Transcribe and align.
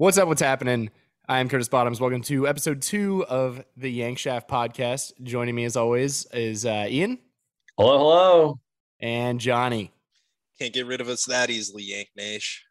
What's 0.00 0.16
up? 0.16 0.28
What's 0.28 0.40
happening? 0.40 0.90
I'm 1.28 1.48
Curtis 1.48 1.68
Bottoms. 1.68 2.00
Welcome 2.00 2.22
to 2.22 2.46
episode 2.46 2.82
two 2.82 3.26
of 3.28 3.64
the 3.76 3.98
Yankshaft 3.98 4.46
podcast. 4.46 5.10
Joining 5.24 5.56
me, 5.56 5.64
as 5.64 5.76
always, 5.76 6.24
is 6.26 6.64
uh, 6.64 6.86
Ian. 6.88 7.18
Hello, 7.76 7.98
hello. 7.98 8.60
And 9.00 9.40
Johnny. 9.40 9.90
Can't 10.60 10.72
get 10.72 10.86
rid 10.86 11.00
of 11.00 11.08
us 11.08 11.24
that 11.24 11.50
easily, 11.50 11.82
Yank 11.82 12.10
Nash. 12.16 12.64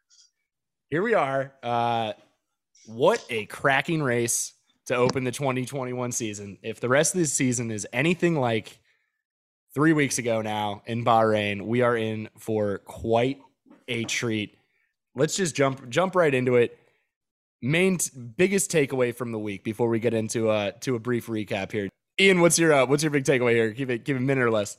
Here 0.88 1.02
we 1.02 1.12
are. 1.12 1.52
Uh, 1.62 2.14
what 2.86 3.22
a 3.28 3.44
cracking 3.44 4.02
race 4.02 4.54
to 4.86 4.94
open 4.94 5.24
the 5.24 5.30
2021 5.30 6.12
season. 6.12 6.56
If 6.62 6.80
the 6.80 6.88
rest 6.88 7.14
of 7.14 7.20
this 7.20 7.34
season 7.34 7.70
is 7.70 7.86
anything 7.92 8.40
like 8.40 8.80
three 9.74 9.92
weeks 9.92 10.16
ago 10.16 10.40
now 10.40 10.80
in 10.86 11.04
Bahrain, 11.04 11.66
we 11.66 11.82
are 11.82 11.94
in 11.94 12.30
for 12.38 12.78
quite 12.78 13.38
a 13.86 14.04
treat. 14.04 14.56
Let's 15.14 15.36
just 15.36 15.54
jump 15.54 15.90
jump 15.90 16.14
right 16.14 16.32
into 16.32 16.56
it 16.56 16.78
main 17.62 17.98
t- 17.98 18.10
biggest 18.36 18.70
takeaway 18.70 19.14
from 19.14 19.32
the 19.32 19.38
week 19.38 19.64
before 19.64 19.88
we 19.88 19.98
get 19.98 20.14
into 20.14 20.48
uh 20.48 20.70
to 20.80 20.94
a 20.94 20.98
brief 20.98 21.26
recap 21.26 21.72
here. 21.72 21.88
Ian, 22.20 22.40
what's 22.40 22.58
your 22.58 22.72
uh, 22.72 22.86
what's 22.86 23.02
your 23.02 23.10
big 23.10 23.24
takeaway 23.24 23.52
here? 23.52 23.70
Give 23.70 23.90
it 23.90 24.04
give 24.04 24.16
it 24.16 24.20
a 24.20 24.22
minute 24.22 24.42
or 24.42 24.50
less. 24.50 24.76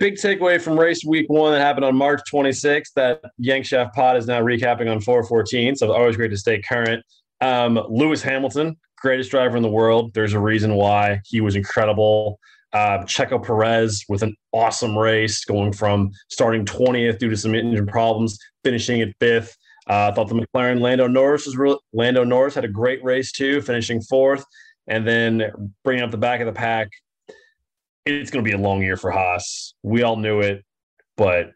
Big 0.00 0.14
takeaway 0.14 0.60
from 0.60 0.78
race 0.78 1.04
week 1.04 1.26
one 1.28 1.52
that 1.52 1.60
happened 1.60 1.84
on 1.84 1.94
March 1.94 2.20
26th 2.32 2.92
that 2.96 3.20
Yankshaft 3.40 3.92
Pod 3.92 4.16
is 4.16 4.26
now 4.26 4.40
recapping 4.40 4.90
on 4.90 5.00
414. 5.00 5.76
So 5.76 5.86
it's 5.86 5.96
always 5.96 6.16
great 6.16 6.32
to 6.32 6.36
stay 6.36 6.60
current. 6.60 7.04
Um, 7.40 7.80
Lewis 7.88 8.20
Hamilton, 8.20 8.76
greatest 8.98 9.30
driver 9.30 9.56
in 9.56 9.62
the 9.62 9.68
world. 9.68 10.12
There's 10.12 10.32
a 10.32 10.40
reason 10.40 10.74
why 10.74 11.20
he 11.24 11.40
was 11.40 11.54
incredible. 11.54 12.40
Uh, 12.72 13.04
Checo 13.04 13.40
Perez 13.40 14.04
with 14.08 14.24
an 14.24 14.34
awesome 14.50 14.98
race, 14.98 15.44
going 15.44 15.72
from 15.72 16.10
starting 16.28 16.64
20th 16.64 17.18
due 17.20 17.30
to 17.30 17.36
some 17.36 17.54
engine 17.54 17.86
problems, 17.86 18.36
finishing 18.64 19.00
at 19.00 19.10
fifth. 19.20 19.56
Uh, 19.88 20.08
I 20.10 20.14
thought 20.14 20.28
the 20.28 20.34
McLaren 20.34 20.80
Lando 20.80 21.06
Norris 21.06 21.46
was 21.46 21.56
real. 21.56 21.78
Lando 21.92 22.24
Norris 22.24 22.54
had 22.54 22.64
a 22.64 22.68
great 22.68 23.02
race 23.04 23.32
too, 23.32 23.60
finishing 23.60 24.00
fourth, 24.02 24.44
and 24.86 25.06
then 25.06 25.72
bringing 25.82 26.02
up 26.02 26.10
the 26.10 26.18
back 26.18 26.40
of 26.40 26.46
the 26.46 26.52
pack. 26.52 26.88
It's 28.06 28.30
going 28.30 28.44
to 28.44 28.48
be 28.48 28.54
a 28.54 28.60
long 28.60 28.82
year 28.82 28.96
for 28.96 29.10
Haas. 29.10 29.74
We 29.82 30.02
all 30.02 30.16
knew 30.16 30.40
it, 30.40 30.64
but 31.16 31.52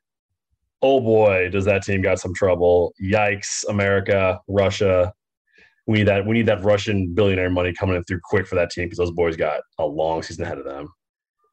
oh 0.83 1.01
boy, 1.01 1.49
does 1.51 1.65
that 1.65 1.83
team 1.85 2.03
got 2.03 2.19
some 2.19 2.35
trouble! 2.35 2.93
Yikes, 3.03 3.65
America, 3.69 4.39
Russia. 4.47 5.13
We 5.87 5.99
need 5.99 6.09
that. 6.09 6.27
We 6.27 6.35
need 6.35 6.47
that 6.47 6.63
Russian 6.63 7.15
billionaire 7.15 7.51
money 7.51 7.73
coming 7.73 7.97
in 7.97 8.05
through 8.05 8.21
quick 8.25 8.47
for 8.47 8.57
that 8.57 8.71
team 8.71 8.87
because 8.87 8.99
those 8.99 9.11
boys 9.11 9.37
got 9.37 9.61
a 9.79 9.87
long 9.87 10.23
season 10.23 10.45
ahead 10.45 10.59
of 10.59 10.65
them. 10.65 10.89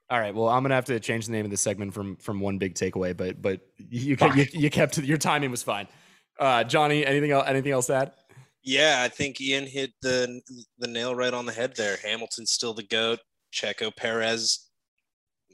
All 0.10 0.20
right. 0.20 0.36
Well, 0.36 0.50
I'm 0.50 0.62
gonna 0.62 0.76
have 0.76 0.86
to 0.86 1.00
change 1.00 1.26
the 1.26 1.32
name 1.32 1.46
of 1.46 1.52
the 1.52 1.58
segment 1.58 1.94
from 1.94 2.18
from 2.18 2.42
one 2.42 2.58
big 2.58 2.76
takeaway, 2.76 3.16
but 3.16 3.42
but 3.42 3.62
you 3.78 4.18
you, 4.36 4.46
you 4.54 4.70
kept 4.70 4.98
your 4.98 5.18
timing 5.18 5.52
was 5.52 5.64
fine. 5.64 5.88
Uh, 6.40 6.64
Johnny, 6.64 7.06
anything 7.06 7.32
else? 7.32 7.46
Anything 7.48 7.72
else 7.72 7.88
to 7.88 7.96
add? 7.96 8.12
Yeah, 8.64 9.02
I 9.06 9.10
think 9.10 9.40
Ian 9.40 9.68
hit 9.68 9.94
the 10.02 10.42
the 10.80 10.88
nail 10.88 11.16
right 11.16 11.34
on 11.34 11.46
the 11.46 11.54
head 11.54 11.76
there. 11.76 11.98
Hamilton's 11.98 12.52
still 12.52 12.74
the 12.74 12.84
goat. 12.84 13.20
Checo 13.54 13.96
Perez 13.96 14.70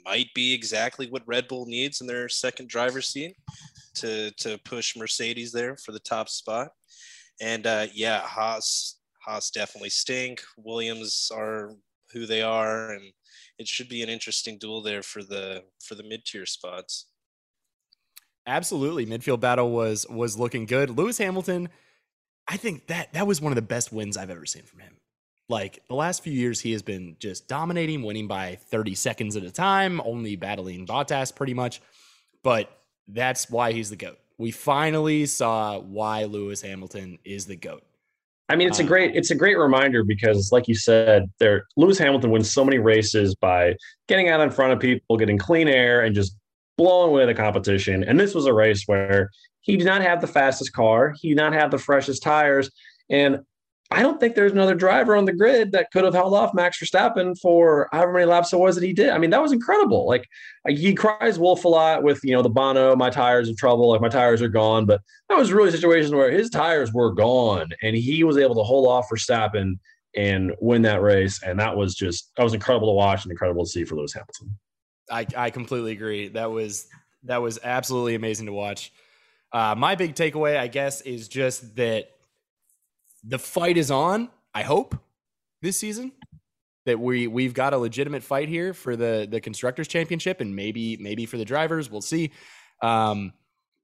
might 0.04 0.34
be 0.34 0.54
exactly 0.54 1.08
what 1.08 1.28
Red 1.28 1.48
Bull 1.48 1.66
needs 1.66 2.02
in 2.02 2.08
their 2.08 2.28
second 2.30 2.70
driver's 2.70 3.10
seat 3.10 3.36
to 3.96 4.32
to 4.32 4.58
push 4.66 4.96
Mercedes 4.96 5.52
there 5.52 5.76
for 5.78 5.92
the 5.92 6.00
top 6.00 6.30
spot. 6.30 6.70
And 7.42 7.68
uh, 7.68 7.88
yeah, 7.94 8.22
Haas 8.22 9.00
Haas 9.26 9.52
definitely 9.52 9.90
stink. 9.90 10.42
Williams 10.58 11.30
are 11.34 11.73
who 12.12 12.26
they 12.26 12.42
are, 12.42 12.92
and 12.92 13.04
it 13.60 13.68
should 13.68 13.90
be 13.90 14.04
an 14.04 14.10
interesting 14.10 14.58
duel 14.58 14.82
there 14.82 15.04
for 15.04 15.23
the 15.23 15.64
for 15.84 15.95
the 15.95 16.04
mid 16.04 16.26
tier 16.26 16.45
spots. 16.45 17.11
Absolutely, 18.47 19.05
midfield 19.05 19.39
battle 19.39 19.71
was 19.71 20.05
was 20.10 20.38
looking 20.38 20.66
good. 20.66 20.89
Lewis 20.89 21.17
Hamilton, 21.17 21.70
I 22.48 22.58
think 22.58 22.88
that 22.88 23.14
that 23.14 23.27
was 23.27 23.39
one 23.39 23.52
of 23.52 23.55
the 23.55 23.61
best 23.61 23.93
wins 23.93 24.17
I've 24.17 24.30
ever 24.30 24.45
seen 24.45 24.64
from 24.64 24.80
him. 24.80 24.95
Like 25.48 25.83
the 25.88 25.95
last 25.95 26.23
few 26.23 26.33
years, 26.33 26.60
he 26.60 26.71
has 26.71 26.82
been 26.82 27.17
just 27.20 27.48
dominating, 27.48 28.04
winning 28.04 28.27
by 28.27 28.55
30 28.55 28.95
seconds 28.95 29.36
at 29.36 29.43
a 29.43 29.52
time, 29.52 30.02
only 30.05 30.36
battling 30.36 30.88
Bottas 30.88 31.36
pretty 31.36 31.54
much. 31.54 31.82
But 32.42 32.70
that's 33.08 33.49
why 33.49 33.73
he's 33.73 33.89
the 33.89 33.95
GOAT. 33.95 34.17
We 34.38 34.52
finally 34.52 35.26
saw 35.26 35.80
why 35.80 36.23
Lewis 36.23 36.61
Hamilton 36.61 37.20
is 37.23 37.45
the 37.45 37.55
GOAT. 37.55 37.83
I 38.49 38.55
mean, 38.55 38.67
it's 38.67 38.80
a 38.80 38.83
um, 38.83 38.87
great 38.87 39.16
it's 39.16 39.32
a 39.32 39.36
great 39.36 39.58
reminder 39.58 40.04
because, 40.04 40.52
like 40.52 40.67
you 40.67 40.76
said, 40.76 41.30
there 41.39 41.66
Lewis 41.77 41.98
Hamilton 41.98 42.32
wins 42.32 42.52
so 42.52 42.66
many 42.66 42.80
races 42.80 43.36
by 43.36 43.76
getting 44.08 44.30
out 44.30 44.42
in 44.42 44.49
front 44.49 44.73
of 44.73 44.80
people, 44.80 45.16
getting 45.16 45.37
clean 45.37 45.67
air, 45.67 46.02
and 46.02 46.14
just 46.14 46.36
blowing 46.81 47.09
away 47.09 47.25
the 47.25 47.33
competition. 47.33 48.03
And 48.03 48.19
this 48.19 48.33
was 48.33 48.45
a 48.45 48.53
race 48.53 48.83
where 48.87 49.30
he 49.61 49.77
did 49.77 49.86
not 49.86 50.02
have 50.02 50.19
the 50.19 50.27
fastest 50.27 50.73
car, 50.73 51.14
he 51.21 51.30
did 51.30 51.37
not 51.37 51.53
have 51.53 51.69
the 51.69 51.77
freshest 51.77 52.23
tires. 52.23 52.71
And 53.09 53.42
I 53.93 54.02
don't 54.02 54.21
think 54.21 54.36
there's 54.36 54.53
another 54.53 54.73
driver 54.73 55.17
on 55.17 55.25
the 55.25 55.33
grid 55.33 55.73
that 55.73 55.92
could 55.92 56.05
have 56.05 56.14
held 56.14 56.33
off 56.33 56.53
Max 56.53 56.80
Verstappen 56.80 57.37
for 57.37 57.89
however 57.92 58.14
many 58.14 58.25
laps 58.25 58.53
it 58.53 58.58
was 58.58 58.75
that 58.75 58.86
he 58.86 58.93
did. 58.93 59.09
I 59.09 59.17
mean, 59.17 59.31
that 59.31 59.42
was 59.42 59.52
incredible. 59.52 60.08
Like 60.08 60.25
he 60.65 60.95
cries 60.95 61.37
wolf 61.37 61.65
a 61.65 61.67
lot 61.67 62.02
with, 62.02 62.21
you 62.23 62.31
know, 62.31 62.42
the 62.42 62.49
Bono, 62.49 62.95
my 62.95 63.09
tires 63.09 63.49
in 63.49 63.55
trouble, 63.58 63.89
like 63.89 63.99
my 63.99 64.08
tires 64.08 64.42
are 64.42 64.48
gone. 64.48 64.86
But 64.86 65.02
that 65.27 65.37
was 65.37 65.52
really 65.52 65.69
a 65.69 65.73
situation 65.73 66.15
where 66.15 66.31
his 66.31 66.49
tires 66.49 66.93
were 66.93 67.13
gone 67.13 67.71
and 67.83 67.95
he 67.95 68.23
was 68.23 68.37
able 68.37 68.55
to 68.55 68.63
hold 68.63 68.87
off 68.87 69.09
Verstappen 69.09 69.73
and 70.15 70.53
win 70.61 70.83
that 70.83 71.02
race. 71.02 71.43
And 71.43 71.59
that 71.59 71.75
was 71.75 71.93
just, 71.93 72.31
that 72.37 72.43
was 72.43 72.53
incredible 72.53 72.87
to 72.87 72.95
watch 72.95 73.25
and 73.25 73.31
incredible 73.31 73.65
to 73.65 73.69
see 73.69 73.83
for 73.83 73.95
Lewis 73.95 74.13
Hamilton. 74.13 74.58
I, 75.10 75.26
I 75.36 75.50
completely 75.50 75.92
agree. 75.92 76.30
That 76.30 76.52
was 76.52 76.88
that 77.23 77.42
was 77.42 77.60
absolutely 77.64 78.16
amazing 78.16 78.48
to 78.48 78.54
watch. 78.54 78.92
Uh, 79.54 79.76
my 79.78 79.95
big 79.95 80.16
takeaway, 80.16 80.58
I 80.58 80.67
guess, 80.67 81.02
is 81.02 81.28
just 81.28 81.76
that 81.76 82.10
the 83.23 83.38
fight 83.38 83.78
is 83.78 83.92
on. 83.92 84.30
I 84.54 84.64
hope 84.64 84.95
this 85.61 85.78
season 85.78 86.11
that 86.86 87.00
we 87.00 87.28
we've 87.28 87.54
got 87.54 87.73
a 87.73 87.78
legitimate 87.78 88.23
fight 88.23 88.50
here 88.50 88.73
for 88.73 88.95
the 88.95 89.28
the 89.30 89.40
constructors 89.40 89.88
championship 89.88 90.42
and 90.42 90.56
maybe 90.56 90.98
maybe 90.98 91.26
for 91.26 91.38
the 91.38 91.45
drivers. 91.45 91.90
We'll 91.90 92.02
see. 92.02 92.32
Um, 92.82 93.34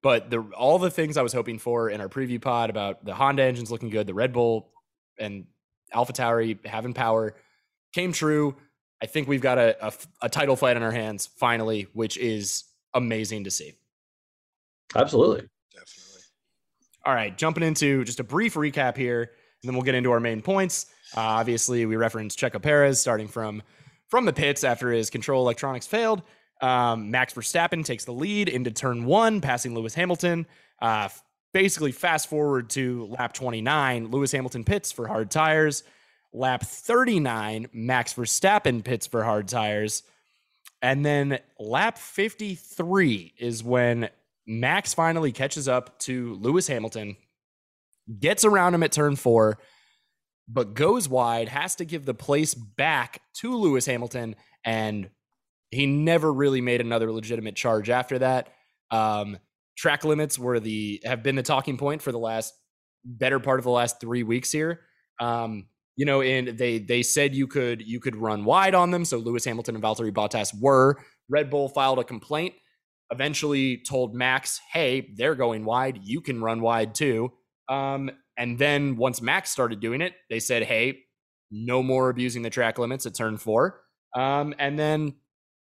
but 0.02 0.30
the 0.30 0.42
all 0.56 0.80
the 0.80 0.92
things 0.92 1.18
I 1.18 1.22
was 1.22 1.34
hoping 1.34 1.60
for 1.60 1.90
in 1.90 2.02
our 2.02 2.10
preview 2.10 2.42
pod 2.42 2.70
about 2.70 3.06
the 3.06 3.14
Honda 3.14 3.44
engines 3.44 3.72
looking 3.72 3.90
good, 3.90 4.08
the 4.08 4.14
Red 4.14 4.34
Bull 4.34 4.72
and 5.20 5.46
AlphaTauri 5.94 6.66
having 6.66 6.94
power 6.94 7.36
came 7.94 8.12
true. 8.12 8.56
I 9.02 9.06
think 9.06 9.28
we've 9.28 9.42
got 9.42 9.58
a, 9.58 9.88
a, 9.88 9.94
a 10.24 10.30
title 10.30 10.56
fight 10.56 10.78
in 10.78 10.84
our 10.84 10.92
hands 10.92 11.26
finally, 11.26 11.88
which 11.94 12.18
is 12.18 12.64
amazing 12.94 13.44
to 13.44 13.52
see. 13.52 13.74
Absolutely. 14.96 15.48
Definitely. 15.74 16.22
All 17.06 17.14
right, 17.14 17.38
jumping 17.38 17.64
into 17.64 18.04
just 18.04 18.20
a 18.20 18.24
brief 18.24 18.56
recap 18.56 18.98
here, 18.98 19.22
and 19.22 19.70
then 19.70 19.76
we'll 19.76 19.84
get 19.84 19.96
into 19.96 20.12
our 20.12 20.20
main 20.20 20.42
points. 20.42 20.88
Uh, 21.16 21.22
obviously, 21.22 21.86
we 21.86 21.96
referenced 21.96 22.40
Checo 22.40 22.62
Perez 22.62 23.00
starting 23.00 23.28
from 23.28 23.62
from 24.10 24.26
the 24.26 24.34
pits 24.34 24.64
after 24.64 24.92
his 24.92 25.10
control 25.10 25.42
electronics 25.42 25.86
failed. 25.86 26.22
Um, 26.62 27.12
Max 27.12 27.34
Verstappen 27.34 27.84
takes 27.84 28.06
the 28.06 28.14
lead 28.14 28.50
into 28.50 28.72
turn 28.72 29.06
one, 29.06 29.42
passing 29.42 29.76
Lewis 29.76 29.94
Hamilton. 29.94 30.48
Uh, 30.82 31.10
basically, 31.54 31.92
fast 31.92 32.30
forward 32.30 32.70
to 32.72 33.06
lap 33.18 33.34
29, 33.34 34.10
Lewis 34.10 34.32
Hamilton 34.32 34.64
pits 34.64 34.92
for 34.92 35.08
hard 35.08 35.30
tires. 35.30 35.84
Lap 36.38 36.64
39, 36.64 37.70
Max 37.74 38.14
Verstappen 38.14 38.84
pits 38.84 39.08
for 39.08 39.24
hard 39.24 39.48
tires. 39.48 40.04
And 40.84 41.04
then 41.04 41.40
lap 41.60 41.98
53 41.98 43.34
is 43.40 43.64
when 43.64 44.10
Max 44.46 44.94
finally 44.94 45.32
catches 45.32 45.68
up 45.68 45.98
to 46.02 46.36
Lewis 46.36 46.68
Hamilton, 46.68 47.18
gets 48.20 48.46
around 48.46 48.76
him 48.76 48.84
at 48.84 48.92
turn 48.92 49.16
four, 49.16 49.58
but 50.48 50.76
goes 50.76 51.10
wide, 51.10 51.50
has 51.50 51.74
to 51.78 51.86
give 51.86 52.06
the 52.06 52.14
place 52.14 52.54
back 52.54 53.22
to 53.38 53.56
Lewis 53.56 53.88
Hamilton, 53.88 54.36
and 54.64 55.10
he 55.72 55.88
never 55.88 56.32
really 56.32 56.62
made 56.62 56.82
another 56.82 57.12
legitimate 57.12 57.56
charge 57.56 57.90
after 57.90 58.20
that. 58.20 58.50
Um, 58.92 59.40
track 59.76 60.06
limits 60.06 60.38
were 60.38 60.60
the 60.60 61.02
have 61.04 61.24
been 61.24 61.36
the 61.36 61.42
talking 61.42 61.78
point 61.78 62.04
for 62.04 62.12
the 62.12 62.20
last 62.20 62.54
better 63.04 63.40
part 63.40 63.60
of 63.60 63.64
the 63.64 63.72
last 63.72 64.00
three 64.00 64.22
weeks 64.22 64.52
here. 64.52 64.82
Um, 65.20 65.66
you 65.98 66.06
know, 66.06 66.22
and 66.22 66.58
they 66.58 66.80
they 66.80 67.04
said 67.04 67.36
you 67.36 67.48
could 67.48 67.82
you 67.82 68.00
could 68.00 68.16
run 68.16 68.46
wide 68.46 68.76
on 68.76 68.92
them. 68.92 69.04
So 69.04 69.18
Lewis 69.18 69.44
Hamilton 69.44 69.76
and 69.76 69.84
Valtteri 69.84 70.12
Bottas 70.12 70.58
were. 70.58 70.98
Red 71.30 71.50
Bull 71.50 71.68
filed 71.68 72.00
a 72.00 72.06
complaint. 72.06 72.54
Eventually 73.12 73.84
told 73.86 74.16
Max, 74.16 74.62
"Hey, 74.72 75.10
they're 75.16 75.36
going 75.36 75.66
wide. 75.66 76.00
You 76.04 76.22
can 76.22 76.42
run 76.42 76.62
wide 76.62 76.96
too." 76.96 77.34
Um, 77.68 78.10
and 78.38 78.58
then 78.58 78.96
once 78.96 79.22
Max 79.22 79.50
started 79.50 79.82
doing 79.82 80.02
it, 80.02 80.14
they 80.30 80.40
said, 80.40 80.64
"Hey, 80.64 81.00
no 81.52 81.82
more 81.82 82.10
abusing 82.10 82.42
the 82.42 82.50
track 82.50 82.78
limits 82.78 83.06
at 83.06 83.16
turn 83.16 83.38
four. 83.38 83.82
Um, 84.16 84.54
and 84.60 84.78
then 84.78 85.14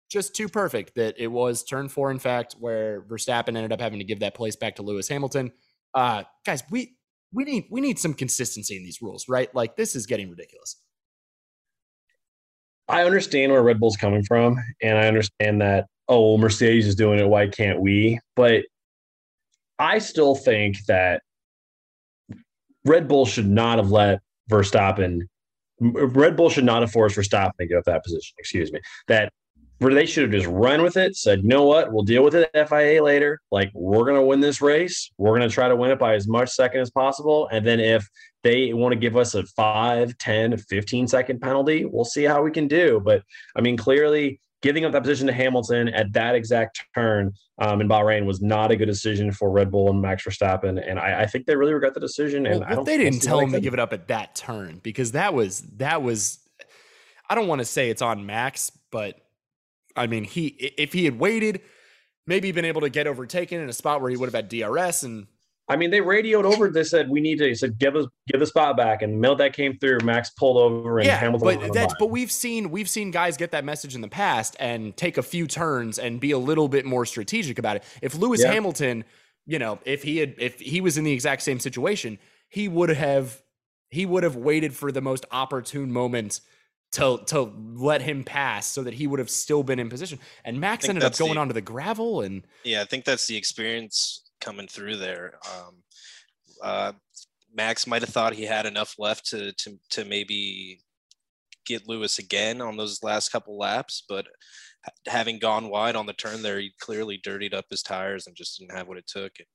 just 0.10 0.36
too 0.36 0.50
perfect 0.50 0.96
that 0.96 1.16
it 1.18 1.28
was 1.28 1.64
turn 1.64 1.88
four, 1.88 2.12
in 2.12 2.20
fact, 2.20 2.56
where 2.60 3.02
Verstappen 3.04 3.50
ended 3.50 3.72
up 3.72 3.80
having 3.80 4.00
to 4.00 4.06
give 4.06 4.20
that 4.22 4.34
place 4.34 4.56
back 4.56 4.76
to 4.76 4.82
Lewis 4.82 5.08
Hamilton. 5.08 5.52
Uh, 5.94 6.24
guys, 6.46 6.64
we 6.72 6.98
we 7.32 7.44
need 7.44 7.66
we 7.70 7.82
need 7.82 8.00
some 8.00 8.14
consistency 8.14 8.76
in 8.78 8.84
these 8.84 9.02
rules, 9.02 9.28
right? 9.28 9.54
Like 9.54 9.76
this 9.76 9.96
is 9.96 10.06
getting 10.06 10.30
ridiculous. 10.30 10.82
I 12.88 13.04
understand 13.04 13.52
where 13.52 13.62
Red 13.62 13.80
Bull's 13.80 13.98
coming 13.98 14.24
from, 14.24 14.58
and 14.82 14.98
I 14.98 15.08
understand 15.08 15.62
that 15.62 15.86
oh, 16.10 16.38
Mercedes 16.38 16.88
is 16.88 16.96
doing 16.96 17.20
it, 17.20 17.30
why 17.30 17.48
can't 17.48 17.80
we? 17.80 18.20
But 18.36 18.64
I 19.78 20.00
still 20.00 20.36
think 20.36 20.84
that 20.88 21.22
Red 22.84 23.08
Bull 23.08 23.26
should 23.26 23.48
not 23.48 23.78
have 23.78 23.92
let 23.92 24.20
Verstappen. 24.52 25.22
Red 25.80 26.36
Bull 26.36 26.50
should 26.50 26.66
not 26.66 26.82
have 26.82 26.92
forced 26.92 27.16
Verstappen 27.16 27.52
to 27.62 27.68
give 27.68 27.78
up 27.78 27.86
that 27.86 28.04
position. 28.04 28.34
Excuse 28.40 28.74
me. 28.74 28.82
That 29.08 29.32
where 29.80 29.94
they 29.94 30.06
should 30.06 30.24
have 30.24 30.32
just 30.32 30.48
run 30.48 30.82
with 30.82 30.98
it, 30.98 31.16
said, 31.16 31.42
you 31.42 31.48
know 31.48 31.64
what, 31.64 31.92
we'll 31.92 32.04
deal 32.04 32.24
with 32.24 32.36
it 32.36 32.50
FIA 32.54 33.02
later. 33.02 33.42
Like, 33.52 33.72
we're 33.74 34.04
going 34.04 34.18
to 34.18 34.24
win 34.24 34.42
this 34.42 34.62
race. 34.62 35.10
We're 35.18 35.38
going 35.38 35.48
to 35.48 35.54
try 35.54 35.68
to 35.68 35.76
win 35.76 35.92
it 35.92 36.00
by 36.00 36.16
as 36.16 36.28
much 36.28 36.50
second 36.50 36.82
as 36.82 36.92
possible. 36.92 37.48
And 37.52 37.66
then 37.66 37.80
if 37.80 38.08
they 38.44 38.74
want 38.74 38.94
to 38.94 39.00
give 39.00 39.16
us 39.16 39.36
a 39.36 39.46
5, 39.46 40.18
10, 40.18 40.58
15 40.58 41.08
second 41.08 41.42
penalty, 41.42 41.86
we'll 41.86 42.06
see 42.06 42.24
how 42.24 42.42
we 42.44 42.52
can 42.52 42.68
do. 42.68 43.02
But 43.04 43.24
I 43.56 43.62
mean, 43.62 43.78
clearly, 43.78 44.40
giving 44.62 44.84
up 44.84 44.92
that 44.92 45.02
position 45.02 45.28
to 45.28 45.34
Hamilton 45.34 45.88
at 45.90 46.12
that 46.14 46.36
exact 46.36 46.84
turn 46.94 47.32
um, 47.60 47.82
in 47.82 47.88
Bahrain 47.88 48.26
was 48.26 48.42
not 48.42 48.72
a 48.72 48.76
good 48.76 48.88
decision 48.88 49.32
for 49.32 49.50
Red 49.50 49.72
Bull 49.72 49.90
and 49.90 50.02
Max 50.02 50.26
Verstappen, 50.26 50.82
and 50.86 51.00
I, 51.00 51.22
I 51.22 51.26
think 51.26 51.46
they 51.46 51.56
really 51.56 51.74
regret 51.74 51.94
the 51.94 52.00
decision. 52.00 52.46
And 52.46 52.66
well, 52.70 52.84
they 52.84 52.98
didn't 52.98 53.22
tell 53.22 53.40
him 53.40 53.52
to 53.52 53.60
give 53.60 53.74
it 53.74 53.80
up 53.80 53.94
at 53.94 54.08
that 54.10 54.36
turn 54.36 54.80
because 54.84 55.14
that 55.14 55.34
was 55.34 55.62
that 55.78 56.02
was. 56.02 56.40
I 57.30 57.36
don't 57.36 57.48
want 57.48 57.60
to 57.60 57.66
say 57.66 57.90
it's 57.90 58.02
on 58.02 58.26
Max, 58.26 58.72
but 58.92 59.22
I 60.00 60.08
mean, 60.08 60.24
he 60.24 60.48
if 60.48 60.94
he 60.94 61.06
had 61.06 61.20
waited, 61.20 61.62
maybe 62.26 62.52
been 62.52 62.66
able 62.66 62.82
to 62.82 62.90
get 62.90 63.06
overtaken 63.06 63.60
in 63.60 63.70
a 63.70 63.74
spot 63.74 64.02
where 64.02 64.10
he 64.10 64.18
would 64.18 64.32
have 64.32 64.36
had 64.36 64.50
DRS 64.50 65.04
and. 65.04 65.28
I 65.72 65.76
mean, 65.76 65.92
they 65.92 66.02
radioed 66.02 66.46
over. 66.46 66.72
They 66.72 66.84
said 66.84 67.12
we 67.12 67.22
need 67.22 67.38
to. 67.38 67.48
He 67.48 67.54
said 67.54 67.78
give 67.78 67.96
us 67.96 68.08
give 68.32 68.40
the 68.40 68.48
spot 68.48 68.76
back, 68.76 69.04
and 69.04 69.14
the 69.14 69.18
minute 69.18 69.38
that 69.38 69.54
came 69.54 69.78
through, 69.78 70.00
Max 70.04 70.32
pulled 70.32 70.58
over 70.58 70.98
and 70.98 71.06
yeah, 71.06 71.18
Hamilton. 71.18 71.60
But 71.60 71.74
that's 71.74 71.94
but 72.00 72.08
we've 72.08 72.32
seen 72.32 72.72
we've 72.72 72.90
seen 72.90 73.12
guys 73.12 73.38
get 73.38 73.52
that 73.52 73.64
message 73.64 73.94
in 73.94 74.02
the 74.02 74.08
past 74.08 74.56
and 74.60 74.98
take 74.98 75.20
a 75.20 75.22
few 75.22 75.46
turns 75.46 76.00
and 76.00 76.20
be 76.20 76.32
a 76.32 76.40
little 76.40 76.70
bit 76.70 76.88
more 76.88 77.06
strategic 77.06 77.60
about 77.60 77.76
it. 77.76 77.84
If 78.02 78.16
Lewis 78.16 78.42
yeah. 78.42 78.52
Hamilton, 78.52 79.04
you 79.46 79.60
know, 79.60 79.78
if 79.86 80.02
he 80.02 80.18
had 80.18 80.34
if 80.40 80.60
he 80.60 80.82
was 80.82 80.98
in 80.98 81.04
the 81.04 81.12
exact 81.12 81.44
same 81.44 81.60
situation, 81.60 82.18
he 82.50 82.68
would 82.68 82.90
have 82.90 83.40
he 83.90 84.08
would 84.08 84.24
have 84.24 84.36
waited 84.36 84.76
for 84.76 84.92
the 84.92 85.02
most 85.02 85.26
opportune 85.32 85.92
moment 85.92 86.42
to 86.94 87.20
to 87.28 87.54
let 87.76 88.02
him 88.02 88.24
pass 88.24 88.66
so 88.66 88.84
that 88.84 88.94
he 88.94 89.08
would 89.08 89.20
have 89.20 89.30
still 89.30 89.64
been 89.64 89.80
in 89.80 89.90
position. 89.90 90.20
And 90.44 90.60
Max 90.60 90.88
ended 90.88 91.04
up 91.04 91.18
going 91.18 91.36
the, 91.36 91.40
onto 91.40 91.54
the 91.54 91.62
gravel 91.62 92.22
and 92.22 92.44
yeah, 92.64 92.82
I 92.82 92.86
think 92.86 93.06
that's 93.06 93.28
the 93.28 93.38
experience 93.38 94.30
coming 94.42 94.68
through 94.68 94.98
there. 94.98 95.36
Um, 95.46 95.76
uh, 96.64 96.94
Max 97.54 97.88
might 97.88 98.02
have 98.02 98.10
thought 98.10 98.34
he 98.34 98.46
had 98.46 98.66
enough 98.66 98.96
left 98.98 99.26
to 99.28 99.52
to 99.54 99.80
to 99.92 100.06
maybe 100.06 100.82
get 101.66 101.88
Lewis 101.88 102.18
again 102.20 102.62
on 102.62 102.78
those 102.78 103.04
last 103.04 103.32
couple 103.32 103.58
laps, 103.58 104.04
but 104.10 104.26
having 105.08 105.40
gone 105.40 105.70
wide 105.70 105.96
on 105.96 106.06
the 106.06 106.14
turn 106.14 106.42
there, 106.42 106.60
he 106.60 106.72
clearly 106.80 107.20
dirtied 107.24 107.54
up 107.54 107.66
his 107.70 107.84
tires 107.84 108.26
and 108.26 108.36
just 108.36 108.60
didn't 108.60 108.76
have 108.76 108.88
what 108.88 108.98
it 108.98 109.08
took. 109.08 109.40
It 109.40 109.48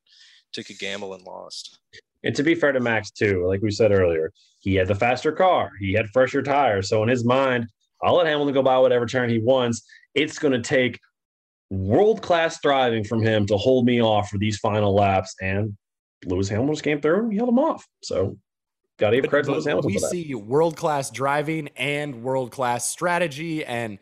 took 0.52 0.70
a 0.70 0.74
gamble 0.74 1.14
and 1.14 1.24
lost. 1.24 1.78
And 2.24 2.34
to 2.34 2.42
be 2.42 2.54
fair 2.54 2.72
to 2.72 2.80
Max 2.80 3.10
too, 3.10 3.46
like 3.46 3.60
we 3.62 3.70
said 3.70 3.92
earlier, 3.92 4.32
he 4.60 4.74
had 4.74 4.88
the 4.88 4.94
faster 4.94 5.30
car, 5.30 5.70
he 5.78 5.92
had 5.92 6.08
fresher 6.08 6.42
tires. 6.42 6.88
So 6.88 7.02
in 7.02 7.08
his 7.08 7.24
mind, 7.24 7.66
I'll 8.02 8.16
let 8.16 8.26
Hamilton 8.26 8.54
go 8.54 8.62
by 8.62 8.78
whatever 8.78 9.06
turn 9.06 9.30
he 9.30 9.38
wants. 9.38 9.86
It's 10.14 10.38
going 10.38 10.52
to 10.52 10.60
take 10.60 10.98
world 11.70 12.22
class 12.22 12.60
driving 12.60 13.04
from 13.04 13.22
him 13.22 13.46
to 13.46 13.56
hold 13.56 13.86
me 13.86 14.02
off 14.02 14.28
for 14.28 14.38
these 14.38 14.58
final 14.58 14.94
laps. 14.94 15.34
And 15.40 15.76
Lewis 16.24 16.48
Hamilton 16.48 16.74
just 16.74 16.84
came 16.84 17.00
through 17.00 17.24
and 17.24 17.32
he 17.32 17.38
held 17.38 17.50
him 17.50 17.58
off. 17.58 17.86
So 18.02 18.38
got 18.98 19.10
to 19.10 19.20
give 19.20 19.30
credit 19.30 19.46
to 19.46 19.52
Lewis 19.52 19.66
Hamilton. 19.66 19.92
We 19.92 19.98
see 19.98 20.34
world 20.34 20.76
class 20.76 21.10
driving 21.10 21.68
and 21.76 22.22
world 22.22 22.50
class 22.50 22.88
strategy. 22.88 23.64
And 23.64 23.98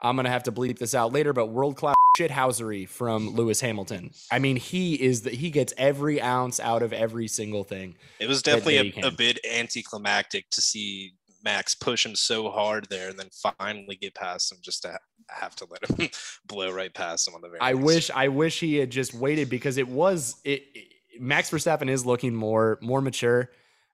I'm 0.00 0.16
going 0.16 0.24
to 0.24 0.30
have 0.30 0.44
to 0.44 0.52
bleep 0.52 0.78
this 0.78 0.94
out 0.94 1.12
later, 1.12 1.32
but 1.32 1.46
world 1.46 1.76
class 1.76 1.95
shithousery 2.16 2.88
from 2.88 3.30
Lewis 3.30 3.60
Hamilton. 3.60 4.10
I 4.30 4.38
mean, 4.38 4.56
he 4.56 4.94
is 4.94 5.22
that 5.22 5.34
he 5.34 5.50
gets 5.50 5.72
every 5.76 6.20
ounce 6.20 6.60
out 6.60 6.82
of 6.82 6.92
every 6.92 7.28
single 7.28 7.64
thing. 7.64 7.96
It 8.18 8.28
was 8.28 8.42
definitely 8.42 8.94
a, 9.02 9.06
a 9.06 9.10
bit 9.10 9.38
anticlimactic 9.44 10.48
to 10.50 10.60
see 10.60 11.14
Max 11.44 11.74
push 11.74 12.04
him 12.04 12.16
so 12.16 12.50
hard 12.50 12.88
there 12.90 13.10
and 13.10 13.18
then 13.18 13.28
finally 13.58 13.96
get 13.96 14.14
past 14.14 14.50
him 14.50 14.58
just 14.62 14.82
to 14.82 14.98
have 15.28 15.54
to 15.56 15.66
let 15.70 15.88
him 15.88 16.08
blow 16.46 16.72
right 16.72 16.92
past 16.92 17.28
him 17.28 17.34
on 17.34 17.40
the 17.40 17.48
very 17.48 17.60
I 17.60 17.72
next. 17.72 17.84
wish 17.84 18.10
I 18.10 18.28
wish 18.28 18.60
he 18.60 18.76
had 18.76 18.90
just 18.90 19.14
waited 19.14 19.50
because 19.50 19.76
it 19.76 19.88
was 19.88 20.36
it, 20.44 20.64
it 20.74 21.20
Max 21.20 21.50
Verstappen 21.50 21.88
is 21.88 22.04
looking 22.04 22.34
more 22.34 22.78
more 22.80 23.00
mature 23.00 23.50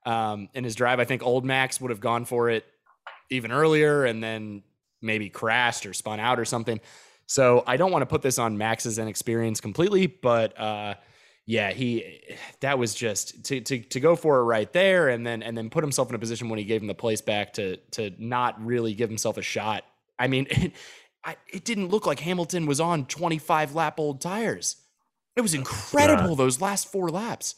um, 0.06 0.48
in 0.54 0.64
his 0.64 0.74
drive. 0.74 1.00
I 1.00 1.04
think 1.04 1.22
old 1.22 1.44
Max 1.44 1.80
would 1.80 1.90
have 1.90 2.00
gone 2.00 2.24
for 2.24 2.50
it 2.50 2.64
even 3.30 3.52
earlier 3.52 4.04
and 4.04 4.22
then 4.22 4.62
maybe 5.00 5.28
crashed 5.28 5.86
or 5.86 5.92
spun 5.92 6.20
out 6.20 6.38
or 6.38 6.44
something. 6.44 6.80
So 7.32 7.64
I 7.66 7.78
don't 7.78 7.90
want 7.90 8.02
to 8.02 8.06
put 8.06 8.20
this 8.20 8.38
on 8.38 8.58
Max's 8.58 8.98
inexperience 8.98 9.58
completely, 9.58 10.06
but 10.06 10.60
uh, 10.60 10.96
yeah, 11.46 11.70
he 11.70 12.20
that 12.60 12.78
was 12.78 12.94
just 12.94 13.46
to, 13.46 13.62
to 13.62 13.78
to 13.78 14.00
go 14.00 14.16
for 14.16 14.40
it 14.40 14.42
right 14.42 14.70
there, 14.70 15.08
and 15.08 15.26
then 15.26 15.42
and 15.42 15.56
then 15.56 15.70
put 15.70 15.82
himself 15.82 16.10
in 16.10 16.14
a 16.14 16.18
position 16.18 16.50
when 16.50 16.58
he 16.58 16.66
gave 16.66 16.82
him 16.82 16.88
the 16.88 16.94
place 16.94 17.22
back 17.22 17.54
to 17.54 17.78
to 17.92 18.10
not 18.18 18.62
really 18.62 18.92
give 18.92 19.08
himself 19.08 19.38
a 19.38 19.42
shot. 19.42 19.84
I 20.18 20.28
mean, 20.28 20.46
it, 20.50 20.74
I, 21.24 21.36
it 21.50 21.64
didn't 21.64 21.88
look 21.88 22.04
like 22.04 22.20
Hamilton 22.20 22.66
was 22.66 22.80
on 22.80 23.06
25 23.06 23.74
lap 23.74 23.98
old 23.98 24.20
tires. 24.20 24.76
It 25.34 25.40
was 25.40 25.54
incredible 25.54 26.30
yeah. 26.30 26.36
those 26.36 26.60
last 26.60 26.92
four 26.92 27.08
laps. 27.08 27.54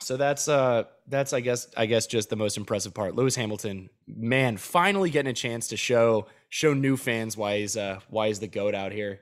So 0.00 0.18
that's 0.18 0.48
uh 0.48 0.84
that's 1.06 1.32
I 1.32 1.40
guess 1.40 1.66
I 1.78 1.86
guess 1.86 2.06
just 2.06 2.28
the 2.28 2.36
most 2.36 2.58
impressive 2.58 2.92
part. 2.92 3.14
Lewis 3.14 3.36
Hamilton, 3.36 3.88
man, 4.06 4.58
finally 4.58 5.08
getting 5.08 5.30
a 5.30 5.34
chance 5.34 5.68
to 5.68 5.78
show 5.78 6.26
show 6.48 6.74
new 6.74 6.96
fans 6.96 7.36
why 7.36 7.58
he's 7.58 7.76
uh 7.76 8.00
why 8.08 8.28
he's 8.28 8.40
the 8.40 8.48
goat 8.48 8.74
out 8.74 8.92
here. 8.92 9.20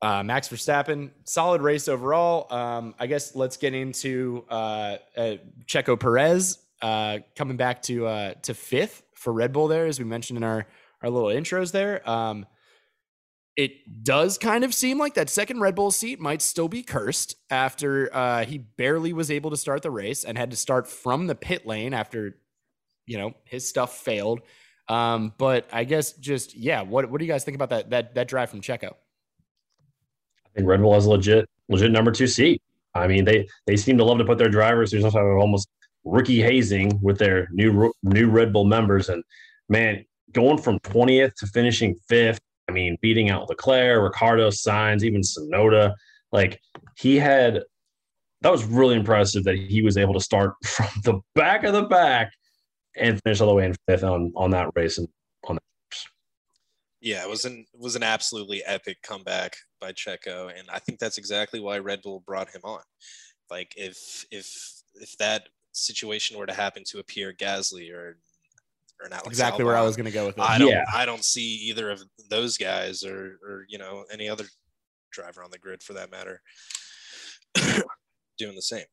Uh, 0.00 0.22
Max 0.22 0.48
Verstappen, 0.48 1.10
solid 1.24 1.60
race 1.60 1.88
overall. 1.88 2.52
Um, 2.54 2.94
I 3.00 3.08
guess 3.08 3.34
let's 3.34 3.56
get 3.56 3.74
into 3.74 4.44
uh, 4.48 4.98
uh, 5.16 5.36
Checo 5.66 5.98
Perez 5.98 6.58
uh, 6.80 7.18
coming 7.34 7.56
back 7.56 7.82
to 7.82 8.06
uh, 8.06 8.34
to 8.42 8.54
fifth 8.54 9.02
for 9.14 9.32
Red 9.32 9.52
Bull 9.52 9.66
there, 9.66 9.86
as 9.86 9.98
we 9.98 10.04
mentioned 10.04 10.36
in 10.36 10.44
our 10.44 10.66
our 11.02 11.10
little 11.10 11.28
intros 11.28 11.72
there. 11.72 12.08
Um, 12.08 12.46
it 13.56 14.04
does 14.04 14.38
kind 14.38 14.62
of 14.62 14.72
seem 14.72 14.98
like 14.98 15.14
that 15.14 15.28
second 15.28 15.60
Red 15.60 15.74
Bull 15.74 15.90
seat 15.90 16.20
might 16.20 16.42
still 16.42 16.68
be 16.68 16.84
cursed 16.84 17.34
after 17.50 18.08
uh, 18.14 18.44
he 18.44 18.58
barely 18.58 19.12
was 19.12 19.32
able 19.32 19.50
to 19.50 19.56
start 19.56 19.82
the 19.82 19.90
race 19.90 20.22
and 20.22 20.38
had 20.38 20.52
to 20.52 20.56
start 20.56 20.86
from 20.86 21.26
the 21.26 21.34
pit 21.34 21.66
lane 21.66 21.92
after 21.92 22.36
you 23.04 23.18
know 23.18 23.34
his 23.44 23.68
stuff 23.68 23.98
failed. 23.98 24.42
Um, 24.88 25.34
but 25.36 25.68
I 25.72 25.84
guess 25.84 26.12
just 26.12 26.56
yeah, 26.56 26.82
what 26.82 27.10
what 27.10 27.18
do 27.18 27.24
you 27.24 27.30
guys 27.30 27.44
think 27.44 27.54
about 27.54 27.70
that 27.70 27.90
that 27.90 28.14
that 28.14 28.28
drive 28.28 28.50
from 28.50 28.60
Checo? 28.60 28.94
I 30.46 30.48
think 30.54 30.66
Red 30.66 30.80
Bull 30.80 30.94
has 30.94 31.06
a 31.06 31.10
legit 31.10 31.48
legit 31.68 31.90
number 31.90 32.10
two 32.10 32.26
seat. 32.26 32.62
I 32.94 33.06
mean, 33.06 33.24
they 33.24 33.46
they 33.66 33.76
seem 33.76 33.98
to 33.98 34.04
love 34.04 34.18
to 34.18 34.24
put 34.24 34.38
their 34.38 34.48
drivers 34.48 34.90
through 34.90 35.02
some 35.02 35.10
type 35.10 35.22
of 35.22 35.38
almost 35.38 35.68
rookie 36.04 36.40
hazing 36.40 36.98
with 37.02 37.18
their 37.18 37.48
new 37.52 37.92
new 38.02 38.30
Red 38.30 38.52
Bull 38.52 38.64
members. 38.64 39.08
And 39.08 39.22
man, 39.68 40.04
going 40.32 40.58
from 40.58 40.78
20th 40.80 41.34
to 41.36 41.46
finishing 41.46 41.94
fifth, 42.08 42.40
I 42.68 42.72
mean, 42.72 42.96
beating 43.02 43.30
out 43.30 43.48
Leclerc, 43.48 44.02
Ricciardo, 44.02 44.48
Sainz, 44.48 45.02
even 45.02 45.20
Tsunoda. 45.20 45.94
like 46.32 46.60
he 46.96 47.16
had 47.16 47.62
that 48.40 48.52
was 48.52 48.64
really 48.64 48.94
impressive 48.94 49.44
that 49.44 49.56
he 49.56 49.82
was 49.82 49.96
able 49.96 50.14
to 50.14 50.20
start 50.20 50.54
from 50.64 50.86
the 51.04 51.20
back 51.34 51.64
of 51.64 51.74
the 51.74 51.82
back 51.82 52.32
and 52.98 53.20
finish 53.22 53.40
all 53.40 53.48
the 53.48 53.54
way 53.54 53.66
in 53.66 53.74
fifth 53.88 54.04
on 54.04 54.32
on 54.36 54.50
that 54.50 54.70
race 54.74 54.98
and 54.98 55.08
on 55.46 55.56
that. 55.56 55.62
Yeah, 57.00 57.22
it 57.24 57.30
was 57.30 57.44
an 57.44 57.64
it 57.72 57.80
was 57.80 57.96
an 57.96 58.02
absolutely 58.02 58.62
epic 58.64 58.98
comeback 59.02 59.56
by 59.80 59.92
Checo, 59.92 60.50
and 60.56 60.68
I 60.70 60.78
think 60.78 60.98
that's 60.98 61.18
exactly 61.18 61.60
why 61.60 61.78
Red 61.78 62.02
Bull 62.02 62.22
brought 62.26 62.50
him 62.50 62.62
on. 62.64 62.80
Like 63.50 63.74
if 63.76 64.24
if 64.30 64.50
if 64.94 65.16
that 65.18 65.48
situation 65.72 66.38
were 66.38 66.46
to 66.46 66.54
happen 66.54 66.82
to 66.88 66.98
a 66.98 67.04
Pierre 67.04 67.32
Gasly 67.32 67.92
or 67.92 68.18
or 69.00 69.06
an 69.06 69.12
Alex 69.12 69.28
exactly 69.28 69.62
Albon, 69.62 69.66
where 69.66 69.76
I 69.76 69.82
was 69.82 69.96
going 69.96 70.06
to 70.06 70.12
go 70.12 70.26
with 70.26 70.38
it. 70.38 70.42
I 70.42 70.58
don't 70.58 70.68
yeah. 70.68 70.84
I 70.92 71.06
don't 71.06 71.24
see 71.24 71.68
either 71.68 71.90
of 71.90 72.02
those 72.30 72.58
guys 72.58 73.04
or 73.04 73.38
or 73.42 73.64
you 73.68 73.78
know 73.78 74.04
any 74.10 74.28
other 74.28 74.44
driver 75.12 75.42
on 75.42 75.50
the 75.50 75.58
grid 75.58 75.82
for 75.82 75.94
that 75.94 76.10
matter 76.10 76.42
doing 78.38 78.54
the 78.54 78.62
same 78.62 78.84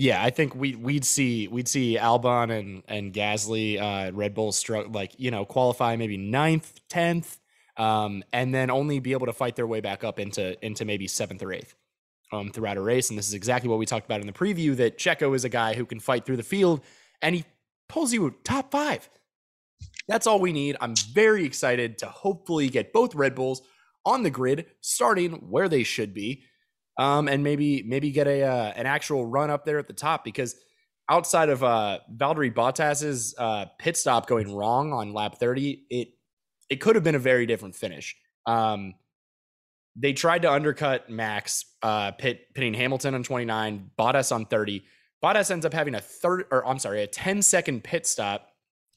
yeah, 0.00 0.22
I 0.22 0.30
think 0.30 0.54
we 0.54 0.76
we'd 0.76 1.04
see 1.04 1.48
we'd 1.48 1.66
see 1.66 1.98
Albon 2.00 2.56
and 2.56 2.84
and 2.86 3.12
Gasly, 3.12 3.80
uh, 3.80 4.12
Red 4.12 4.32
Bull 4.32 4.52
struck 4.52 4.94
like 4.94 5.18
you 5.18 5.32
know 5.32 5.44
qualify 5.44 5.96
maybe 5.96 6.16
ninth, 6.16 6.78
tenth, 6.88 7.40
um, 7.76 8.22
and 8.32 8.54
then 8.54 8.70
only 8.70 9.00
be 9.00 9.10
able 9.10 9.26
to 9.26 9.32
fight 9.32 9.56
their 9.56 9.66
way 9.66 9.80
back 9.80 10.04
up 10.04 10.20
into 10.20 10.64
into 10.64 10.84
maybe 10.84 11.08
seventh 11.08 11.42
or 11.42 11.52
eighth 11.52 11.74
um, 12.30 12.50
throughout 12.52 12.76
a 12.76 12.80
race. 12.80 13.10
And 13.10 13.18
this 13.18 13.26
is 13.26 13.34
exactly 13.34 13.68
what 13.68 13.80
we 13.80 13.86
talked 13.86 14.06
about 14.06 14.20
in 14.20 14.28
the 14.28 14.32
preview 14.32 14.76
that 14.76 14.98
Checo 14.98 15.34
is 15.34 15.44
a 15.44 15.48
guy 15.48 15.74
who 15.74 15.84
can 15.84 15.98
fight 15.98 16.24
through 16.24 16.36
the 16.36 16.44
field, 16.44 16.80
and 17.20 17.34
he 17.34 17.44
pulls 17.88 18.12
you 18.12 18.32
top 18.44 18.70
five. 18.70 19.10
That's 20.06 20.28
all 20.28 20.38
we 20.38 20.52
need. 20.52 20.76
I'm 20.80 20.94
very 21.12 21.44
excited 21.44 21.98
to 21.98 22.06
hopefully 22.06 22.68
get 22.68 22.92
both 22.92 23.16
Red 23.16 23.34
Bulls 23.34 23.62
on 24.06 24.22
the 24.22 24.30
grid, 24.30 24.66
starting 24.80 25.32
where 25.50 25.68
they 25.68 25.82
should 25.82 26.14
be 26.14 26.44
um, 26.98 27.28
and 27.28 27.42
maybe 27.42 27.82
maybe 27.84 28.10
get 28.10 28.26
a 28.26 28.42
uh, 28.42 28.72
an 28.76 28.86
actual 28.86 29.24
run 29.24 29.50
up 29.50 29.64
there 29.64 29.78
at 29.78 29.86
the 29.86 29.94
top 29.94 30.24
because 30.24 30.56
outside 31.08 31.48
of 31.48 31.64
uh, 31.64 32.00
Valtteri 32.14 32.52
Bottas's 32.52 33.34
uh, 33.38 33.66
pit 33.78 33.96
stop 33.96 34.26
going 34.26 34.54
wrong 34.54 34.92
on 34.92 35.14
lap 35.14 35.36
30, 35.38 35.86
it 35.88 36.08
it 36.68 36.76
could 36.76 36.96
have 36.96 37.04
been 37.04 37.14
a 37.14 37.20
very 37.20 37.46
different 37.46 37.74
finish. 37.74 38.16
Um, 38.46 38.94
they 39.96 40.12
tried 40.12 40.42
to 40.42 40.52
undercut 40.52 41.08
Max, 41.08 41.64
uh, 41.82 42.12
pit, 42.12 42.54
pitting 42.54 42.74
Hamilton 42.74 43.14
on 43.14 43.22
29, 43.22 43.90
Bottas 43.98 44.32
on 44.32 44.46
30. 44.46 44.84
Bottas 45.22 45.50
ends 45.50 45.66
up 45.66 45.72
having 45.72 45.94
a 45.96 46.00
third, 46.00 46.44
or 46.50 46.66
I'm 46.66 46.78
sorry, 46.78 47.02
a 47.02 47.06
10 47.06 47.42
second 47.42 47.82
pit 47.82 48.06
stop, 48.06 48.48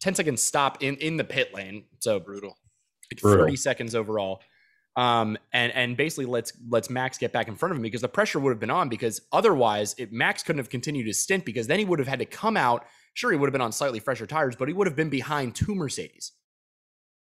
10 0.02 0.16
second 0.16 0.40
stop 0.40 0.84
in, 0.84 0.98
in 0.98 1.18
the 1.18 1.24
pit 1.24 1.54
lane. 1.54 1.86
So 2.00 2.20
Brutal. 2.20 2.58
like 3.12 3.22
Brutal. 3.22 3.46
30 3.46 3.56
seconds 3.56 3.96
overall. 3.96 4.42
Um, 4.98 5.38
and 5.54 5.72
and 5.74 5.96
basically 5.96 6.26
lets 6.26 6.52
lets 6.70 6.90
Max 6.90 7.18
get 7.18 7.32
back 7.32 7.48
in 7.48 7.56
front 7.56 7.72
of 7.72 7.78
him 7.78 7.82
because 7.82 8.02
the 8.02 8.10
pressure 8.10 8.40
would 8.40 8.50
have 8.50 8.60
been 8.60 8.70
on 8.70 8.90
because 8.90 9.22
otherwise 9.32 9.96
it, 9.98 10.12
Max 10.12 10.44
couldn't 10.44 10.60
have 10.60 10.70
continued 10.70 11.08
his 11.08 11.18
stint 11.18 11.46
because 11.46 11.68
then 11.68 11.80
he 11.80 11.86
would 11.86 12.00
have 12.00 12.10
had 12.10 12.20
to 12.20 12.26
come 12.26 12.58
out. 12.58 12.86
Sure, 13.14 13.32
he 13.32 13.38
would 13.38 13.48
have 13.48 13.54
been 13.54 13.62
on 13.62 13.72
slightly 13.72 14.00
fresher 14.00 14.28
tires, 14.28 14.56
but 14.58 14.68
he 14.68 14.74
would 14.74 14.88
have 14.88 14.96
been 14.96 15.10
behind 15.10 15.56
two 15.56 15.76
Mercedes 15.76 16.34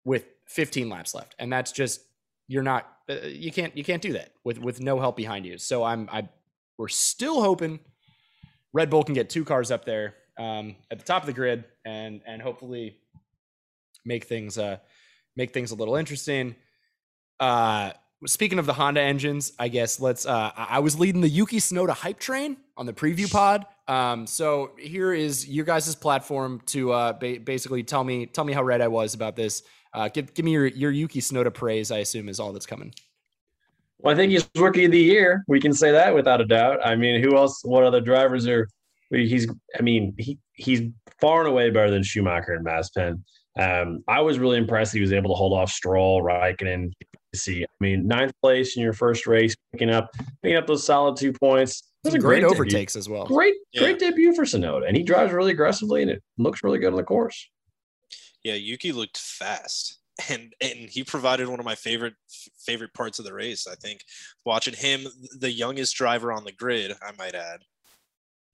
with 0.05 0.27
15 0.49 0.91
laps 0.91 1.15
left, 1.15 1.35
and 1.39 1.51
that's 1.51 1.73
just 1.73 2.01
you're 2.49 2.63
not 2.63 2.87
uh, 3.09 3.15
you 3.25 3.51
can't 3.51 3.77
you 3.77 3.85
can't 3.85 4.03
do 4.03 4.13
that 4.13 4.33
with 4.45 4.59
with 4.59 4.81
no 4.81 5.01
help 5.01 5.17
behind 5.17 5.47
you. 5.47 5.57
So 5.59 5.85
I'm 5.85 6.09
I 6.13 6.29
we're 6.77 6.89
still 6.89 7.43
hoping 7.43 7.81
Red 8.73 8.91
Bull 8.91 9.05
can 9.05 9.15
get 9.15 9.31
two 9.31 9.45
cars 9.45 9.71
up 9.71 9.85
there 9.85 10.15
um, 10.39 10.77
at 10.91 10.99
the 10.99 11.05
top 11.05 11.23
of 11.23 11.27
the 11.27 11.33
grid 11.33 11.65
and 11.85 12.21
and 12.27 12.43
hopefully 12.43 12.99
make 14.05 14.25
things 14.25 14.59
uh 14.59 14.79
make 15.37 15.53
things 15.53 15.71
a 15.71 15.75
little 15.75 15.97
interesting. 15.97 16.57
Uh 17.41 17.93
speaking 18.27 18.59
of 18.59 18.67
the 18.67 18.73
Honda 18.73 19.01
engines, 19.01 19.53
I 19.59 19.69
guess 19.69 20.01
let's 20.01 20.27
uh 20.27 20.51
I 20.57 20.79
was 20.79 20.99
leading 20.99 21.21
the 21.21 21.29
Yuki 21.29 21.59
Tsunoda 21.59 21.91
hype 21.91 22.19
train 22.19 22.57
on 22.77 22.87
the 22.87 22.93
preview 22.93 23.31
pod. 23.31 23.67
Um 23.89 24.27
so 24.27 24.73
here 24.79 25.13
is 25.13 25.49
your 25.49 25.65
guys' 25.65 25.95
platform 25.95 26.61
to 26.67 26.93
uh 26.93 27.13
ba- 27.13 27.41
basically 27.43 27.83
tell 27.83 28.05
me 28.05 28.27
tell 28.27 28.45
me 28.45 28.53
how 28.53 28.63
right 28.63 28.81
I 28.81 28.89
was 28.89 29.15
about 29.15 29.37
this. 29.37 29.63
Uh 29.93 30.09
give 30.09 30.35
give 30.35 30.45
me 30.45 30.53
your 30.53 30.67
your 30.67 30.91
Yuki 30.91 31.21
Tsunoda 31.21 31.53
praise, 31.53 31.91
I 31.91 31.99
assume 31.99 32.29
is 32.29 32.41
all 32.41 32.53
that's 32.53 32.67
coming. 32.67 32.95
Well, 33.99 34.13
I 34.13 34.17
think 34.17 34.33
he's 34.33 34.47
rookie 34.57 34.85
of 34.85 34.93
the 34.93 34.99
year. 34.99 35.45
We 35.49 35.61
can 35.61 35.73
say 35.73 35.91
that 35.91 36.15
without 36.15 36.41
a 36.41 36.45
doubt. 36.45 36.79
I 36.85 36.95
mean, 36.95 37.23
who 37.23 37.37
else? 37.37 37.63
What 37.65 37.85
other 37.85 38.03
drivers 38.03 38.47
are? 38.47 38.69
He's. 39.11 39.49
I 39.79 39.83
mean, 39.83 40.15
he 40.19 40.39
he's 40.53 40.83
far 41.21 41.41
and 41.41 41.49
away 41.49 41.71
better 41.71 41.91
than 41.91 42.03
Schumacher 42.03 42.53
and 42.53 42.67
Mazepin. 42.67 43.23
Um, 43.59 44.03
I 44.09 44.21
was 44.21 44.39
really 44.39 44.59
impressed. 44.59 44.93
He 44.93 45.01
was 45.01 45.13
able 45.13 45.31
to 45.31 45.35
hold 45.37 45.53
off 45.53 45.71
Stroll, 45.71 46.23
Raikkonen. 46.23 46.93
See, 47.35 47.65
I 47.65 47.67
mean, 47.81 48.07
ninth 48.07 48.33
place 48.43 48.77
in 48.77 48.83
your 48.83 48.93
first 48.93 49.27
race, 49.27 49.55
picking 49.73 49.91
up 49.91 50.09
picking 50.43 50.57
up 50.57 50.67
those 50.67 50.85
solid 50.85 51.17
two 51.17 51.33
points. 51.33 51.83
It 52.05 52.09
was 52.09 52.13
Some 52.13 52.19
a 52.19 52.23
great, 52.23 52.41
great 52.43 52.49
debut. 52.49 52.55
overtakes 52.55 52.97
as 52.97 53.09
well. 53.09 53.27
Great, 53.27 53.55
Yeah. 53.73 53.81
great 53.83 53.99
debut 53.99 54.35
for 54.35 54.45
Tsunoda, 54.45 54.87
and 54.87 54.97
he 54.97 55.03
drives 55.03 55.33
really 55.33 55.53
aggressively, 55.53 56.03
and 56.03 56.11
it 56.11 56.23
looks 56.39 56.63
really 56.63 56.79
good 56.79 56.89
on 56.93 56.97
the 56.97 57.03
course. 57.03 57.49
Yeah, 58.45 58.55
Yuki 58.55 58.93
looked 58.93 59.19
fast. 59.19 59.99
And 60.29 60.55
and 60.61 60.89
he 60.89 61.03
provided 61.03 61.49
one 61.49 61.59
of 61.59 61.65
my 61.65 61.75
favorite 61.75 62.15
favorite 62.65 62.95
parts 62.95 63.19
of 63.19 63.25
the 63.25 63.35
race. 63.35 63.67
I 63.67 63.75
think 63.75 64.03
watching 64.47 64.75
him, 64.75 65.09
the 65.41 65.51
youngest 65.51 65.97
driver 65.97 66.33
on 66.33 66.45
the 66.45 66.53
grid, 66.53 66.93
I 67.03 67.11
might 67.19 67.35
add, 67.35 67.63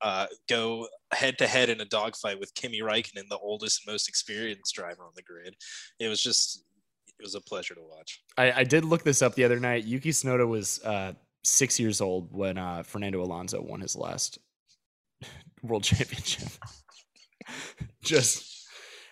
uh, 0.01 0.27
go 0.49 0.87
head 1.11 1.37
to 1.37 1.47
head 1.47 1.69
in 1.69 1.81
a 1.81 1.85
dogfight 1.85 2.39
with 2.39 2.53
Kimi 2.55 2.81
Räikkönen, 2.81 3.29
the 3.29 3.37
oldest 3.37 3.85
and 3.85 3.93
most 3.93 4.09
experienced 4.09 4.73
driver 4.73 5.03
on 5.03 5.11
the 5.15 5.21
grid. 5.21 5.55
It 5.99 6.07
was 6.07 6.21
just 6.21 6.63
it 7.21 7.23
was 7.23 7.35
a 7.35 7.41
pleasure 7.41 7.75
to 7.75 7.81
watch. 7.81 8.23
I, 8.37 8.51
I 8.51 8.63
did 8.63 8.83
look 8.83 9.03
this 9.03 9.21
up 9.21 9.35
the 9.35 9.43
other 9.43 9.59
night. 9.59 9.83
Yuki 9.83 10.09
Tsunoda 10.09 10.47
was 10.47 10.83
uh, 10.83 11.13
six 11.43 11.79
years 11.79 12.01
old 12.01 12.33
when 12.33 12.57
uh, 12.57 12.81
Fernando 12.81 13.21
Alonso 13.21 13.61
won 13.61 13.79
his 13.79 13.95
last 13.95 14.39
world 15.61 15.83
championship. 15.83 16.49
just, 18.03 18.67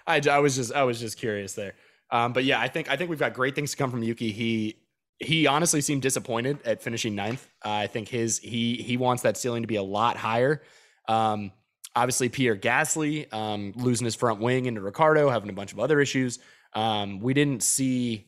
I, 0.08 0.22
I 0.30 0.40
was 0.40 0.56
just, 0.56 0.74
I 0.74 0.84
was 0.84 1.00
just 1.00 1.18
curious 1.18 1.54
there. 1.54 1.76
Um, 2.10 2.34
but 2.34 2.46
yeah, 2.46 2.60
I 2.60 2.68
think, 2.68 2.90
I 2.90 2.96
think 2.96 3.12
we've 3.12 3.20
got 3.20 3.34
great 3.34 3.54
things 3.54 3.72
to 3.72 3.78
come 3.78 3.92
from 3.92 4.02
Yuki. 4.02 4.32
He, 4.32 4.78
he 5.20 5.46
honestly 5.46 5.82
seemed 5.82 6.02
disappointed 6.02 6.60
at 6.66 6.82
finishing 6.82 7.14
ninth. 7.14 7.48
Uh, 7.64 7.70
I 7.70 7.88
think 7.88 8.08
his, 8.08 8.40
he, 8.40 8.78
he 8.78 8.98
wants 8.98 9.22
that 9.22 9.38
ceiling 9.38 9.62
to 9.62 9.68
be 9.68 9.76
a 9.76 9.84
lot 9.84 10.18
higher. 10.18 10.64
Um, 11.10 11.52
obviously 11.96 12.30
Pierre 12.30 12.56
Gasly 12.56 13.32
um, 13.34 13.74
losing 13.76 14.06
his 14.06 14.16
front 14.16 14.40
wing 14.40 14.66
into 14.66 14.80
Ricciardo, 14.82 15.30
having 15.30 15.50
a 15.50 15.54
bunch 15.54 15.74
of 15.74 15.80
other 15.80 16.00
issues. 16.00 16.40
Um, 16.74 17.20
we 17.20 17.34
didn't 17.34 17.64
see 17.64 18.28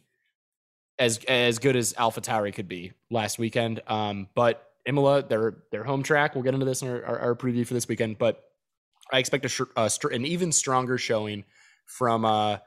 as 0.99 1.19
as 1.27 1.59
good 1.59 1.75
as 1.75 1.93
Alpha 1.97 2.21
Tauri 2.21 2.53
could 2.53 2.67
be 2.67 2.93
last 3.09 3.39
weekend. 3.39 3.81
Um, 3.87 4.27
but 4.35 4.71
Imola, 4.85 5.23
their 5.23 5.63
their 5.71 5.83
home 5.83 6.03
track. 6.03 6.35
We'll 6.35 6.43
get 6.43 6.53
into 6.53 6.65
this 6.65 6.81
in 6.81 6.89
our, 6.89 7.05
our, 7.05 7.19
our 7.19 7.35
preview 7.35 7.65
for 7.65 7.73
this 7.73 7.87
weekend. 7.87 8.17
But 8.17 8.43
I 9.11 9.19
expect 9.19 9.45
a, 9.45 9.67
a 9.75 9.89
an 10.11 10.25
even 10.25 10.51
stronger 10.51 10.97
showing 10.97 11.43
from 11.85 12.25
uh 12.25 12.57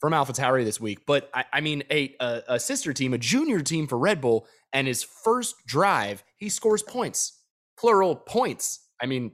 from 0.00 0.14
Alpha 0.14 0.32
Tauri 0.32 0.64
this 0.64 0.80
week. 0.80 1.00
But 1.06 1.30
I, 1.32 1.44
I 1.52 1.60
mean, 1.60 1.84
a, 1.90 2.14
a 2.20 2.42
a 2.48 2.60
sister 2.60 2.92
team, 2.92 3.14
a 3.14 3.18
junior 3.18 3.60
team 3.60 3.86
for 3.86 3.98
Red 3.98 4.20
Bull, 4.20 4.46
and 4.72 4.86
his 4.86 5.02
first 5.02 5.54
drive, 5.66 6.24
he 6.36 6.48
scores 6.48 6.82
points, 6.82 7.38
plural 7.78 8.16
points. 8.16 8.80
I 9.00 9.06
mean, 9.06 9.32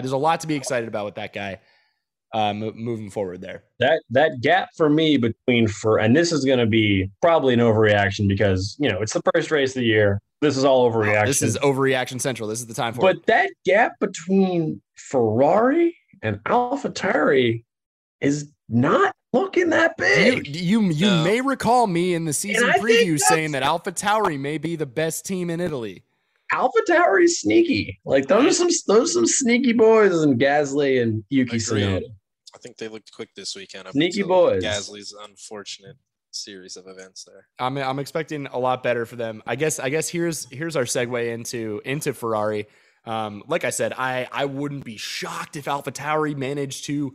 there's 0.00 0.12
a 0.12 0.16
lot 0.16 0.40
to 0.40 0.46
be 0.46 0.54
excited 0.54 0.88
about 0.88 1.04
with 1.04 1.14
that 1.16 1.32
guy 1.32 1.58
uh, 2.34 2.52
mo- 2.52 2.72
moving 2.74 3.08
forward 3.10 3.40
there. 3.40 3.62
that 3.78 4.02
that 4.10 4.40
gap 4.42 4.68
for 4.76 4.90
me 4.90 5.16
between 5.16 5.68
for 5.68 5.98
and 5.98 6.14
this 6.14 6.32
is 6.32 6.44
going 6.44 6.58
to 6.58 6.66
be 6.66 7.10
probably 7.22 7.54
an 7.54 7.60
overreaction 7.60 8.28
because 8.28 8.76
you 8.78 8.90
know 8.90 9.00
it's 9.00 9.12
the 9.12 9.22
first 9.34 9.50
race 9.50 9.70
of 9.70 9.80
the 9.80 9.86
year. 9.86 10.20
This 10.42 10.56
is 10.58 10.64
all 10.64 10.90
overreaction. 10.90 11.26
This 11.26 11.40
is 11.42 11.56
overreaction 11.58 12.20
central. 12.20 12.48
This 12.48 12.60
is 12.60 12.66
the 12.66 12.74
time 12.74 12.92
for 12.92 13.08
it. 13.10 13.14
but 13.16 13.26
that 13.26 13.50
gap 13.64 13.92
between 14.00 14.82
Ferrari 14.96 15.96
and 16.22 16.36
AlphaTauri 16.44 17.64
is 18.20 18.50
not 18.68 19.14
looking 19.32 19.70
that 19.70 19.94
You 19.98 20.04
big. 20.04 20.56
you, 20.56 20.80
you 20.82 21.06
No. 21.06 21.24
may 21.24 21.40
recall 21.40 21.86
me 21.86 22.12
in 22.14 22.24
the 22.26 22.32
season 22.32 22.68
preview 22.80 23.18
saying 23.18 23.52
that 23.52 23.62
Alpha 23.62 23.92
Tauri 23.92 24.38
may 24.38 24.58
be 24.58 24.76
the 24.76 24.86
best 24.86 25.24
team 25.24 25.48
in 25.50 25.60
Italy. 25.60 26.02
AlphaTauri 26.52 27.24
is 27.24 27.40
sneaky. 27.40 28.00
Like 28.04 28.28
those 28.28 28.46
are 28.46 28.52
some 28.54 28.70
those 28.86 29.10
are 29.10 29.12
some 29.12 29.26
sneaky 29.26 29.72
boys 29.72 30.20
and 30.22 30.40
Gasly 30.40 31.02
and 31.02 31.24
Yuki 31.28 31.56
Tsunoda. 31.56 32.02
I 32.54 32.58
think 32.58 32.78
they 32.78 32.88
looked 32.88 33.12
quick 33.12 33.30
this 33.36 33.54
weekend. 33.54 33.86
up 33.86 33.92
Sneaky 33.92 34.22
until 34.22 34.50
boys. 34.50 34.64
Gasly's 34.64 35.14
unfortunate 35.24 35.96
series 36.30 36.76
of 36.76 36.86
events 36.86 37.24
there. 37.24 37.46
I'm 37.58 37.76
I'm 37.78 37.98
expecting 37.98 38.46
a 38.46 38.58
lot 38.58 38.82
better 38.82 39.06
for 39.06 39.16
them. 39.16 39.42
I 39.46 39.56
guess 39.56 39.78
I 39.78 39.88
guess 39.88 40.08
here's 40.08 40.46
here's 40.50 40.76
our 40.76 40.84
segue 40.84 41.32
into 41.32 41.80
into 41.84 42.12
Ferrari. 42.14 42.66
Um, 43.04 43.42
like 43.46 43.64
I 43.64 43.70
said, 43.70 43.92
I 43.92 44.28
I 44.32 44.44
wouldn't 44.44 44.84
be 44.84 44.96
shocked 44.96 45.56
if 45.56 45.68
Alpha 45.68 45.92
Tauri 45.92 46.36
managed 46.36 46.84
to 46.86 47.14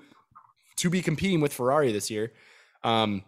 to 0.77 0.89
be 0.89 1.01
competing 1.01 1.41
with 1.41 1.53
Ferrari 1.53 1.91
this 1.91 2.09
year. 2.09 2.33
Um, 2.83 3.23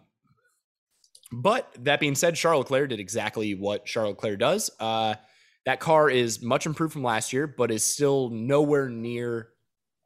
but 1.32 1.72
that 1.80 2.00
being 2.00 2.14
said, 2.14 2.36
Charles 2.36 2.64
Leclerc 2.64 2.90
did 2.90 3.00
exactly 3.00 3.54
what 3.54 3.86
Charles 3.86 4.16
Leclerc 4.16 4.38
does. 4.38 4.70
Uh, 4.78 5.14
that 5.66 5.80
car 5.80 6.10
is 6.10 6.42
much 6.42 6.66
improved 6.66 6.92
from 6.92 7.02
last 7.02 7.32
year, 7.32 7.46
but 7.46 7.70
is 7.70 7.84
still 7.84 8.30
nowhere 8.30 8.88
near 8.88 9.48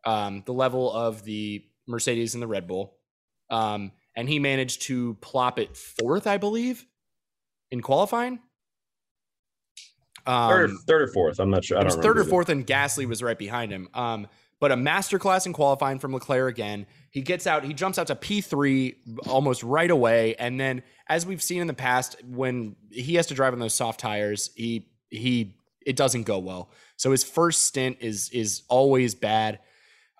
um, 0.04 0.42
the 0.46 0.52
level 0.52 0.92
of 0.92 1.24
the 1.24 1.64
Mercedes 1.86 2.34
and 2.34 2.42
the 2.42 2.46
Red 2.46 2.66
Bull. 2.66 2.96
Um, 3.50 3.92
and 4.14 4.28
he 4.28 4.38
managed 4.38 4.82
to 4.82 5.14
plop 5.20 5.58
it 5.58 5.76
fourth, 5.76 6.26
I 6.26 6.38
believe, 6.38 6.84
in 7.70 7.80
qualifying. 7.80 8.40
Um, 10.26 10.50
Third, 10.50 10.70
third 10.86 11.02
or 11.02 11.08
fourth. 11.08 11.40
I'm 11.40 11.50
not 11.50 11.64
sure. 11.64 11.78
I 11.78 11.80
don't 11.80 11.96
was 11.96 12.04
third 12.04 12.18
or 12.18 12.24
fourth, 12.24 12.50
and 12.50 12.66
Gasly 12.66 13.06
was 13.06 13.22
right 13.22 13.38
behind 13.38 13.72
him. 13.72 13.88
Um, 13.94 14.26
but 14.60 14.72
a 14.72 14.76
masterclass 14.76 15.46
in 15.46 15.52
qualifying 15.52 15.98
from 15.98 16.12
Leclerc 16.12 16.52
again. 16.52 16.86
He 17.10 17.22
gets 17.22 17.46
out, 17.46 17.64
he 17.64 17.72
jumps 17.72 17.98
out 17.98 18.08
to 18.08 18.14
P3 18.14 18.94
almost 19.28 19.62
right 19.62 19.90
away. 19.90 20.34
And 20.34 20.58
then, 20.58 20.82
as 21.08 21.24
we've 21.24 21.42
seen 21.42 21.60
in 21.60 21.66
the 21.66 21.74
past, 21.74 22.16
when 22.24 22.76
he 22.90 23.14
has 23.14 23.28
to 23.28 23.34
drive 23.34 23.52
on 23.52 23.60
those 23.60 23.74
soft 23.74 24.00
tires, 24.00 24.50
he 24.56 24.88
he 25.10 25.54
it 25.86 25.96
doesn't 25.96 26.24
go 26.24 26.38
well. 26.38 26.70
So 26.96 27.10
his 27.12 27.24
first 27.24 27.62
stint 27.62 27.98
is 28.00 28.28
is 28.30 28.62
always 28.68 29.14
bad. 29.14 29.60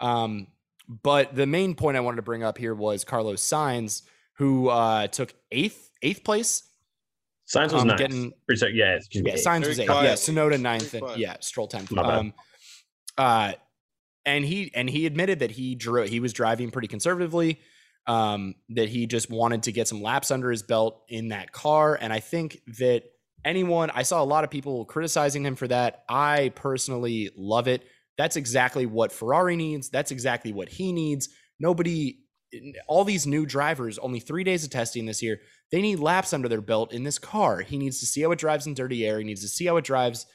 Um, 0.00 0.47
but 0.88 1.35
the 1.35 1.47
main 1.47 1.75
point 1.75 1.97
I 1.97 2.00
wanted 2.00 2.16
to 2.16 2.23
bring 2.23 2.42
up 2.42 2.57
here 2.57 2.75
was 2.75 3.04
Carlos 3.04 3.42
Sainz, 3.42 4.02
who 4.35 4.68
uh, 4.68 5.09
took 5.09 5.35
eighth 5.52 5.90
eighth 6.02 6.25
place. 6.25 6.62
Sainz 7.47 7.73
was 7.73 7.83
Um, 7.83 7.88
nice. 7.88 7.99
getting- 7.99 8.33
Pretty 8.47 8.59
sec- 8.61 8.71
yeah, 8.75 8.95
excuse. 8.97 9.25
Yeah, 9.26 9.35
Sainz 9.35 9.66
was 9.66 9.78
eighth. 9.78 9.88
Yeah. 9.88 10.12
Tsunoda 10.14 10.61
ninth, 10.61 10.92
and 10.95 11.16
yeah, 11.18 11.37
Stroll 11.40 11.66
tenth. 11.66 11.90
My 11.90 12.02
bad. 12.02 12.18
Um, 12.18 12.35
uh, 13.16 13.52
and 14.26 14.45
he 14.45 14.71
and 14.75 14.88
he 14.88 15.07
admitted 15.07 15.38
that 15.40 15.50
he 15.52 15.75
drew 15.75 16.02
he 16.02 16.21
was 16.21 16.33
driving 16.33 16.71
pretty 16.71 16.88
conservatively. 16.88 17.61
Um, 18.07 18.54
that 18.71 18.88
he 18.88 19.07
just 19.07 19.28
wanted 19.28 19.64
to 19.64 19.73
get 19.73 19.87
some 19.88 20.00
laps 20.00 20.30
under 20.30 20.50
his 20.50 20.62
belt 20.62 21.02
in 21.09 21.28
that 21.28 21.52
car, 21.52 21.99
and 22.00 22.11
I 22.12 22.21
think 22.21 22.61
that 22.78 23.02
anyone 23.49 23.90
I 23.90 24.02
saw 24.02 24.23
a 24.23 24.25
lot 24.25 24.45
of 24.45 24.50
people 24.50 24.85
criticizing 24.85 25.45
him 25.45 25.57
for 25.57 25.67
that. 25.69 26.05
I 26.09 26.52
personally 26.55 27.31
love 27.37 27.67
it. 27.67 27.85
That's 28.17 28.37
exactly 28.37 28.85
what 28.85 29.12
Ferrari 29.12 29.57
needs. 29.57 29.88
That's 29.88 30.11
exactly 30.11 30.52
what 30.52 30.69
he 30.69 30.93
needs. 30.93 31.28
Nobody, 31.59 32.21
all 32.87 33.05
these 33.05 33.26
new 33.26 33.47
drivers, 33.47 33.99
only 33.99 34.21
three 34.21 34.45
days 34.45 34.64
of 34.64 34.71
testing 34.71 35.07
this 35.07 35.23
year. 35.23 35.40
They 35.71 35.81
need 35.81 35.99
laps 35.99 36.33
under 36.33 36.49
their 36.49 36.61
belt 36.61 36.93
in 36.93 37.05
this 37.05 37.19
car. 37.19 37.61
He 37.61 37.78
needs 37.78 38.00
to 38.00 38.07
see 38.07 38.23
how 38.23 38.33
it 38.33 38.38
drives 38.38 38.67
in 38.67 38.75
dirty 38.75 39.07
air. 39.07 39.19
He 39.19 39.25
needs 39.25 39.43
to 39.43 39.49
see 39.49 39.67
how 39.67 39.76
it 39.76 39.85
drives 39.85 40.26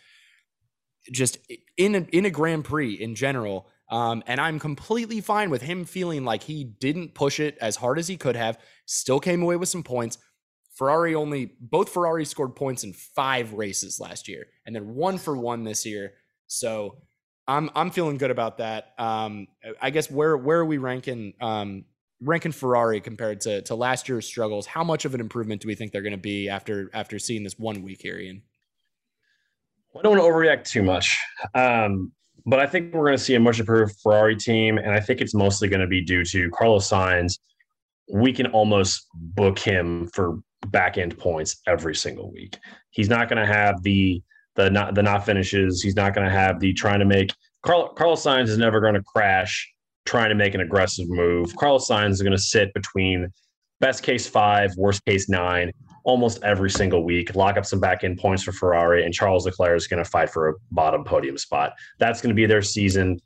just 1.11 1.37
in 1.77 1.95
a, 1.95 1.99
in 2.11 2.25
a 2.25 2.29
Grand 2.29 2.65
Prix 2.65 2.93
in 2.93 3.15
general. 3.15 3.67
Um, 3.91 4.23
and 4.25 4.39
I'm 4.39 4.59
completely 4.59 5.21
fine 5.21 5.49
with 5.49 5.61
him 5.61 5.85
feeling 5.85 6.23
like 6.25 6.43
he 6.43 6.63
didn't 6.63 7.13
push 7.13 7.39
it 7.39 7.57
as 7.59 7.75
hard 7.75 7.99
as 7.99 8.07
he 8.07 8.17
could 8.17 8.35
have, 8.35 8.57
still 8.85 9.19
came 9.19 9.43
away 9.43 9.55
with 9.55 9.69
some 9.69 9.83
points, 9.83 10.17
Ferrari 10.73 11.13
only 11.13 11.53
both 11.59 11.89
Ferrari 11.89 12.25
scored 12.25 12.55
points 12.55 12.83
in 12.83 12.93
five 12.93 13.53
races 13.53 13.99
last 13.99 14.27
year, 14.27 14.47
and 14.65 14.75
then 14.75 14.95
one 14.95 15.17
for 15.17 15.37
one 15.37 15.63
this 15.63 15.85
year. 15.85 16.13
So 16.47 16.97
I'm 17.47 17.69
I'm 17.75 17.91
feeling 17.91 18.17
good 18.17 18.31
about 18.31 18.57
that. 18.57 18.93
Um, 18.97 19.47
I 19.81 19.91
guess 19.91 20.09
where 20.09 20.35
where 20.35 20.59
are 20.59 20.65
we 20.65 20.77
ranking 20.77 21.33
um, 21.41 21.85
ranking 22.21 22.51
Ferrari 22.51 23.01
compared 23.01 23.41
to 23.41 23.61
to 23.63 23.75
last 23.75 24.09
year's 24.09 24.25
struggles? 24.25 24.65
How 24.65 24.83
much 24.83 25.05
of 25.05 25.13
an 25.13 25.21
improvement 25.21 25.61
do 25.61 25.67
we 25.67 25.75
think 25.75 25.91
they're 25.91 26.01
going 26.01 26.11
to 26.11 26.17
be 26.17 26.49
after 26.49 26.89
after 26.93 27.19
seeing 27.19 27.43
this 27.43 27.59
one 27.59 27.83
week 27.83 28.01
here, 28.01 28.17
Ian? 28.17 28.41
I 29.95 30.01
don't 30.01 30.17
want 30.17 30.23
to 30.23 30.27
overreact 30.27 30.67
too 30.67 30.81
much, 30.81 31.15
um, 31.53 32.11
but 32.47 32.59
I 32.59 32.65
think 32.65 32.95
we're 32.95 33.05
going 33.05 33.17
to 33.17 33.23
see 33.23 33.35
a 33.35 33.39
much 33.39 33.59
improved 33.59 33.95
Ferrari 34.01 34.35
team, 34.35 34.79
and 34.79 34.89
I 34.89 34.99
think 34.99 35.21
it's 35.21 35.35
mostly 35.35 35.67
going 35.67 35.81
to 35.81 35.87
be 35.87 36.03
due 36.03 36.25
to 36.25 36.49
Carlos 36.49 36.89
Sainz. 36.89 37.37
We 38.11 38.33
can 38.33 38.47
almost 38.47 39.05
book 39.13 39.59
him 39.59 40.07
for 40.07 40.39
back 40.67 40.97
end 40.97 41.17
points 41.17 41.61
every 41.67 41.95
single 41.95 42.31
week. 42.31 42.57
He's 42.91 43.09
not 43.09 43.29
going 43.29 43.45
to 43.45 43.51
have 43.51 43.81
the 43.83 44.21
the 44.55 44.69
not 44.69 44.95
the 44.95 45.03
not 45.03 45.25
finishes. 45.25 45.81
He's 45.81 45.95
not 45.95 46.13
going 46.13 46.25
to 46.25 46.33
have 46.33 46.59
the 46.59 46.73
trying 46.73 46.99
to 46.99 47.05
make. 47.05 47.33
Carl, 47.63 47.89
Carlos 47.89 48.23
Sainz 48.23 48.49
is 48.49 48.57
never 48.57 48.79
going 48.81 48.93
to 48.93 49.03
crash 49.03 49.69
trying 50.05 50.29
to 50.29 50.35
make 50.35 50.53
an 50.53 50.61
aggressive 50.61 51.09
move. 51.09 51.55
Carlos 51.55 51.87
Sainz 51.87 52.11
is 52.11 52.21
going 52.21 52.33
to 52.33 52.41
sit 52.41 52.73
between 52.73 53.31
best 53.79 54.03
case 54.03 54.27
five, 54.27 54.71
worst 54.77 55.03
case 55.05 55.29
nine, 55.29 55.71
almost 56.03 56.43
every 56.43 56.69
single 56.69 57.03
week. 57.03 57.35
Lock 57.35 57.57
up 57.57 57.65
some 57.65 57.79
back 57.79 58.03
end 58.03 58.17
points 58.17 58.43
for 58.43 58.51
Ferrari, 58.51 59.05
and 59.05 59.13
Charles 59.13 59.45
Leclerc 59.45 59.77
is 59.77 59.87
going 59.87 60.03
to 60.03 60.09
fight 60.09 60.29
for 60.29 60.49
a 60.49 60.53
bottom 60.71 61.03
podium 61.03 61.37
spot. 61.37 61.73
That's 61.99 62.21
going 62.21 62.29
to 62.29 62.35
be 62.35 62.45
their 62.45 62.61
season. 62.61 63.19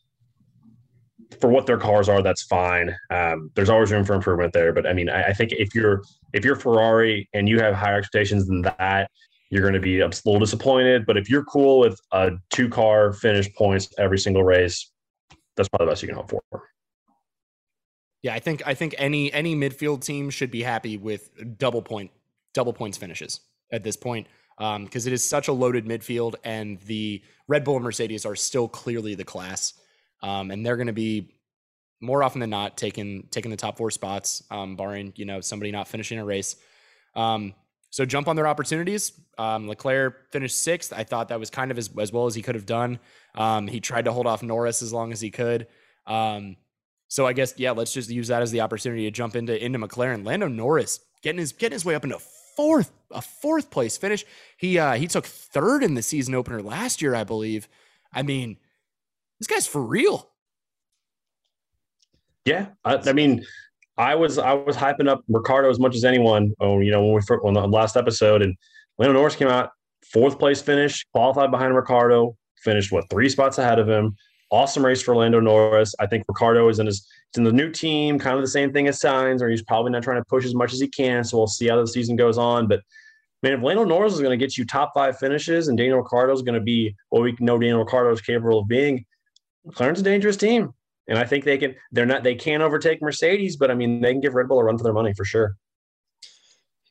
For 1.41 1.49
what 1.49 1.65
their 1.65 1.77
cars 1.77 2.07
are, 2.07 2.21
that's 2.21 2.43
fine. 2.43 2.95
Um, 3.09 3.51
there's 3.53 3.69
always 3.69 3.91
room 3.91 4.05
for 4.05 4.13
improvement 4.13 4.53
there, 4.53 4.71
but 4.71 4.87
I 4.87 4.93
mean, 4.93 5.09
I, 5.09 5.25
I 5.25 5.33
think 5.33 5.51
if 5.51 5.75
you're 5.75 6.01
if 6.37 6.45
you're 6.45 6.55
Ferrari 6.55 7.27
and 7.33 7.49
you 7.49 7.59
have 7.59 7.73
higher 7.73 7.97
expectations 7.97 8.47
than 8.47 8.61
that, 8.61 9.09
you're 9.49 9.61
going 9.61 9.73
to 9.73 9.79
be 9.79 9.99
a 10.01 10.07
little 10.07 10.39
disappointed. 10.39 11.05
But 11.05 11.17
if 11.17 11.29
you're 11.29 11.43
cool 11.45 11.79
with 11.79 11.99
a 12.11 12.31
two 12.49 12.69
car 12.69 13.13
finish 13.13 13.53
points 13.55 13.93
every 13.97 14.19
single 14.19 14.43
race, 14.43 14.91
that's 15.55 15.67
probably 15.67 15.87
the 15.87 15.91
best 15.91 16.01
you 16.03 16.07
can 16.07 16.17
hope 16.17 16.29
for. 16.29 16.41
Yeah, 18.21 18.33
I 18.33 18.39
think 18.39 18.61
I 18.65 18.73
think 18.73 18.93
any 18.97 19.31
any 19.33 19.55
midfield 19.55 20.03
team 20.03 20.29
should 20.29 20.51
be 20.51 20.63
happy 20.63 20.97
with 20.97 21.57
double 21.57 21.81
point 21.81 22.11
double 22.53 22.73
points 22.73 22.97
finishes 22.97 23.41
at 23.71 23.83
this 23.83 23.95
point 23.95 24.27
because 24.57 24.75
um, 24.75 25.07
it 25.07 25.13
is 25.13 25.23
such 25.23 25.47
a 25.47 25.53
loaded 25.53 25.85
midfield, 25.85 26.35
and 26.43 26.79
the 26.81 27.21
Red 27.47 27.63
Bull 27.63 27.75
and 27.75 27.83
Mercedes 27.83 28.25
are 28.25 28.35
still 28.35 28.67
clearly 28.67 29.15
the 29.15 29.23
class, 29.23 29.73
um, 30.23 30.51
and 30.51 30.65
they're 30.65 30.77
going 30.77 30.87
to 30.87 30.93
be 30.93 31.36
more 31.99 32.23
often 32.23 32.39
than 32.39 32.49
not 32.49 32.77
taking 32.77 33.27
taking 33.31 33.51
the 33.51 33.57
top 33.57 33.77
four 33.77 33.91
spots, 33.91 34.43
um, 34.51 34.75
barring 34.75 35.13
you 35.15 35.25
know 35.25 35.41
somebody 35.41 35.71
not 35.71 35.87
finishing 35.87 36.19
a 36.19 36.25
race. 36.25 36.55
Um, 37.15 37.53
so 37.89 38.05
jump 38.05 38.27
on 38.27 38.35
their 38.35 38.47
opportunities. 38.47 39.13
Um, 39.37 39.67
Leclerc 39.67 40.31
finished 40.31 40.61
sixth. 40.61 40.93
I 40.95 41.03
thought 41.03 41.29
that 41.29 41.39
was 41.39 41.49
kind 41.49 41.71
of 41.71 41.77
as, 41.77 41.89
as 41.99 42.11
well 42.11 42.25
as 42.25 42.35
he 42.35 42.41
could 42.41 42.55
have 42.55 42.65
done. 42.65 42.99
Um, 43.35 43.67
he 43.67 43.79
tried 43.79 44.05
to 44.05 44.11
hold 44.11 44.27
off 44.27 44.43
Norris 44.43 44.81
as 44.81 44.93
long 44.93 45.11
as 45.11 45.21
he 45.21 45.31
could. 45.31 45.67
Um, 46.05 46.57
so 47.07 47.25
I 47.25 47.33
guess 47.33 47.53
yeah, 47.57 47.71
let's 47.71 47.93
just 47.93 48.09
use 48.09 48.27
that 48.27 48.41
as 48.41 48.51
the 48.51 48.61
opportunity 48.61 49.03
to 49.05 49.11
jump 49.11 49.35
into 49.35 49.63
into 49.63 49.79
McLaren. 49.79 50.25
Lando 50.25 50.47
Norris 50.47 50.99
getting 51.23 51.39
his 51.39 51.53
getting 51.53 51.75
his 51.75 51.85
way 51.85 51.95
up 51.95 52.03
into 52.03 52.19
fourth 52.55 52.91
a 53.11 53.21
fourth 53.21 53.69
place 53.71 53.97
finish. 53.97 54.25
He 54.57 54.77
uh, 54.77 54.93
he 54.93 55.07
took 55.07 55.25
third 55.25 55.83
in 55.83 55.93
the 55.93 56.01
season 56.01 56.35
opener 56.35 56.61
last 56.61 57.01
year, 57.01 57.15
I 57.15 57.23
believe. 57.23 57.67
I 58.13 58.23
mean, 58.23 58.57
this 59.39 59.47
guy's 59.47 59.67
for 59.67 59.81
real. 59.81 60.29
Yeah, 62.47 62.67
I, 62.85 62.95
I 62.95 63.11
mean, 63.11 63.45
I 63.97 64.15
was 64.15 64.37
I 64.37 64.53
was 64.53 64.77
hyping 64.77 65.09
up 65.09 65.21
Ricciardo 65.27 65.69
as 65.69 65.79
much 65.79 65.97
as 65.97 66.05
anyone. 66.05 66.53
Oh, 66.61 66.79
you 66.79 66.91
know, 66.91 67.03
when 67.03 67.13
we 67.15 67.21
first, 67.21 67.43
on 67.43 67.53
the 67.53 67.67
last 67.67 67.97
episode, 67.97 68.41
and 68.41 68.55
Lando 68.97 69.13
Norris 69.13 69.35
came 69.35 69.49
out 69.49 69.71
fourth 70.13 70.39
place 70.39 70.61
finish, 70.61 71.05
qualified 71.13 71.51
behind 71.51 71.75
Ricciardo, 71.75 72.37
finished 72.63 72.89
what 72.89 73.09
three 73.09 73.27
spots 73.27 73.57
ahead 73.57 73.79
of 73.79 73.89
him. 73.89 74.15
Awesome 74.49 74.85
race 74.85 75.01
for 75.01 75.13
Lando 75.13 75.41
Norris. 75.41 75.93
I 75.99 76.07
think 76.07 76.23
Ricciardo 76.29 76.69
is 76.69 76.79
in 76.79 76.85
his 76.85 77.05
it's 77.27 77.37
in 77.37 77.43
the 77.43 77.51
new 77.51 77.69
team, 77.69 78.17
kind 78.17 78.37
of 78.37 78.41
the 78.41 78.47
same 78.47 78.71
thing 78.71 78.87
as 78.87 79.01
Sainz, 79.01 79.41
or 79.41 79.49
he's 79.49 79.63
probably 79.63 79.91
not 79.91 80.03
trying 80.03 80.21
to 80.21 80.25
push 80.29 80.45
as 80.45 80.55
much 80.55 80.71
as 80.71 80.79
he 80.79 80.87
can. 80.87 81.25
So 81.25 81.37
we'll 81.37 81.47
see 81.47 81.67
how 81.67 81.75
the 81.75 81.85
season 81.85 82.15
goes 82.15 82.37
on. 82.37 82.69
But 82.69 82.79
man, 83.43 83.51
if 83.51 83.61
Lando 83.61 83.83
Norris 83.83 84.13
is 84.13 84.21
going 84.21 84.39
to 84.39 84.45
get 84.45 84.57
you 84.57 84.65
top 84.65 84.93
five 84.93 85.19
finishes, 85.19 85.67
and 85.67 85.77
Daniel 85.77 85.97
Ricciardo 85.97 86.31
is 86.31 86.43
going 86.43 86.55
to 86.55 86.61
be 86.63 86.95
what 87.09 87.23
we 87.23 87.35
know 87.41 87.57
Daniel 87.57 87.79
Ricciardo 87.79 88.13
is 88.13 88.21
capable 88.21 88.59
of 88.59 88.69
being, 88.69 89.05
McLaren's 89.67 89.99
a 89.99 90.03
dangerous 90.03 90.37
team. 90.37 90.73
And 91.07 91.17
I 91.17 91.25
think 91.25 91.45
they 91.45 91.57
can. 91.57 91.75
They're 91.91 92.05
not. 92.05 92.23
They 92.23 92.35
can't 92.35 92.61
overtake 92.61 93.01
Mercedes, 93.01 93.55
but 93.55 93.71
I 93.71 93.75
mean, 93.75 94.01
they 94.01 94.11
can 94.11 94.21
give 94.21 94.33
Red 94.33 94.47
Bull 94.47 94.59
a 94.59 94.63
run 94.63 94.77
for 94.77 94.83
their 94.83 94.93
money 94.93 95.13
for 95.13 95.23
sure. 95.23 95.55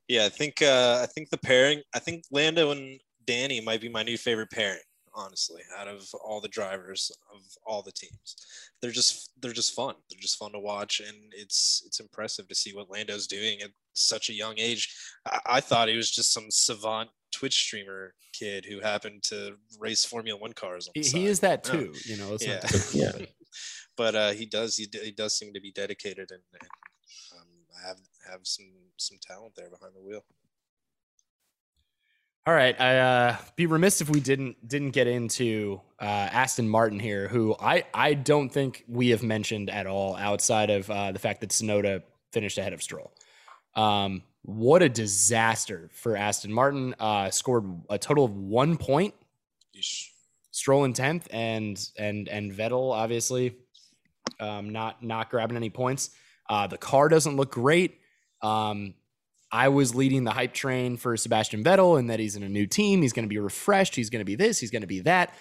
Yeah, 0.08 0.24
I 0.24 0.28
think. 0.28 0.62
Uh, 0.62 1.00
I 1.02 1.06
think 1.06 1.30
the 1.30 1.38
pairing. 1.38 1.82
I 1.94 1.98
think 1.98 2.24
Lando 2.30 2.70
and 2.70 2.98
Danny 3.26 3.60
might 3.60 3.80
be 3.80 3.88
my 3.88 4.02
new 4.02 4.16
favorite 4.16 4.50
pairing. 4.50 4.80
Honestly, 5.14 5.62
out 5.78 5.88
of 5.88 6.06
all 6.22 6.42
the 6.42 6.48
drivers 6.48 7.10
of 7.34 7.40
all 7.66 7.80
the 7.82 7.92
teams, 7.92 8.36
they're 8.82 8.90
just 8.90 9.30
they're 9.40 9.52
just 9.52 9.74
fun. 9.74 9.94
They're 10.10 10.20
just 10.20 10.38
fun 10.38 10.52
to 10.52 10.58
watch, 10.58 11.00
and 11.00 11.16
it's 11.32 11.82
it's 11.86 12.00
impressive 12.00 12.48
to 12.48 12.54
see 12.54 12.74
what 12.74 12.90
Lando's 12.90 13.26
doing 13.26 13.62
at 13.62 13.70
such 13.94 14.28
a 14.28 14.34
young 14.34 14.54
age. 14.58 14.94
I, 15.26 15.40
I 15.46 15.60
thought 15.60 15.88
he 15.88 15.96
was 15.96 16.10
just 16.10 16.34
some 16.34 16.50
savant 16.50 17.08
Twitch 17.32 17.54
streamer 17.54 18.12
kid 18.34 18.66
who 18.66 18.80
happened 18.80 19.22
to 19.24 19.56
race 19.78 20.04
Formula 20.04 20.38
One 20.38 20.52
cars. 20.52 20.88
he, 20.94 21.00
he 21.00 21.26
is 21.26 21.40
that 21.40 21.64
too. 21.64 21.94
You 22.04 22.18
know, 22.18 22.36
yeah. 22.40 22.60
yeah 22.92 23.12
but 23.96 24.14
uh, 24.14 24.30
he 24.32 24.46
does 24.46 24.76
he, 24.76 24.88
he 25.02 25.10
does 25.10 25.36
seem 25.38 25.52
to 25.52 25.60
be 25.60 25.72
dedicated 25.72 26.30
and, 26.30 26.42
and 26.60 26.70
um, 27.32 27.48
have 27.84 27.98
have 28.30 28.40
some 28.44 28.70
some 28.96 29.18
talent 29.20 29.54
there 29.56 29.70
behind 29.70 29.94
the 29.94 30.02
wheel. 30.02 30.24
All 32.46 32.54
right, 32.54 32.80
I 32.80 32.98
uh, 32.98 33.36
be 33.56 33.66
remiss 33.66 34.00
if 34.00 34.08
we 34.08 34.20
didn't 34.20 34.68
didn't 34.68 34.90
get 34.90 35.08
into 35.08 35.80
uh, 36.00 36.04
Aston 36.04 36.68
Martin 36.68 37.00
here, 37.00 37.26
who 37.26 37.56
I 37.58 37.84
I 37.92 38.14
don't 38.14 38.50
think 38.50 38.84
we 38.86 39.08
have 39.08 39.24
mentioned 39.24 39.68
at 39.68 39.88
all 39.88 40.14
outside 40.14 40.70
of 40.70 40.88
uh, 40.88 41.10
the 41.10 41.18
fact 41.18 41.40
that 41.40 41.50
Tsunoda 41.50 42.04
finished 42.32 42.58
ahead 42.58 42.72
of 42.72 42.82
Stroll. 42.82 43.12
Um, 43.74 44.22
what 44.42 44.80
a 44.80 44.88
disaster 44.88 45.90
for 45.92 46.16
Aston 46.16 46.52
Martin! 46.52 46.94
Uh, 47.00 47.30
scored 47.30 47.64
a 47.90 47.98
total 47.98 48.24
of 48.24 48.36
one 48.36 48.76
point. 48.76 49.14
Yeesh. 49.76 50.10
Stroll 50.52 50.84
in 50.84 50.92
tenth, 50.92 51.26
and 51.32 51.84
and 51.98 52.28
and 52.28 52.52
Vettel 52.52 52.92
obviously 52.92 53.56
um, 54.40 54.70
not 54.70 55.02
not 55.02 55.30
grabbing 55.30 55.56
any 55.56 55.70
points. 55.70 56.10
Uh, 56.48 56.66
the 56.66 56.78
car 56.78 57.08
doesn't 57.08 57.36
look 57.36 57.52
great. 57.52 57.98
Um, 58.42 58.94
I 59.50 59.68
was 59.68 59.94
leading 59.94 60.24
the 60.24 60.32
hype 60.32 60.52
train 60.52 60.96
for 60.96 61.16
Sebastian 61.16 61.62
Vettel 61.62 61.98
and 61.98 62.10
that 62.10 62.18
he's 62.18 62.36
in 62.36 62.42
a 62.42 62.48
new 62.48 62.66
team. 62.66 63.02
He's 63.02 63.12
going 63.12 63.24
to 63.24 63.28
be 63.28 63.38
refreshed. 63.38 63.94
He's 63.94 64.10
going 64.10 64.20
to 64.20 64.24
be 64.24 64.34
this. 64.34 64.58
He's 64.58 64.70
going 64.70 64.82
to 64.82 64.88
be 64.88 65.00
that. 65.00 65.34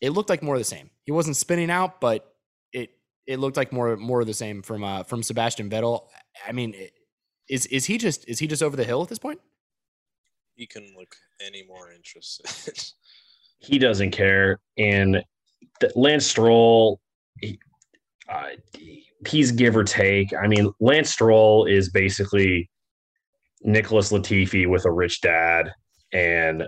It 0.00 0.10
looked 0.10 0.28
like 0.28 0.42
more 0.42 0.54
of 0.54 0.60
the 0.60 0.64
same. 0.64 0.90
He 1.04 1.12
wasn't 1.12 1.36
spinning 1.36 1.70
out, 1.70 2.00
but 2.00 2.34
it 2.72 2.90
it 3.26 3.38
looked 3.38 3.56
like 3.56 3.72
more 3.72 3.96
more 3.96 4.20
of 4.20 4.26
the 4.26 4.34
same 4.34 4.62
from 4.62 4.84
uh, 4.84 5.02
from 5.04 5.22
Sebastian 5.22 5.70
Vettel. 5.70 6.06
I 6.46 6.52
mean, 6.52 6.74
is 7.48 7.66
is 7.66 7.86
he 7.86 7.98
just 7.98 8.28
is 8.28 8.38
he 8.38 8.46
just 8.46 8.62
over 8.62 8.76
the 8.76 8.84
hill 8.84 9.02
at 9.02 9.08
this 9.08 9.18
point? 9.18 9.40
He 10.54 10.66
can 10.66 10.94
look 10.96 11.16
any 11.44 11.64
more 11.66 11.90
interested. 11.92 12.46
he 13.58 13.78
doesn't 13.78 14.10
care, 14.10 14.58
and 14.78 15.22
Lance 15.94 16.26
Stroll. 16.26 17.00
He, 17.40 17.58
uh, 18.30 18.48
he's 19.26 19.52
give 19.52 19.76
or 19.76 19.84
take. 19.84 20.32
I 20.34 20.46
mean, 20.46 20.70
Lance 20.80 21.10
Stroll 21.10 21.66
is 21.66 21.90
basically 21.90 22.70
Nicholas 23.62 24.12
Latifi 24.12 24.68
with 24.68 24.84
a 24.84 24.90
rich 24.90 25.20
dad, 25.20 25.72
and 26.12 26.62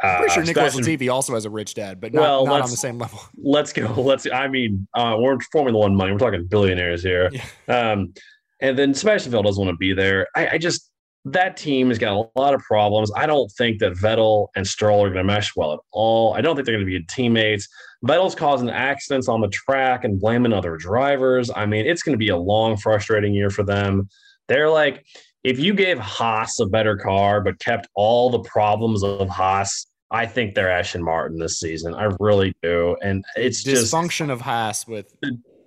uh, 0.00 0.18
pretty 0.18 0.34
sure 0.34 0.44
Nicholas 0.44 0.76
Latifi 0.76 1.12
also 1.12 1.34
has 1.34 1.44
a 1.44 1.50
rich 1.50 1.74
dad, 1.74 2.00
but 2.00 2.12
not, 2.12 2.20
well, 2.20 2.46
not 2.46 2.62
on 2.62 2.70
the 2.70 2.76
same 2.76 2.98
level. 2.98 3.20
Let's 3.36 3.72
go. 3.72 3.86
Let's. 3.96 4.26
I 4.30 4.48
mean, 4.48 4.86
uh, 4.94 5.16
we're 5.18 5.38
Formula 5.50 5.78
One 5.78 5.94
money. 5.94 6.12
We're 6.12 6.18
talking 6.18 6.46
billionaires 6.46 7.02
here. 7.02 7.30
Yeah. 7.32 7.90
Um, 7.92 8.14
and 8.60 8.78
then 8.78 8.94
Sebastian 8.94 9.32
Vettel 9.32 9.44
doesn't 9.44 9.64
want 9.64 9.74
to 9.74 9.78
be 9.78 9.92
there. 9.92 10.28
I, 10.36 10.50
I 10.50 10.58
just 10.58 10.91
that 11.24 11.56
team 11.56 11.88
has 11.88 11.98
got 11.98 12.12
a 12.12 12.38
lot 12.38 12.54
of 12.54 12.60
problems. 12.62 13.10
I 13.16 13.26
don't 13.26 13.50
think 13.52 13.78
that 13.78 13.92
Vettel 13.92 14.48
and 14.56 14.66
Stroll 14.66 15.04
are 15.04 15.08
going 15.08 15.24
to 15.26 15.32
mesh 15.32 15.54
well 15.54 15.72
at 15.72 15.78
all. 15.92 16.34
I 16.34 16.40
don't 16.40 16.56
think 16.56 16.66
they're 16.66 16.74
going 16.74 16.86
to 16.86 16.98
be 16.98 17.04
teammates. 17.04 17.68
Vettel's 18.04 18.34
causing 18.34 18.70
accidents 18.70 19.28
on 19.28 19.40
the 19.40 19.48
track 19.48 20.04
and 20.04 20.20
blaming 20.20 20.52
other 20.52 20.76
drivers. 20.76 21.50
I 21.54 21.66
mean, 21.66 21.86
it's 21.86 22.02
going 22.02 22.14
to 22.14 22.18
be 22.18 22.30
a 22.30 22.36
long, 22.36 22.76
frustrating 22.76 23.34
year 23.34 23.50
for 23.50 23.62
them. 23.62 24.08
They're 24.48 24.70
like, 24.70 25.04
if 25.44 25.58
you 25.58 25.74
gave 25.74 25.98
Haas 25.98 26.58
a 26.58 26.66
better 26.66 26.96
car 26.96 27.40
but 27.40 27.58
kept 27.60 27.88
all 27.94 28.28
the 28.30 28.40
problems 28.40 29.04
of 29.04 29.28
Haas, 29.28 29.86
I 30.10 30.26
think 30.26 30.54
they're 30.54 30.70
Aston 30.70 31.02
Martin 31.02 31.38
this 31.38 31.58
season. 31.60 31.94
I 31.94 32.08
really 32.18 32.52
do. 32.62 32.96
And 33.02 33.24
it's 33.36 33.62
just 33.62 33.92
dysfunction 33.92 34.30
of 34.30 34.40
Haas 34.40 34.86
with 34.86 35.14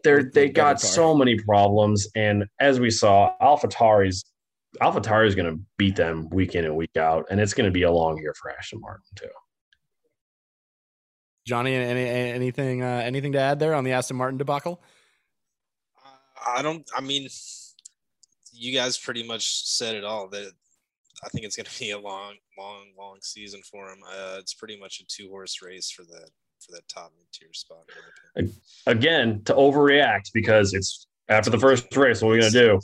they're 0.03 0.23
they 0.23 0.49
got 0.49 0.79
so 0.79 1.15
many 1.15 1.39
problems. 1.39 2.07
And 2.15 2.45
as 2.59 2.79
we 2.79 2.91
saw, 2.91 3.33
AlphaTauri's 3.41 4.23
AlphaTauri 4.81 5.27
is 5.27 5.35
going 5.35 5.53
to 5.53 5.61
beat 5.77 5.95
them 5.95 6.29
week 6.29 6.55
in 6.55 6.65
and 6.65 6.75
week 6.75 6.97
out, 6.97 7.25
and 7.29 7.39
it's 7.39 7.53
going 7.53 7.65
to 7.65 7.71
be 7.71 7.83
a 7.83 7.91
long 7.91 8.17
year 8.17 8.33
for 8.39 8.51
Aston 8.51 8.81
Martin 8.81 9.03
too. 9.15 9.27
Johnny, 11.45 11.75
any, 11.75 12.05
anything 12.05 12.81
uh, 12.81 13.01
anything 13.03 13.33
to 13.33 13.39
add 13.39 13.59
there 13.59 13.75
on 13.75 13.83
the 13.83 13.91
Aston 13.91 14.17
Martin 14.17 14.37
debacle? 14.37 14.81
I 16.45 16.61
don't. 16.61 16.89
I 16.95 17.01
mean, 17.01 17.27
you 18.51 18.73
guys 18.73 18.97
pretty 18.97 19.23
much 19.23 19.65
said 19.67 19.95
it 19.95 20.03
all. 20.03 20.27
That 20.27 20.51
I 21.23 21.29
think 21.29 21.45
it's 21.45 21.55
going 21.55 21.65
to 21.65 21.79
be 21.79 21.91
a 21.91 21.99
long, 21.99 22.35
long, 22.57 22.87
long 22.97 23.17
season 23.21 23.61
for 23.69 23.89
him. 23.89 23.99
Uh, 24.07 24.37
it's 24.39 24.53
pretty 24.53 24.79
much 24.79 24.99
a 24.99 25.05
two 25.07 25.29
horse 25.29 25.61
race 25.61 25.91
for 25.91 26.03
that 26.03 26.29
for 26.59 26.71
that 26.71 26.87
top 26.87 27.11
mid 27.17 27.27
tier 27.31 27.53
spot. 27.53 27.83
Again, 28.87 29.41
to 29.45 29.53
overreact 29.53 30.31
because 30.33 30.73
it's 30.73 31.07
after 31.29 31.49
the 31.49 31.59
first 31.59 31.95
race. 31.95 32.21
What 32.21 32.29
are 32.29 32.31
we 32.33 32.39
going 32.39 32.51
to 32.51 32.59
do? 32.59 32.79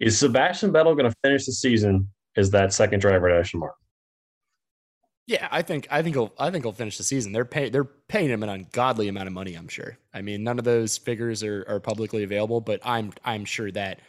Is 0.00 0.18
Sebastian 0.18 0.72
Vettel 0.72 0.96
going 0.96 1.10
to 1.10 1.16
finish 1.24 1.46
the 1.46 1.52
season 1.52 2.08
as 2.36 2.50
that 2.50 2.72
second 2.72 3.00
driver 3.00 3.28
at 3.28 3.40
Aston 3.40 3.60
Martin? 3.60 3.74
Yeah, 5.26 5.46
I 5.50 5.60
think 5.60 5.86
I 5.90 6.02
think 6.02 6.14
he'll 6.16 6.32
I 6.38 6.50
think 6.50 6.64
he'll 6.64 6.72
finish 6.72 6.96
the 6.96 7.04
season. 7.04 7.32
They're 7.32 7.44
pay 7.44 7.68
they're 7.68 7.84
paying 7.84 8.30
him 8.30 8.42
an 8.42 8.48
ungodly 8.48 9.08
amount 9.08 9.26
of 9.26 9.34
money. 9.34 9.54
I'm 9.54 9.68
sure. 9.68 9.98
I 10.14 10.22
mean, 10.22 10.42
none 10.42 10.58
of 10.58 10.64
those 10.64 10.96
figures 10.96 11.42
are, 11.42 11.66
are 11.68 11.80
publicly 11.80 12.22
available, 12.22 12.62
but 12.62 12.80
I'm 12.82 13.12
I'm 13.24 13.44
sure 13.44 13.70
that 13.72 14.00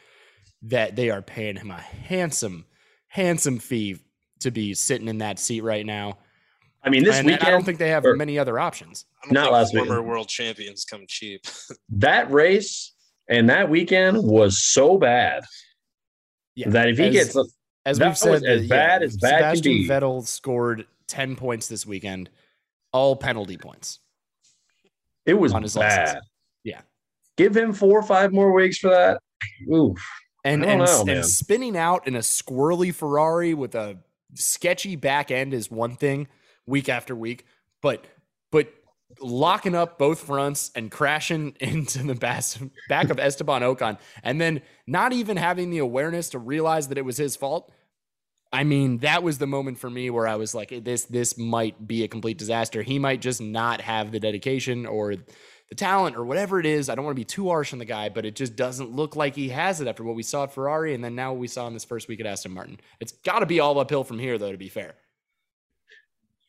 that 0.62 0.96
they 0.96 1.10
are 1.10 1.22
paying 1.22 1.58
him 1.58 1.72
a 1.72 1.78
handsome 1.78 2.66
handsome 3.08 3.60
fee 3.60 3.98
to 4.40 4.52
be 4.52 4.74
sitting 4.74 5.10
in 5.10 5.18
that 5.18 5.40
seat 5.40 5.62
right 5.62 5.86
now. 5.86 6.20
I 6.84 6.90
mean, 6.90 7.04
this 7.04 7.18
and 7.18 7.28
weekend 7.28 7.44
I 7.46 7.52
don't 7.52 7.66
think 7.66 7.80
they 7.80 7.90
have 7.90 8.06
or- 8.06 8.16
many 8.16 8.40
other 8.40 8.58
options. 8.58 9.06
I 9.22 9.26
don't 9.28 9.34
Not 9.34 9.44
think 9.44 9.54
last 9.54 9.76
former 9.76 9.92
weekend. 9.96 10.08
world 10.08 10.30
champions 10.30 10.86
come 10.86 11.04
cheap. 11.06 11.42
that 11.90 12.32
race 12.32 12.94
and 13.28 13.50
that 13.50 13.70
weekend 13.70 14.24
was 14.24 14.64
so 14.64 14.98
bad 14.98 15.44
Yeah, 16.60 16.70
that 16.72 16.90
if 16.90 16.98
he 16.98 17.06
as- 17.06 17.14
gets 17.14 17.36
a, 17.38 17.46
as 17.86 18.00
we've 18.00 18.18
said, 18.18 18.44
as 18.44 18.68
bad 18.68 19.02
as 19.02 19.16
bad 19.16 19.56
Sebastian. 19.56 19.88
Vettel 19.88 20.28
scored 20.28 20.86
ten 21.08 21.38
points 21.38 21.68
this 21.70 21.86
weekend, 21.86 22.30
all 22.92 23.16
penalty 23.16 23.58
points. 23.58 24.00
it 25.26 25.36
was 25.36 25.54
on 25.54 25.64
his 25.64 25.76
bad. 25.76 26.20
Yeah. 26.66 26.82
Give 27.38 27.56
him 27.56 27.72
four 27.72 27.98
or 27.98 28.04
five 28.04 28.34
more 28.34 28.52
weeks 28.52 28.78
for 28.78 28.90
that. 28.90 29.22
Oof. 29.72 29.98
and 30.44 30.66
and, 30.66 30.80
know, 30.82 31.06
and 31.08 31.26
spinning 31.26 31.78
out 31.78 32.06
in 32.08 32.16
a 32.16 32.20
squirrely 32.20 32.94
Ferrari 32.94 33.54
with 33.54 33.74
a 33.76 33.98
sketchy 34.34 34.98
back 34.98 35.32
end 35.32 35.54
is 35.54 35.72
one 35.72 35.96
thing 35.96 36.28
week 36.66 36.90
after 36.90 37.16
week, 37.16 37.46
but 37.82 38.06
but 38.52 38.74
locking 39.22 39.76
up 39.76 39.98
both 39.98 40.22
fronts 40.22 40.72
and 40.76 40.92
crashing 40.92 41.56
into 41.60 42.04
the 42.04 42.16
back 42.90 43.10
of 43.10 43.20
Esteban 43.20 43.62
Ocon 43.62 43.98
and 44.24 44.40
then 44.40 44.62
not 44.88 45.14
even 45.14 45.38
having 45.38 45.70
the 45.70 45.80
awareness 45.80 46.30
to 46.30 46.40
realize 46.40 46.88
that 46.88 46.98
it 46.98 47.06
was 47.06 47.18
his 47.18 47.36
fault. 47.36 47.72
I 48.52 48.64
mean, 48.64 49.00
that 49.00 49.22
was 49.22 49.38
the 49.38 49.46
moment 49.46 49.78
for 49.78 49.90
me 49.90 50.10
where 50.10 50.28
I 50.28 50.36
was 50.36 50.56
like, 50.56 50.84
this 50.84 51.06
this 51.06 51.38
might 51.38 51.88
be 51.88 52.04
a 52.04 52.08
complete 52.08 52.40
disaster. 52.40 52.82
He 52.82 52.98
might 52.98 53.22
just 53.22 53.42
not 53.42 53.80
have 53.82 54.12
the 54.12 54.20
dedication 54.20 54.88
or 54.88 55.16
the 55.16 55.76
talent 55.76 56.16
or 56.16 56.26
whatever 56.26 56.60
it 56.60 56.66
is. 56.66 56.90
I 56.90 56.96
don't 56.96 57.06
want 57.06 57.16
to 57.16 57.20
be 57.20 57.26
too 57.26 57.48
harsh 57.48 57.74
on 57.74 57.80
the 57.80 57.86
guy, 57.86 58.10
but 58.10 58.26
it 58.26 58.36
just 58.36 58.56
doesn't 58.56 58.92
look 58.92 59.16
like 59.16 59.36
he 59.36 59.50
has 59.50 59.82
it 59.82 59.88
after 59.88 60.04
what 60.04 60.16
we 60.16 60.24
saw 60.24 60.44
at 60.44 60.54
Ferrari 60.54 60.96
and 60.96 61.04
then 61.04 61.14
now 61.14 61.32
we 61.32 61.48
saw 61.48 61.68
in 61.68 61.74
this 61.74 61.86
first 61.86 62.08
week 62.08 62.20
at 62.20 62.26
Aston 62.26 62.52
Martin. 62.52 62.80
It's 63.00 63.12
got 63.12 63.40
to 63.40 63.46
be 63.46 63.60
all 63.60 63.80
uphill 63.80 64.04
from 64.04 64.18
here, 64.18 64.40
though, 64.40 64.52
to 64.52 64.58
be 64.58 64.70
fair. 64.70 64.96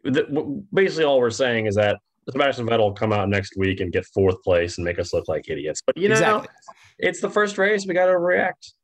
Basically, 0.03 1.05
all 1.05 1.21
we're 1.21 1.29
saying 1.29 1.67
is 1.67 1.75
that 1.75 1.99
Sebastian 2.33 2.67
Vettel 2.67 2.79
will 2.79 2.93
come 2.93 3.13
out 3.13 3.29
next 3.29 3.57
week 3.57 3.81
and 3.81 3.93
get 3.93 4.07
fourth 4.07 4.43
place 4.43 4.79
and 4.79 4.85
make 4.85 4.99
us 4.99 5.13
look 5.13 5.29
like 5.29 5.49
idiots. 5.49 5.83
But 5.85 5.97
you 5.97 6.09
know, 6.09 6.15
exactly. 6.15 6.49
it's 6.99 7.21
the 7.21 7.31
first 7.31 7.59
race. 7.59 7.87
We 7.87 7.95
got 7.95 8.07
to 8.07 8.19
react. 8.19 8.75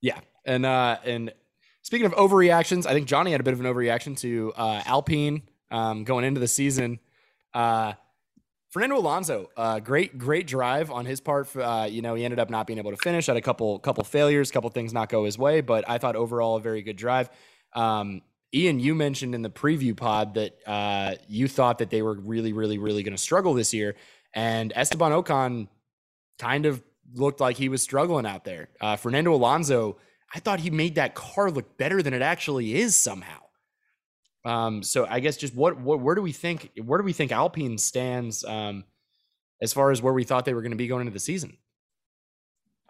Yeah, 0.00 0.20
and 0.44 0.66
uh, 0.66 0.98
and 1.04 1.32
speaking 1.82 2.06
of 2.06 2.12
overreactions, 2.12 2.86
I 2.86 2.92
think 2.92 3.06
Johnny 3.06 3.32
had 3.32 3.40
a 3.40 3.44
bit 3.44 3.54
of 3.54 3.60
an 3.60 3.66
overreaction 3.66 4.18
to 4.20 4.52
uh, 4.56 4.82
Alpine 4.86 5.42
um, 5.70 6.04
going 6.04 6.24
into 6.24 6.40
the 6.40 6.48
season. 6.48 7.00
Uh, 7.52 7.94
Fernando 8.70 8.98
Alonso, 8.98 9.50
uh, 9.56 9.78
great 9.78 10.18
great 10.18 10.48
drive 10.48 10.90
on 10.90 11.06
his 11.06 11.20
part. 11.20 11.54
Uh, 11.56 11.86
you 11.88 12.02
know, 12.02 12.16
he 12.16 12.24
ended 12.24 12.40
up 12.40 12.50
not 12.50 12.66
being 12.66 12.80
able 12.80 12.90
to 12.90 12.96
finish. 12.96 13.26
Had 13.26 13.36
a 13.36 13.40
couple 13.40 13.78
couple 13.78 14.02
failures, 14.02 14.50
couple 14.50 14.68
things 14.70 14.92
not 14.92 15.08
go 15.08 15.24
his 15.24 15.38
way, 15.38 15.60
but 15.60 15.88
I 15.88 15.98
thought 15.98 16.16
overall 16.16 16.56
a 16.56 16.60
very 16.60 16.82
good 16.82 16.96
drive. 16.96 17.30
Um, 17.72 18.22
Ian, 18.54 18.78
you 18.78 18.94
mentioned 18.94 19.34
in 19.34 19.42
the 19.42 19.50
preview 19.50 19.96
pod 19.96 20.34
that 20.34 20.56
uh, 20.66 21.14
you 21.28 21.48
thought 21.48 21.78
that 21.78 21.90
they 21.90 22.02
were 22.02 22.14
really, 22.14 22.52
really, 22.52 22.78
really 22.78 23.02
going 23.02 23.16
to 23.16 23.22
struggle 23.22 23.52
this 23.52 23.74
year, 23.74 23.96
and 24.32 24.72
Esteban 24.76 25.10
Ocon 25.10 25.68
kind 26.38 26.64
of 26.66 26.82
looked 27.12 27.40
like 27.40 27.56
he 27.56 27.68
was 27.68 27.82
struggling 27.82 28.26
out 28.26 28.44
there. 28.44 28.68
Uh, 28.80 28.96
Fernando 28.96 29.34
Alonso, 29.34 29.96
I 30.34 30.38
thought 30.38 30.60
he 30.60 30.70
made 30.70 30.94
that 30.94 31.14
car 31.14 31.50
look 31.50 31.76
better 31.76 32.02
than 32.02 32.14
it 32.14 32.22
actually 32.22 32.74
is 32.74 32.94
somehow. 32.94 33.40
Um, 34.44 34.82
so 34.82 35.06
I 35.08 35.20
guess 35.20 35.36
just 35.36 35.54
what, 35.54 35.78
what 35.78 36.00
where 36.00 36.14
do 36.14 36.22
we 36.22 36.32
think 36.32 36.70
where 36.84 36.98
do 36.98 37.04
we 37.04 37.12
think 37.12 37.32
Alpine 37.32 37.78
stands 37.78 38.44
um, 38.44 38.84
as 39.60 39.72
far 39.72 39.90
as 39.90 40.02
where 40.02 40.12
we 40.12 40.24
thought 40.24 40.44
they 40.44 40.54
were 40.54 40.60
going 40.60 40.72
to 40.72 40.76
be 40.76 40.86
going 40.86 41.00
into 41.00 41.12
the 41.12 41.20
season? 41.20 41.56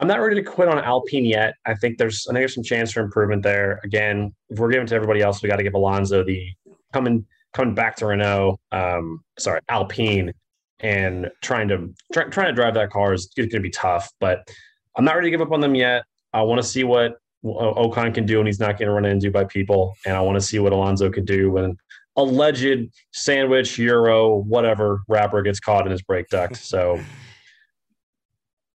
I'm 0.01 0.09
not 0.09 0.21
ready 0.21 0.37
to 0.37 0.43
quit 0.43 0.69
on 0.69 0.79
Alpine 0.79 1.25
yet. 1.25 1.55
I 1.67 1.75
think 1.75 1.99
there's 1.99 2.27
I 2.27 2.33
think 2.33 2.41
there's 2.41 2.55
some 2.55 2.65
chance 2.65 2.93
for 2.93 3.01
improvement 3.01 3.43
there. 3.43 3.81
Again, 3.85 4.35
if 4.51 4.59
we're 4.59 4.71
giving 4.71 4.87
to 4.89 4.95
everybody 4.95 5.21
else, 5.23 5.43
we 5.43 5.49
got 5.49 5.57
to 5.57 5.63
give 5.63 5.75
Alonso 5.75 6.25
the 6.25 6.49
coming 6.93 7.25
coming 7.53 7.75
back 7.75 7.97
to 7.97 8.07
Renault. 8.07 8.59
Um, 8.73 9.23
sorry, 9.39 9.61
Alpine, 9.69 10.33
and 10.81 11.31
trying 11.43 11.69
to 11.69 11.95
try, 12.13 12.25
trying 12.25 12.49
to 12.49 12.53
drive 12.53 12.75
that 12.75 12.91
car 12.91 13.13
is 13.13 13.27
going 13.37 13.51
to 13.51 13.61
be 13.61 13.71
tough. 13.71 14.11
But 14.19 14.49
I'm 14.97 15.05
not 15.05 15.15
ready 15.15 15.29
to 15.29 15.31
give 15.31 15.41
up 15.41 15.53
on 15.53 15.61
them 15.61 15.77
yet. 15.77 16.05
I 16.33 16.43
want 16.43 16.61
to 16.61 16.67
see 16.67 16.83
what 16.83 17.19
Ocon 17.45 18.13
can 18.13 18.27
do, 18.27 18.39
and 18.41 18.49
he's 18.49 18.59
not 18.59 18.79
getting 18.79 18.93
run 18.93 19.05
into 19.05 19.31
by 19.31 19.45
people. 19.45 19.95
And 20.05 20.17
I 20.17 20.21
want 20.21 20.35
to 20.37 20.41
see 20.41 20.59
what 20.59 20.73
Alonso 20.73 21.09
could 21.09 21.27
do 21.27 21.53
when 21.53 21.77
alleged 22.17 22.91
sandwich 23.13 23.79
Euro 23.79 24.37
whatever 24.39 25.03
wrapper 25.09 25.43
gets 25.43 25.61
caught 25.61 25.87
in 25.87 25.93
his 25.93 26.03
brake 26.03 26.29
duct. 26.29 26.57
So. 26.57 27.01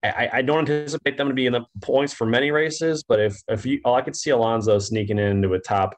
I, 0.09 0.29
I 0.37 0.41
don't 0.41 0.69
anticipate 0.69 1.17
them 1.17 1.27
to 1.27 1.33
be 1.33 1.45
in 1.45 1.53
the 1.53 1.65
points 1.81 2.13
for 2.13 2.25
many 2.25 2.51
races, 2.51 3.03
but 3.07 3.19
if 3.19 3.35
if 3.47 3.65
you, 3.65 3.79
oh, 3.85 3.93
I 3.93 4.01
could 4.01 4.15
see 4.15 4.29
Alonso 4.31 4.79
sneaking 4.79 5.19
into 5.19 5.53
a 5.53 5.59
top 5.59 5.95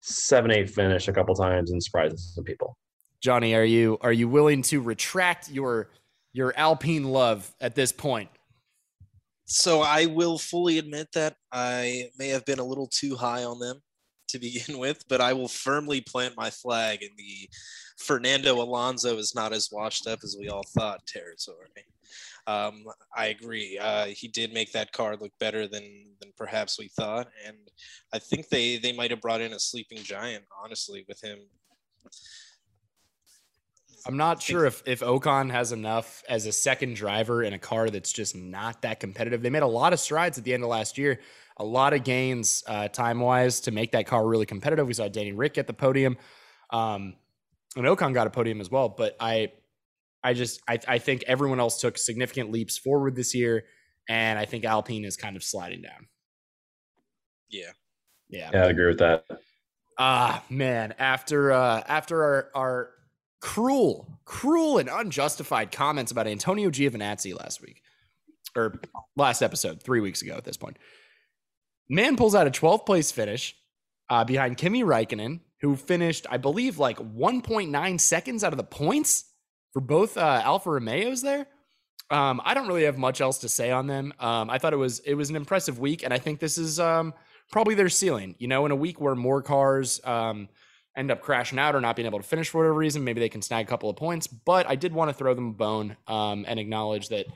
seven, 0.00 0.50
eight 0.50 0.70
finish 0.70 1.08
a 1.08 1.12
couple 1.12 1.34
times 1.34 1.70
and 1.70 1.82
surprising 1.82 2.18
some 2.18 2.44
people. 2.44 2.76
Johnny, 3.20 3.54
are 3.54 3.64
you 3.64 3.98
are 4.00 4.12
you 4.12 4.28
willing 4.28 4.62
to 4.62 4.80
retract 4.80 5.50
your 5.50 5.90
your 6.32 6.52
Alpine 6.56 7.04
love 7.04 7.54
at 7.60 7.74
this 7.74 7.92
point? 7.92 8.30
So 9.44 9.80
I 9.80 10.06
will 10.06 10.38
fully 10.38 10.78
admit 10.78 11.08
that 11.14 11.36
I 11.50 12.10
may 12.18 12.28
have 12.28 12.44
been 12.44 12.58
a 12.58 12.64
little 12.64 12.86
too 12.86 13.16
high 13.16 13.44
on 13.44 13.58
them 13.58 13.80
to 14.28 14.38
begin 14.38 14.78
with, 14.78 15.04
but 15.08 15.20
I 15.20 15.32
will 15.32 15.48
firmly 15.48 16.00
plant 16.00 16.36
my 16.36 16.50
flag 16.50 17.02
in 17.02 17.10
the 17.16 17.48
Fernando 17.98 18.60
Alonso 18.62 19.18
is 19.18 19.34
not 19.34 19.52
as 19.52 19.70
washed 19.72 20.06
up 20.06 20.20
as 20.22 20.36
we 20.38 20.48
all 20.48 20.64
thought 20.76 21.06
territory. 21.06 21.68
Um, 22.46 22.84
I 23.14 23.26
agree. 23.26 23.76
Uh, 23.78 24.06
he 24.06 24.28
did 24.28 24.54
make 24.54 24.72
that 24.72 24.92
car 24.92 25.16
look 25.16 25.32
better 25.38 25.68
than 25.68 25.84
than 26.20 26.32
perhaps 26.36 26.78
we 26.78 26.88
thought, 26.88 27.28
and 27.46 27.56
I 28.12 28.18
think 28.18 28.48
they 28.48 28.78
they 28.78 28.92
might 28.92 29.10
have 29.10 29.20
brought 29.20 29.42
in 29.42 29.52
a 29.52 29.58
sleeping 29.58 29.98
giant. 29.98 30.44
Honestly, 30.64 31.04
with 31.06 31.22
him, 31.22 31.40
I'm 34.06 34.16
not 34.16 34.40
sure 34.40 34.64
if 34.64 34.82
if 34.86 35.00
Ocon 35.00 35.50
has 35.50 35.72
enough 35.72 36.22
as 36.28 36.46
a 36.46 36.52
second 36.52 36.96
driver 36.96 37.42
in 37.42 37.52
a 37.52 37.58
car 37.58 37.90
that's 37.90 38.12
just 38.12 38.34
not 38.34 38.80
that 38.80 39.00
competitive. 39.00 39.42
They 39.42 39.50
made 39.50 39.62
a 39.62 39.66
lot 39.66 39.92
of 39.92 40.00
strides 40.00 40.38
at 40.38 40.44
the 40.44 40.54
end 40.54 40.62
of 40.62 40.70
last 40.70 40.96
year, 40.96 41.20
a 41.58 41.64
lot 41.64 41.92
of 41.92 42.04
gains 42.04 42.62
uh, 42.66 42.88
time 42.88 43.20
wise 43.20 43.60
to 43.60 43.70
make 43.70 43.92
that 43.92 44.06
car 44.06 44.26
really 44.26 44.46
competitive. 44.46 44.86
We 44.86 44.94
saw 44.94 45.08
Danny 45.08 45.32
Ric 45.32 45.58
at 45.58 45.66
the 45.66 45.72
podium, 45.72 46.16
um, 46.70 47.14
and 47.76 47.84
Ocon 47.84 48.14
got 48.14 48.26
a 48.26 48.30
podium 48.30 48.60
as 48.60 48.70
well. 48.70 48.88
But 48.88 49.16
I, 49.18 49.52
I 50.22 50.34
just 50.34 50.60
I, 50.68 50.78
I 50.86 50.98
think 50.98 51.24
everyone 51.26 51.60
else 51.60 51.80
took 51.80 51.98
significant 51.98 52.50
leaps 52.50 52.78
forward 52.78 53.16
this 53.16 53.34
year, 53.34 53.64
and 54.08 54.38
I 54.38 54.44
think 54.44 54.64
Alpine 54.64 55.04
is 55.04 55.16
kind 55.16 55.36
of 55.36 55.42
sliding 55.42 55.82
down. 55.82 56.06
yeah, 57.48 57.72
Yeah. 58.28 58.50
Yeah, 58.52 58.64
I 58.64 58.68
agree 58.68 58.86
with 58.86 58.98
that. 58.98 59.24
Ah, 59.98 60.44
man, 60.48 60.94
after 60.98 61.50
uh 61.50 61.82
after 61.86 62.22
our 62.22 62.50
our 62.54 62.90
cruel, 63.40 64.20
cruel 64.24 64.78
and 64.78 64.88
unjustified 64.88 65.72
comments 65.72 66.12
about 66.12 66.26
Antonio 66.26 66.70
Giovinazzi 66.70 67.38
last 67.38 67.60
week 67.60 67.82
or 68.56 68.80
last 69.16 69.42
episode, 69.42 69.82
3 69.82 70.00
weeks 70.00 70.22
ago 70.22 70.34
at 70.36 70.44
this 70.44 70.56
point. 70.56 70.76
Man 71.88 72.16
pulls 72.16 72.34
out 72.34 72.46
a 72.46 72.50
12th 72.50 72.86
place 72.86 73.10
finish 73.10 73.56
uh 74.10 74.24
behind 74.24 74.56
Kimi 74.56 74.82
Räikkönen, 74.82 75.40
who 75.60 75.76
finished 75.76 76.26
I 76.30 76.36
believe 76.36 76.78
like 76.78 76.98
1.9 76.98 78.00
seconds 78.00 78.44
out 78.44 78.52
of 78.52 78.56
the 78.56 78.64
points 78.64 79.24
for 79.72 79.80
both 79.80 80.16
uh 80.16 80.42
Alfa 80.44 80.70
Romeos 80.70 81.22
there. 81.22 81.46
Um 82.10 82.40
I 82.44 82.54
don't 82.54 82.68
really 82.68 82.84
have 82.84 82.98
much 82.98 83.20
else 83.20 83.38
to 83.38 83.48
say 83.48 83.70
on 83.70 83.86
them. 83.86 84.12
Um 84.20 84.50
I 84.50 84.58
thought 84.58 84.72
it 84.72 84.76
was 84.76 85.00
it 85.00 85.14
was 85.14 85.30
an 85.30 85.36
impressive 85.36 85.78
week 85.78 86.02
and 86.02 86.12
I 86.12 86.18
think 86.18 86.40
this 86.40 86.58
is 86.58 86.78
um 86.78 87.14
probably 87.50 87.74
their 87.74 87.88
ceiling. 87.88 88.34
You 88.38 88.48
know, 88.48 88.66
in 88.66 88.72
a 88.72 88.76
week 88.76 89.00
where 89.00 89.14
more 89.14 89.42
cars 89.42 90.00
um, 90.04 90.48
end 90.96 91.10
up 91.10 91.20
crashing 91.20 91.58
out 91.58 91.74
or 91.74 91.80
not 91.80 91.96
being 91.96 92.06
able 92.06 92.18
to 92.18 92.26
finish 92.26 92.48
for 92.48 92.58
whatever 92.58 92.74
reason, 92.74 93.04
maybe 93.04 93.20
they 93.20 93.28
can 93.28 93.42
snag 93.42 93.66
a 93.66 93.68
couple 93.68 93.88
of 93.88 93.96
points. 93.96 94.26
But 94.26 94.68
I 94.68 94.76
did 94.76 94.92
want 94.92 95.10
to 95.10 95.14
throw 95.14 95.34
them 95.34 95.48
a 95.48 95.52
bone 95.52 95.96
um, 96.06 96.44
and 96.48 96.58
acknowledge 96.58 97.08
that 97.08 97.26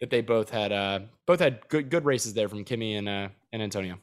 that 0.00 0.10
they 0.10 0.20
both 0.20 0.50
had 0.50 0.72
uh, 0.72 1.00
both 1.26 1.40
had 1.40 1.66
good 1.68 1.90
good 1.90 2.04
races 2.04 2.34
there 2.34 2.48
from 2.48 2.64
Kimi 2.64 2.96
and 2.96 3.08
uh, 3.08 3.28
and 3.52 3.62
Antonio. 3.62 3.98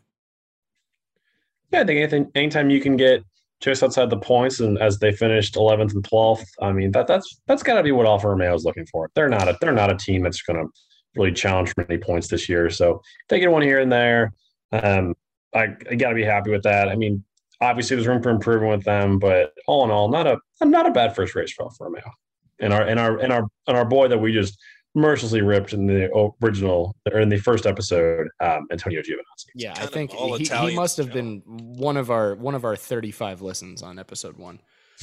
Yeah, 1.71 1.82
I 1.82 1.86
think 1.86 1.97
anything, 1.97 2.32
anytime 2.36 2.69
you 2.69 2.79
can 2.79 2.95
get 2.97 3.23
just 3.60 3.82
outside 3.82 4.10
the 4.10 4.17
points, 4.17 4.60
and 4.60 4.77
as 4.79 4.99
they 4.99 5.12
finished 5.12 5.56
11th 5.56 5.93
and 5.93 6.03
12th, 6.03 6.45
I 6.62 6.71
mean 6.71 6.91
that 6.91 7.08
that's 7.08 7.41
that's 7.47 7.63
got 7.63 7.75
to 7.75 7.84
be 7.84 7.91
what 7.91 8.06
Alfa 8.06 8.29
Romeo 8.29 8.53
is 8.53 8.65
looking 8.65 8.86
for. 8.88 9.10
They're 9.15 9.29
not 9.29 9.47
a 9.47 9.58
they're 9.62 9.71
not 9.71 9.91
a 9.91 9.97
team 9.97 10.23
that's 10.23 10.41
going 10.41 10.60
to 10.60 10.71
really 11.15 11.32
challenge 11.32 11.73
for 11.73 11.86
many 11.88 11.99
points 11.99 12.27
this 12.27 12.49
year. 12.49 12.69
So 12.69 13.01
they 13.29 13.39
get 13.39 13.51
one 13.51 13.62
here 13.62 13.79
and 13.79 13.91
there. 13.91 14.34
Um, 14.71 15.15
I, 15.53 15.67
I 15.89 15.95
got 15.95 16.10
to 16.10 16.15
be 16.15 16.23
happy 16.23 16.49
with 16.49 16.63
that. 16.63 16.89
I 16.89 16.95
mean, 16.95 17.23
obviously, 17.62 17.95
there's 17.95 18.08
room 18.08 18.23
for 18.23 18.32
improvement 18.32 18.71
with 18.77 18.86
them, 18.86 19.19
but 19.19 19.53
all 19.67 19.86
in 19.86 19.91
all, 19.91 20.10
not 20.10 20.27
a 20.27 20.38
not 20.63 20.88
a 20.88 20.91
bad 20.91 21.15
first 21.15 21.36
race 21.36 21.51
for 21.51 21.63
Alfa 21.63 21.84
Romeo. 21.84 22.12
And 22.60 22.73
our 22.73 22.84
and 22.84 22.99
our 22.99 23.17
and 23.17 23.34
our 23.34 23.47
and 23.67 23.77
our 23.77 23.86
boy 23.86 24.08
that 24.08 24.17
we 24.17 24.32
just 24.32 24.58
mercilessly 24.95 25.41
ripped 25.41 25.73
in 25.73 25.88
the 25.88 26.10
original 26.43 26.95
or 27.12 27.19
in 27.19 27.29
the 27.29 27.38
first 27.38 27.65
episode, 27.65 28.27
um, 28.39 28.67
Antonio 28.71 29.01
Giovinazzi. 29.01 29.47
Yeah, 29.56 29.73
I 29.77 29.88
think 29.88 30.12
he, 30.12 30.43
he, 30.43 30.75
must 30.75 30.97
have 30.97 31.12
been 31.12 31.41
one 31.45 31.97
of 31.97 32.12
our 32.12 32.36
one 32.36 32.56
of 32.56 32.65
our 32.65 32.75
35 32.75 33.41
listens 33.41 33.82
on 33.82 33.99
episode 33.99 34.38
one. 34.38 34.60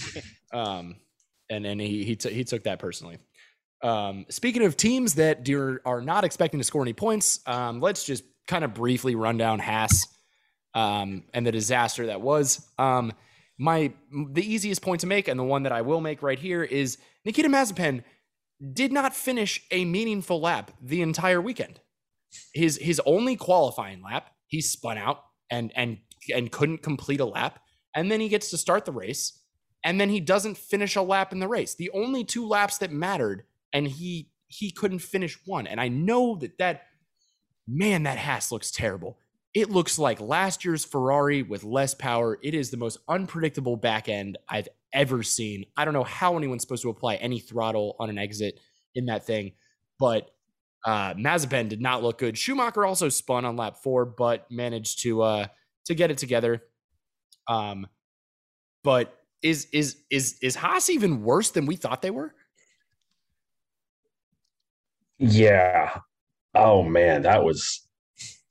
um, 0.52 0.96
and 1.48 1.66
and 1.66 1.80
he 1.80 2.04
he, 2.04 2.16
t- 2.16 2.32
he 2.32 2.44
took 2.44 2.64
that 2.64 2.78
personally. 2.78 3.18
Um, 3.82 4.26
speaking 4.28 4.64
of 4.64 4.76
teams 4.76 5.14
that 5.14 5.48
are 5.84 6.02
not 6.02 6.24
expecting 6.24 6.60
to 6.60 6.64
score 6.64 6.82
any 6.82 6.92
points, 6.92 7.40
um, 7.46 7.80
let's 7.80 8.04
just 8.04 8.24
kind 8.46 8.64
of 8.64 8.74
briefly 8.74 9.14
run 9.14 9.38
down 9.38 9.58
Haas 9.58 10.06
um, 10.74 11.24
and 11.32 11.46
the 11.46 11.52
disaster 11.52 12.06
that 12.06 12.20
was. 12.20 12.66
Um, 12.78 13.12
my 13.58 13.92
the 14.32 14.42
easiest 14.42 14.82
point 14.82 15.00
to 15.02 15.06
make, 15.06 15.28
and 15.28 15.38
the 15.38 15.44
one 15.44 15.64
that 15.64 15.72
I 15.72 15.82
will 15.82 16.00
make 16.00 16.22
right 16.22 16.38
here, 16.38 16.62
is 16.62 16.98
Nikita 17.24 17.48
Mazepin 17.48 18.02
did 18.72 18.92
not 18.92 19.14
finish 19.14 19.64
a 19.70 19.84
meaningful 19.84 20.40
lap 20.40 20.70
the 20.82 21.02
entire 21.02 21.40
weekend. 21.40 21.80
His 22.52 22.76
his 22.76 23.00
only 23.06 23.36
qualifying 23.36 24.02
lap, 24.02 24.30
he 24.46 24.60
spun 24.60 24.98
out 24.98 25.24
and 25.50 25.72
and 25.74 25.98
and 26.34 26.52
couldn't 26.52 26.82
complete 26.82 27.20
a 27.20 27.24
lap, 27.24 27.60
and 27.94 28.10
then 28.10 28.20
he 28.20 28.28
gets 28.28 28.50
to 28.50 28.58
start 28.58 28.84
the 28.84 28.92
race, 28.92 29.40
and 29.84 30.00
then 30.00 30.10
he 30.10 30.20
doesn't 30.20 30.58
finish 30.58 30.96
a 30.96 31.02
lap 31.02 31.32
in 31.32 31.40
the 31.40 31.48
race. 31.48 31.74
The 31.74 31.90
only 31.90 32.24
two 32.24 32.46
laps 32.46 32.78
that 32.78 32.92
mattered, 32.92 33.44
and 33.72 33.86
he 33.86 34.30
he 34.46 34.70
couldn't 34.70 34.98
finish 34.98 35.38
one. 35.46 35.66
And 35.66 35.80
I 35.80 35.88
know 35.88 36.36
that 36.36 36.58
that 36.58 36.82
man, 37.66 38.02
that 38.02 38.18
Haas 38.18 38.52
looks 38.52 38.70
terrible. 38.70 39.18
It 39.54 39.70
looks 39.70 39.98
like 39.98 40.20
last 40.20 40.64
year's 40.64 40.84
Ferrari 40.84 41.42
with 41.42 41.64
less 41.64 41.94
power. 41.94 42.38
It 42.42 42.54
is 42.54 42.70
the 42.70 42.76
most 42.76 42.98
unpredictable 43.08 43.76
back 43.76 44.08
end 44.08 44.38
I've 44.48 44.68
ever 44.92 45.22
seen. 45.22 45.64
I 45.76 45.84
don't 45.84 45.94
know 45.94 46.04
how 46.04 46.36
anyone's 46.36 46.62
supposed 46.62 46.82
to 46.82 46.90
apply 46.90 47.16
any 47.16 47.40
throttle 47.40 47.96
on 47.98 48.10
an 48.10 48.18
exit 48.18 48.58
in 48.94 49.06
that 49.06 49.26
thing, 49.26 49.52
but 49.98 50.30
uh, 50.84 51.14
Mazepin 51.14 51.68
did 51.68 51.80
not 51.80 52.02
look 52.02 52.18
good. 52.18 52.38
Schumacher 52.38 52.84
also 52.86 53.08
spun 53.08 53.44
on 53.44 53.56
lap 53.56 53.76
four, 53.82 54.04
but 54.04 54.50
managed 54.50 55.02
to 55.02 55.22
uh, 55.22 55.46
to 55.86 55.94
get 55.94 56.10
it 56.10 56.18
together. 56.18 56.62
Um, 57.48 57.86
but 58.82 59.16
is 59.42 59.66
is 59.72 59.98
is 60.10 60.38
is 60.42 60.54
Haas 60.54 60.90
even 60.90 61.22
worse 61.22 61.50
than 61.50 61.66
we 61.66 61.76
thought 61.76 62.02
they 62.02 62.10
were? 62.10 62.34
Yeah. 65.18 65.98
Oh 66.54 66.82
man, 66.82 67.22
that 67.22 67.44
was 67.44 67.86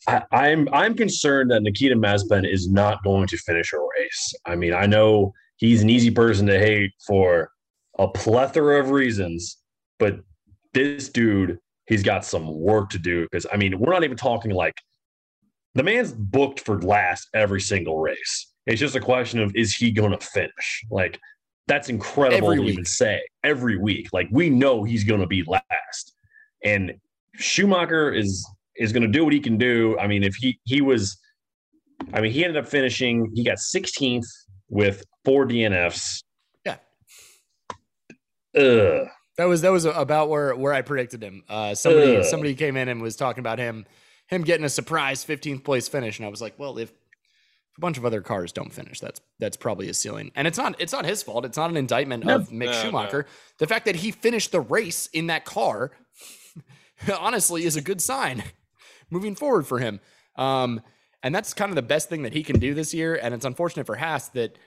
I, 0.07 0.23
I'm 0.31 0.67
I'm 0.71 0.95
concerned 0.95 1.51
that 1.51 1.63
Nikita 1.63 1.95
Mazepin 1.95 2.51
is 2.51 2.69
not 2.69 3.03
going 3.03 3.27
to 3.27 3.37
finish 3.37 3.73
a 3.73 3.77
race. 3.77 4.33
I 4.45 4.55
mean, 4.55 4.73
I 4.73 4.85
know 4.85 5.33
he's 5.59 5.83
an 5.83 5.89
easy 5.89 6.09
person 6.09 6.47
to 6.47 6.57
hate 6.57 6.93
for 7.05 7.51
a 7.99 8.07
plethora 8.07 8.79
of 8.79 8.89
reasons, 8.89 9.57
but 9.99 10.19
this 10.73 11.09
dude, 11.09 11.59
he's 11.85 12.01
got 12.01 12.25
some 12.25 12.59
work 12.59 12.89
to 12.89 12.97
do 12.97 13.23
because 13.23 13.45
I 13.51 13.57
mean, 13.57 13.77
we're 13.77 13.93
not 13.93 14.03
even 14.03 14.17
talking 14.17 14.51
like 14.51 14.75
the 15.75 15.83
man's 15.83 16.11
booked 16.13 16.61
for 16.61 16.81
last 16.81 17.29
every 17.33 17.61
single 17.61 17.99
race. 17.99 18.51
It's 18.65 18.79
just 18.79 18.95
a 18.95 18.99
question 18.99 19.39
of 19.39 19.55
is 19.55 19.75
he 19.75 19.91
going 19.91 20.11
to 20.11 20.25
finish? 20.25 20.85
Like 20.89 21.19
that's 21.67 21.89
incredible 21.89 22.51
every 22.51 22.57
to 22.57 22.63
week. 22.63 22.73
even 22.73 22.85
say 22.85 23.21
every 23.43 23.77
week. 23.77 24.09
Like 24.13 24.29
we 24.31 24.49
know 24.49 24.83
he's 24.83 25.03
going 25.03 25.21
to 25.21 25.27
be 25.27 25.43
last, 25.43 26.13
and 26.63 26.93
Schumacher 27.35 28.11
is 28.11 28.47
is 28.77 28.93
going 28.93 29.03
to 29.03 29.09
do 29.09 29.25
what 29.25 29.33
he 29.33 29.39
can 29.39 29.57
do. 29.57 29.97
I 29.99 30.07
mean, 30.07 30.23
if 30.23 30.35
he 30.35 30.59
he 30.63 30.81
was, 30.81 31.17
I 32.13 32.21
mean, 32.21 32.31
he 32.31 32.45
ended 32.45 32.63
up 32.63 32.69
finishing. 32.69 33.31
He 33.35 33.43
got 33.43 33.57
16th 33.57 34.25
with 34.69 35.03
four 35.25 35.45
DNFs. 35.45 36.23
Yeah. 36.65 36.77
Ugh. 38.57 39.07
That 39.37 39.45
was 39.45 39.61
that 39.61 39.71
was 39.71 39.85
about 39.85 40.29
where 40.29 40.55
where 40.55 40.73
I 40.73 40.81
predicted 40.81 41.23
him. 41.23 41.43
Uh, 41.47 41.75
somebody 41.75 42.17
Ugh. 42.17 42.25
somebody 42.25 42.55
came 42.55 42.75
in 42.75 42.89
and 42.89 43.01
was 43.01 43.15
talking 43.15 43.39
about 43.39 43.57
him 43.57 43.85
him 44.29 44.43
getting 44.43 44.65
a 44.65 44.69
surprise 44.69 45.25
15th 45.25 45.63
place 45.63 45.87
finish, 45.87 46.19
and 46.19 46.25
I 46.25 46.29
was 46.29 46.41
like, 46.41 46.57
well, 46.59 46.77
if 46.77 46.91
a 47.77 47.81
bunch 47.81 47.97
of 47.97 48.05
other 48.05 48.21
cars 48.21 48.51
don't 48.51 48.71
finish, 48.71 48.99
that's 48.99 49.21
that's 49.39 49.57
probably 49.57 49.89
a 49.89 49.93
ceiling. 49.93 50.31
And 50.35 50.47
it's 50.47 50.57
not 50.57 50.75
it's 50.79 50.93
not 50.93 51.05
his 51.05 51.23
fault. 51.23 51.45
It's 51.45 51.57
not 51.57 51.69
an 51.69 51.77
indictment 51.77 52.25
no, 52.25 52.35
of 52.35 52.49
Mick 52.49 52.65
no, 52.65 52.71
Schumacher. 52.73 53.23
No. 53.23 53.33
The 53.57 53.67
fact 53.67 53.85
that 53.85 53.95
he 53.95 54.11
finished 54.11 54.51
the 54.51 54.61
race 54.61 55.07
in 55.13 55.27
that 55.27 55.45
car, 55.45 55.91
honestly, 57.19 57.63
is 57.63 57.75
a 57.75 57.81
good 57.81 58.01
sign 58.01 58.43
moving 59.09 59.35
forward 59.35 59.65
for 59.65 59.79
him. 59.79 59.99
Um, 60.35 60.81
and 61.23 61.33
that's 61.33 61.53
kind 61.53 61.69
of 61.69 61.75
the 61.75 61.81
best 61.81 62.09
thing 62.09 62.23
that 62.23 62.33
he 62.33 62.43
can 62.43 62.59
do 62.59 62.73
this 62.73 62.93
year. 62.93 63.15
And 63.21 63.33
it's 63.33 63.45
unfortunate 63.45 63.85
for 63.85 63.95
Haas 63.95 64.29
that 64.29 64.57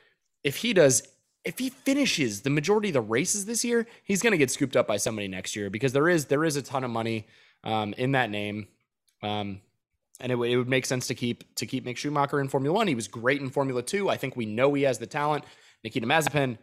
if 0.45 0.57
he 0.57 0.73
does, 0.73 1.03
if 1.45 1.59
he 1.59 1.71
finishes 1.71 2.43
the 2.43 2.51
majority 2.51 2.89
of 2.89 2.95
the 2.95 3.01
races 3.01 3.47
this 3.47 3.65
year, 3.65 3.87
he's 4.05 4.23
going 4.23 4.33
to 4.33 4.39
get 4.39 4.51
scooped 4.51 4.77
up 4.77 4.87
by 4.87 4.97
somebody 4.97 5.29
next 5.29 5.57
year 5.57 5.71
because 5.71 5.93
there 5.93 6.09
is 6.09 6.27
there 6.27 6.45
is 6.45 6.57
a 6.57 6.63
ton 6.63 6.85
of 6.85 6.91
money 6.91 7.27
um, 7.65 7.95
in 7.95 8.13
that 8.13 8.31
name. 8.31 8.69
Um, 9.23 9.61
and 10.21 10.31
it, 10.31 10.37
w- 10.37 10.53
it 10.53 10.57
would 10.57 10.69
make 10.69 10.87
sense 10.87 11.07
to 11.09 11.15
keep 11.15 11.55
to 11.57 11.67
keep 11.67 11.85
Mick 11.85 11.97
Schumacher 11.97 12.41
in 12.41 12.49
Formula 12.49 12.75
One. 12.75 12.87
He 12.87 12.95
was 12.95 13.09
great 13.09 13.41
in 13.41 13.51
Formula 13.51 13.83
Two. 13.83 14.09
I 14.09 14.17
think 14.17 14.37
we 14.37 14.47
know 14.47 14.73
he 14.75 14.83
has 14.83 14.99
the 14.99 15.07
talent. 15.07 15.45
Nikita 15.83 16.07
Mazepin, 16.07 16.59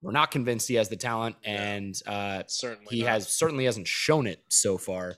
we're 0.00 0.12
not 0.12 0.30
convinced 0.30 0.68
he 0.68 0.74
has 0.74 0.88
the 0.88 0.96
talent, 0.96 1.36
and 1.44 2.00
uh, 2.06 2.44
certainly 2.46 2.96
he 2.96 3.02
not. 3.02 3.10
has 3.10 3.28
certainly 3.28 3.64
hasn't 3.64 3.88
shown 3.88 4.26
it 4.26 4.42
so 4.48 4.78
far 4.78 5.16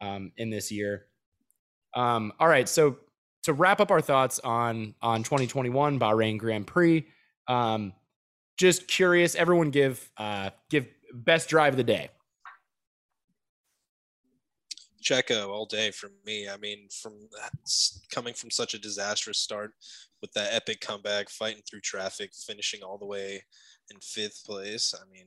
um, 0.00 0.30
in 0.36 0.50
this 0.50 0.70
year. 0.70 1.06
Um, 1.94 2.32
all 2.38 2.48
right, 2.48 2.68
so 2.68 2.98
to 3.44 3.52
wrap 3.52 3.80
up 3.80 3.90
our 3.90 4.00
thoughts 4.00 4.40
on 4.40 4.94
on 5.00 5.22
2021 5.22 5.98
Bahrain 5.98 6.38
Grand 6.38 6.66
Prix, 6.66 7.06
um, 7.46 7.92
just 8.56 8.88
curious, 8.88 9.34
everyone 9.34 9.70
give 9.70 10.10
uh, 10.16 10.50
give 10.70 10.86
best 11.12 11.48
drive 11.48 11.74
of 11.74 11.76
the 11.76 11.84
day. 11.84 12.10
Checo 15.02 15.48
all 15.48 15.66
day 15.66 15.90
for 15.90 16.10
me. 16.24 16.48
I 16.48 16.56
mean, 16.56 16.88
from 17.02 17.12
coming 18.10 18.32
from 18.32 18.50
such 18.50 18.72
a 18.72 18.78
disastrous 18.78 19.38
start 19.38 19.72
with 20.22 20.32
that 20.32 20.54
epic 20.54 20.80
comeback, 20.80 21.28
fighting 21.28 21.62
through 21.68 21.80
traffic, 21.80 22.30
finishing 22.34 22.82
all 22.82 22.96
the 22.96 23.04
way 23.04 23.44
in 23.90 24.00
fifth 24.00 24.44
place. 24.46 24.94
I 24.98 25.04
mean, 25.12 25.26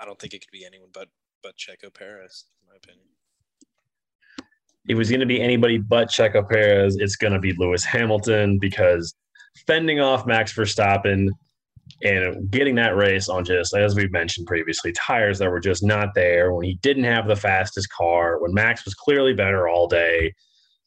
I 0.00 0.04
don't 0.04 0.18
think 0.18 0.32
it 0.32 0.42
could 0.42 0.52
be 0.52 0.64
anyone 0.64 0.90
but 0.94 1.08
but 1.42 1.56
Checo 1.56 1.92
Perez, 1.92 2.44
in 2.62 2.68
my 2.68 2.76
opinion 2.76 3.08
it 4.88 4.94
was 4.94 5.08
going 5.08 5.20
to 5.20 5.26
be 5.26 5.40
anybody 5.40 5.78
but 5.78 6.08
Checo 6.08 6.48
Perez, 6.48 6.96
it's 6.98 7.16
going 7.16 7.32
to 7.32 7.38
be 7.38 7.54
Lewis 7.56 7.84
Hamilton 7.84 8.58
because 8.58 9.14
fending 9.66 10.00
off 10.00 10.26
Max 10.26 10.52
Verstappen 10.52 11.28
and 12.02 12.50
getting 12.50 12.74
that 12.76 12.96
race 12.96 13.28
on 13.28 13.44
just, 13.44 13.74
as 13.74 13.94
we've 13.94 14.10
mentioned 14.10 14.46
previously, 14.46 14.92
tires 14.92 15.38
that 15.38 15.50
were 15.50 15.60
just 15.60 15.84
not 15.84 16.14
there 16.14 16.52
when 16.52 16.64
he 16.64 16.74
didn't 16.82 17.04
have 17.04 17.28
the 17.28 17.36
fastest 17.36 17.88
car, 17.90 18.40
when 18.40 18.52
Max 18.52 18.84
was 18.84 18.94
clearly 18.94 19.34
better 19.34 19.68
all 19.68 19.86
day. 19.86 20.32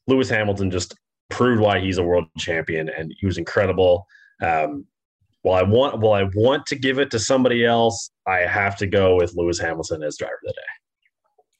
Lewis 0.06 0.28
Hamilton 0.28 0.70
just 0.70 0.94
proved 1.30 1.60
why 1.60 1.80
he's 1.80 1.98
a 1.98 2.02
world 2.02 2.26
champion 2.38 2.88
and 2.88 3.14
he 3.18 3.26
was 3.26 3.38
incredible. 3.38 4.06
Um, 4.42 4.84
while 5.42 5.58
I 5.58 5.62
want, 5.62 6.00
while 6.00 6.12
I 6.12 6.28
want 6.34 6.66
to 6.66 6.76
give 6.76 6.98
it 6.98 7.10
to 7.12 7.18
somebody 7.18 7.64
else, 7.64 8.10
I 8.26 8.38
have 8.40 8.76
to 8.78 8.86
go 8.86 9.16
with 9.16 9.34
Lewis 9.36 9.58
Hamilton 9.58 10.02
as 10.02 10.16
driver 10.18 10.34
of 10.34 10.48
the 10.48 10.52
day. 10.52 10.85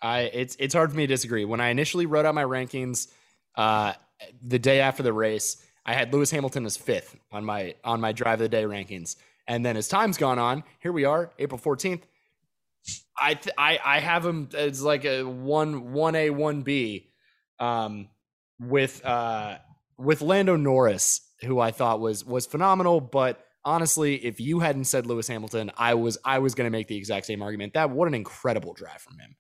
I 0.02 0.20
it's 0.22 0.56
it's 0.58 0.74
hard 0.74 0.90
for 0.90 0.96
me 0.96 1.06
to 1.06 1.12
disagree. 1.12 1.44
When 1.44 1.60
I 1.60 1.68
initially 1.68 2.06
wrote 2.06 2.26
out 2.26 2.34
my 2.34 2.44
rankings, 2.44 3.08
uh, 3.56 3.94
the 4.42 4.58
day 4.58 4.80
after 4.80 5.02
the 5.02 5.12
race, 5.12 5.62
I 5.84 5.94
had 5.94 6.12
Lewis 6.12 6.30
Hamilton 6.30 6.66
as 6.66 6.76
fifth 6.76 7.16
on 7.32 7.44
my 7.44 7.74
on 7.84 8.00
my 8.00 8.12
drive 8.12 8.34
of 8.34 8.40
the 8.40 8.48
day 8.48 8.64
rankings. 8.64 9.16
And 9.48 9.64
then 9.64 9.76
as 9.76 9.88
time's 9.88 10.18
gone 10.18 10.38
on, 10.38 10.64
here 10.80 10.92
we 10.92 11.04
are, 11.04 11.32
April 11.38 11.58
fourteenth. 11.58 12.06
I 13.18 13.34
th- 13.34 13.54
I 13.56 13.78
I 13.84 14.00
have 14.00 14.24
him 14.24 14.48
as 14.54 14.82
like 14.82 15.04
a 15.04 15.22
one 15.22 15.92
one 15.92 16.14
A 16.14 16.30
one 16.30 16.62
B, 16.62 17.10
um, 17.58 18.08
with 18.60 19.04
uh 19.04 19.58
with 19.98 20.20
Lando 20.20 20.56
Norris, 20.56 21.20
who 21.42 21.58
I 21.58 21.70
thought 21.70 22.00
was 22.00 22.24
was 22.24 22.46
phenomenal. 22.46 23.00
But 23.00 23.44
honestly, 23.64 24.16
if 24.24 24.40
you 24.40 24.60
hadn't 24.60 24.84
said 24.84 25.06
Lewis 25.06 25.28
Hamilton, 25.28 25.70
I 25.76 25.94
was 25.94 26.18
I 26.24 26.38
was 26.38 26.54
going 26.54 26.66
to 26.66 26.70
make 26.70 26.88
the 26.88 26.96
exact 26.96 27.26
same 27.26 27.42
argument. 27.42 27.74
That 27.74 27.90
what 27.90 28.08
an 28.08 28.14
incredible 28.14 28.74
drive 28.74 29.00
from 29.00 29.18
him. 29.18 29.36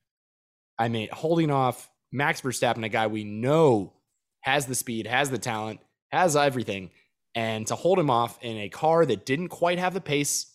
I 0.78 0.88
mean, 0.88 1.08
holding 1.12 1.50
off 1.50 1.88
Max 2.12 2.40
Verstappen, 2.40 2.84
a 2.84 2.88
guy 2.88 3.06
we 3.06 3.24
know 3.24 3.92
has 4.40 4.66
the 4.66 4.74
speed, 4.74 5.06
has 5.06 5.30
the 5.30 5.38
talent, 5.38 5.80
has 6.10 6.36
everything, 6.36 6.90
and 7.34 7.66
to 7.66 7.74
hold 7.74 7.98
him 7.98 8.10
off 8.10 8.38
in 8.42 8.56
a 8.58 8.68
car 8.68 9.04
that 9.04 9.26
didn't 9.26 9.48
quite 9.48 9.78
have 9.78 9.94
the 9.94 10.00
pace 10.00 10.52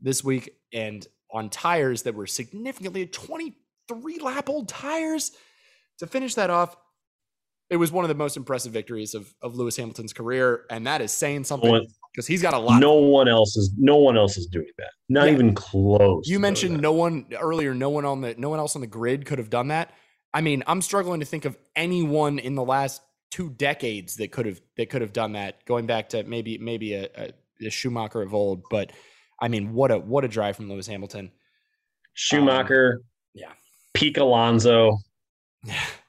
this 0.00 0.22
week 0.22 0.50
and 0.72 1.06
on 1.32 1.50
tires 1.50 2.02
that 2.02 2.14
were 2.14 2.26
significantly 2.26 3.06
23 3.06 4.18
lap 4.18 4.48
old 4.48 4.68
tires 4.68 5.32
to 5.98 6.06
finish 6.06 6.34
that 6.34 6.50
off. 6.50 6.76
It 7.68 7.76
was 7.76 7.92
one 7.92 8.04
of 8.04 8.08
the 8.08 8.14
most 8.14 8.36
impressive 8.36 8.72
victories 8.72 9.14
of, 9.14 9.32
of 9.40 9.54
Lewis 9.54 9.76
Hamilton's 9.76 10.12
career, 10.12 10.64
and 10.70 10.86
that 10.86 11.00
is 11.00 11.12
saying 11.12 11.44
something 11.44 11.86
because 12.12 12.26
he's 12.26 12.42
got 12.42 12.54
a 12.54 12.58
lot. 12.58 12.80
No 12.80 12.94
one 12.94 13.28
else 13.28 13.56
is. 13.56 13.72
No 13.76 13.96
one 13.96 14.16
else 14.16 14.36
is 14.36 14.46
doing 14.46 14.70
that. 14.78 14.90
Not 15.08 15.26
yeah. 15.26 15.34
even 15.34 15.54
close. 15.54 16.26
You 16.26 16.38
mentioned 16.38 16.80
no 16.80 16.92
one 16.92 17.26
earlier. 17.38 17.74
No 17.74 17.90
one 17.90 18.04
on 18.04 18.20
the. 18.20 18.34
No 18.36 18.48
one 18.48 18.58
else 18.58 18.74
on 18.74 18.80
the 18.80 18.86
grid 18.86 19.26
could 19.26 19.38
have 19.38 19.50
done 19.50 19.68
that. 19.68 19.92
I 20.32 20.40
mean, 20.40 20.62
I'm 20.66 20.82
struggling 20.82 21.20
to 21.20 21.26
think 21.26 21.44
of 21.44 21.56
anyone 21.74 22.38
in 22.38 22.54
the 22.54 22.64
last 22.64 23.02
two 23.30 23.50
decades 23.50 24.16
that 24.16 24.32
could 24.32 24.46
have 24.46 24.60
that 24.76 24.90
could 24.90 25.02
have 25.02 25.12
done 25.12 25.32
that. 25.32 25.64
Going 25.66 25.86
back 25.86 26.10
to 26.10 26.22
maybe 26.24 26.58
maybe 26.58 26.94
a, 26.94 27.08
a, 27.16 27.32
a 27.66 27.70
Schumacher 27.70 28.22
of 28.22 28.34
old, 28.34 28.62
but 28.70 28.92
I 29.40 29.48
mean, 29.48 29.72
what 29.72 29.90
a 29.90 29.98
what 29.98 30.24
a 30.24 30.28
drive 30.28 30.56
from 30.56 30.68
Lewis 30.68 30.86
Hamilton. 30.86 31.30
Schumacher, 32.14 32.94
Um, 32.96 33.04
yeah. 33.34 33.52
peak 33.94 34.18
Alonso. 34.18 34.98
Yeah. 35.64 35.80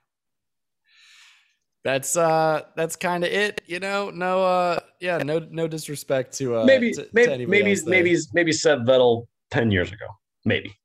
That's 1.83 2.15
uh 2.15 2.61
that's 2.75 2.95
kind 2.95 3.23
of 3.23 3.31
it, 3.31 3.61
you 3.65 3.79
know. 3.79 4.11
No 4.11 4.43
uh 4.43 4.79
yeah, 4.99 5.17
no 5.17 5.39
no 5.49 5.67
disrespect 5.67 6.37
to 6.37 6.57
uh 6.57 6.65
maybe 6.65 6.91
to, 6.91 7.03
to 7.03 7.09
maybe 7.13 7.31
anybody 7.31 7.63
maybe 7.63 7.81
maybe 7.85 8.17
maybe 8.33 8.51
Seb 8.51 8.85
Vettel 8.85 9.27
ten 9.49 9.71
years 9.71 9.91
ago. 9.91 10.05
Maybe. 10.45 10.77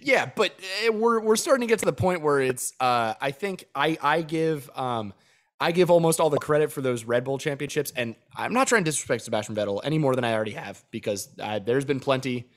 Yeah, 0.00 0.30
but 0.36 0.52
uh, 0.86 0.92
we're 0.92 1.20
we're 1.20 1.36
starting 1.36 1.66
to 1.66 1.72
get 1.72 1.80
to 1.80 1.84
the 1.84 1.92
point 1.92 2.22
where 2.22 2.40
it's 2.40 2.72
uh 2.78 3.14
I 3.20 3.32
think 3.32 3.64
I 3.74 3.98
I 4.00 4.22
give 4.22 4.70
um 4.76 5.12
I 5.58 5.72
give 5.72 5.90
almost 5.90 6.20
all 6.20 6.30
the 6.30 6.38
credit 6.38 6.70
for 6.70 6.80
those 6.80 7.04
Red 7.04 7.24
Bull 7.24 7.36
championships 7.36 7.92
and 7.96 8.14
I'm 8.36 8.52
not 8.52 8.68
trying 8.68 8.84
to 8.84 8.90
disrespect 8.90 9.24
Sebastian 9.24 9.56
Vettel 9.56 9.80
any 9.82 9.98
more 9.98 10.14
than 10.14 10.24
I 10.24 10.32
already 10.32 10.52
have 10.52 10.84
because 10.92 11.28
uh, 11.40 11.58
there's 11.58 11.84
been 11.84 12.00
plenty 12.00 12.48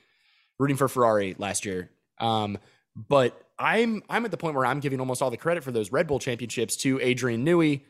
rooting 0.60 0.76
for 0.76 0.86
Ferrari 0.86 1.34
last 1.38 1.64
year. 1.64 1.90
Um 2.20 2.58
but 2.94 3.43
I'm 3.58 4.02
I'm 4.08 4.24
at 4.24 4.30
the 4.30 4.36
point 4.36 4.56
where 4.56 4.66
I'm 4.66 4.80
giving 4.80 5.00
almost 5.00 5.22
all 5.22 5.30
the 5.30 5.36
credit 5.36 5.64
for 5.64 5.72
those 5.72 5.92
Red 5.92 6.06
Bull 6.06 6.18
championships 6.18 6.76
to 6.78 7.00
Adrian 7.00 7.44
Newey, 7.44 7.82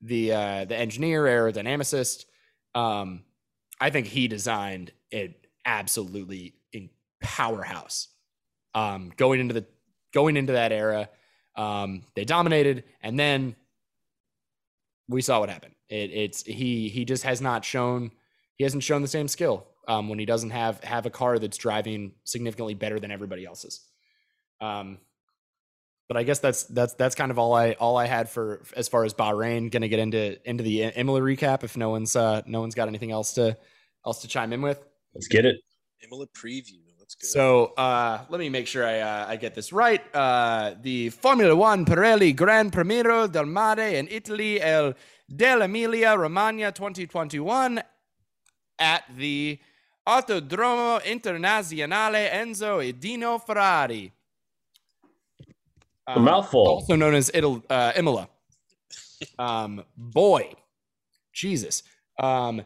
the 0.00 0.32
uh 0.32 0.64
the 0.64 0.76
engineer 0.76 1.24
aerodynamicist. 1.24 2.26
Um 2.74 3.24
I 3.80 3.90
think 3.90 4.06
he 4.06 4.28
designed 4.28 4.92
an 5.10 5.34
absolutely 5.64 6.54
in 6.72 6.90
powerhouse 7.22 8.08
um, 8.74 9.12
going 9.16 9.40
into 9.40 9.54
the 9.54 9.66
going 10.12 10.36
into 10.36 10.52
that 10.52 10.72
era. 10.72 11.08
Um, 11.56 12.02
they 12.14 12.24
dominated, 12.24 12.84
and 13.02 13.18
then 13.18 13.56
we 15.08 15.22
saw 15.22 15.40
what 15.40 15.48
happened. 15.48 15.74
It, 15.88 16.10
it's 16.10 16.42
he 16.42 16.88
he 16.88 17.04
just 17.04 17.24
has 17.24 17.40
not 17.40 17.64
shown 17.64 18.12
he 18.56 18.64
hasn't 18.64 18.82
shown 18.82 19.02
the 19.02 19.08
same 19.08 19.28
skill 19.28 19.66
um, 19.88 20.08
when 20.08 20.18
he 20.18 20.26
doesn't 20.26 20.50
have 20.50 20.82
have 20.84 21.06
a 21.06 21.10
car 21.10 21.38
that's 21.38 21.56
driving 21.56 22.12
significantly 22.24 22.74
better 22.74 23.00
than 23.00 23.10
everybody 23.10 23.44
else's. 23.44 23.80
Um, 24.60 24.98
but 26.08 26.16
I 26.16 26.24
guess 26.24 26.40
that's 26.40 26.64
that's 26.64 26.94
that's 26.94 27.14
kind 27.14 27.30
of 27.30 27.38
all 27.38 27.54
I 27.54 27.72
all 27.74 27.96
I 27.96 28.06
had 28.06 28.28
for 28.28 28.62
as 28.76 28.88
far 28.88 29.04
as 29.04 29.14
Bahrain. 29.14 29.70
Going 29.70 29.82
to 29.82 29.88
get 29.88 30.00
into 30.00 30.38
into 30.48 30.64
the 30.64 30.82
Imola 30.82 31.20
recap 31.20 31.62
if 31.62 31.76
no 31.76 31.90
one's 31.90 32.16
uh, 32.16 32.42
no 32.46 32.60
one's 32.60 32.74
got 32.74 32.88
anything 32.88 33.12
else 33.12 33.34
to 33.34 33.56
else 34.04 34.20
to 34.22 34.28
chime 34.28 34.52
in 34.52 34.60
with. 34.60 34.84
Let's 35.14 35.28
get 35.28 35.44
it. 35.44 35.56
Imola 36.02 36.26
preview. 36.28 36.80
Let's 36.98 37.14
go. 37.14 37.26
So 37.26 37.74
uh, 37.76 38.24
let 38.28 38.38
me 38.40 38.48
make 38.48 38.66
sure 38.66 38.86
I, 38.86 39.00
uh, 39.00 39.26
I 39.28 39.36
get 39.36 39.54
this 39.54 39.72
right. 39.72 40.02
Uh, 40.14 40.74
the 40.80 41.10
Formula 41.10 41.54
One 41.54 41.84
Pirelli 41.84 42.34
Gran 42.34 42.70
Premio 42.70 43.30
del 43.30 43.46
Mare 43.46 43.96
in 43.96 44.08
Italy, 44.08 44.60
El 44.60 44.94
dell'Emilia 45.32 46.16
Romagna 46.16 46.72
2021 46.72 47.80
at 48.80 49.04
the 49.16 49.58
Autodromo 50.08 51.00
Internazionale 51.02 52.30
Enzo 52.32 52.80
e 52.84 52.92
Dino 52.92 53.38
Ferrari. 53.38 54.12
A 56.16 56.20
mouthful. 56.20 56.66
Also 56.66 56.96
known 56.96 57.14
as 57.14 57.30
Ital- 57.34 57.64
uh, 57.68 57.92
Imola. 57.96 58.28
Um, 59.38 59.84
boy, 59.96 60.54
Jesus. 61.32 61.82
Um, 62.18 62.62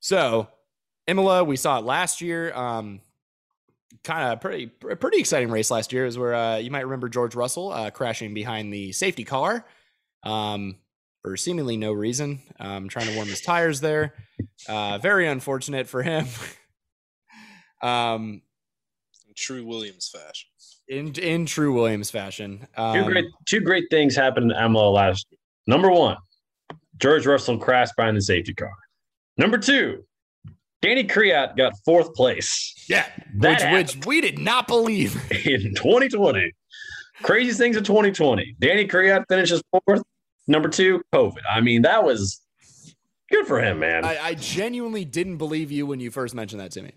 so 0.00 0.48
Imola, 1.06 1.44
we 1.44 1.56
saw 1.56 1.78
it 1.78 1.84
last 1.84 2.20
year. 2.20 2.54
Um, 2.54 3.00
kind 4.04 4.32
of 4.32 4.40
pretty 4.40 4.70
a 4.90 4.96
pretty 4.96 5.18
exciting 5.18 5.50
race 5.50 5.70
last 5.70 5.92
year 5.92 6.06
is 6.06 6.18
where 6.18 6.34
uh, 6.34 6.56
you 6.56 6.70
might 6.70 6.84
remember 6.84 7.08
George 7.08 7.34
Russell 7.34 7.70
uh, 7.72 7.90
crashing 7.90 8.34
behind 8.34 8.72
the 8.72 8.92
safety 8.92 9.24
car 9.24 9.64
um, 10.24 10.76
for 11.22 11.36
seemingly 11.36 11.76
no 11.76 11.92
reason, 11.92 12.40
um, 12.58 12.88
trying 12.88 13.06
to 13.06 13.14
warm 13.14 13.28
his 13.28 13.40
tires 13.40 13.80
there. 13.80 14.14
Uh, 14.68 14.98
very 14.98 15.26
unfortunate 15.28 15.86
for 15.88 16.02
him. 16.02 16.26
um, 17.82 18.42
true 19.36 19.64
Williams 19.64 20.08
fashion. 20.08 20.50
In 20.92 21.14
in 21.14 21.46
true 21.46 21.72
Williams 21.72 22.10
fashion. 22.10 22.66
Two 22.76 22.82
Um, 22.82 23.04
great 23.04 23.24
two 23.46 23.60
great 23.60 23.84
things 23.90 24.14
happened 24.14 24.52
in 24.52 24.56
Imola 24.56 24.90
last 24.90 25.26
year. 25.30 25.38
Number 25.66 25.90
one, 25.90 26.16
George 26.98 27.26
Russell 27.26 27.56
crashed 27.58 27.96
behind 27.96 28.16
the 28.16 28.22
safety 28.22 28.52
car. 28.52 28.72
Number 29.38 29.56
two, 29.56 30.04
Danny 30.82 31.04
Kvyat 31.04 31.56
got 31.56 31.72
fourth 31.84 32.12
place 32.14 32.72
yeah, 32.88 33.06
which, 33.34 33.62
which 33.72 34.06
we 34.06 34.20
did 34.20 34.38
not 34.38 34.66
believe. 34.66 35.14
in 35.30 35.74
2020. 35.74 36.52
Craziest 37.22 37.58
things 37.58 37.76
of 37.76 37.84
2020. 37.84 38.56
Danny 38.58 38.86
Kvyat 38.86 39.24
finishes 39.28 39.62
fourth. 39.70 40.02
Number 40.46 40.68
two, 40.68 41.02
COVID. 41.14 41.42
I 41.50 41.60
mean, 41.60 41.82
that 41.82 42.04
was 42.04 42.40
good 43.30 43.46
for 43.46 43.60
him, 43.60 43.78
man. 43.78 44.04
I, 44.04 44.18
I 44.22 44.34
genuinely 44.34 45.04
didn't 45.04 45.36
believe 45.36 45.70
you 45.70 45.86
when 45.86 46.00
you 46.00 46.10
first 46.10 46.34
mentioned 46.34 46.60
that 46.60 46.72
to 46.72 46.82
me. 46.82 46.92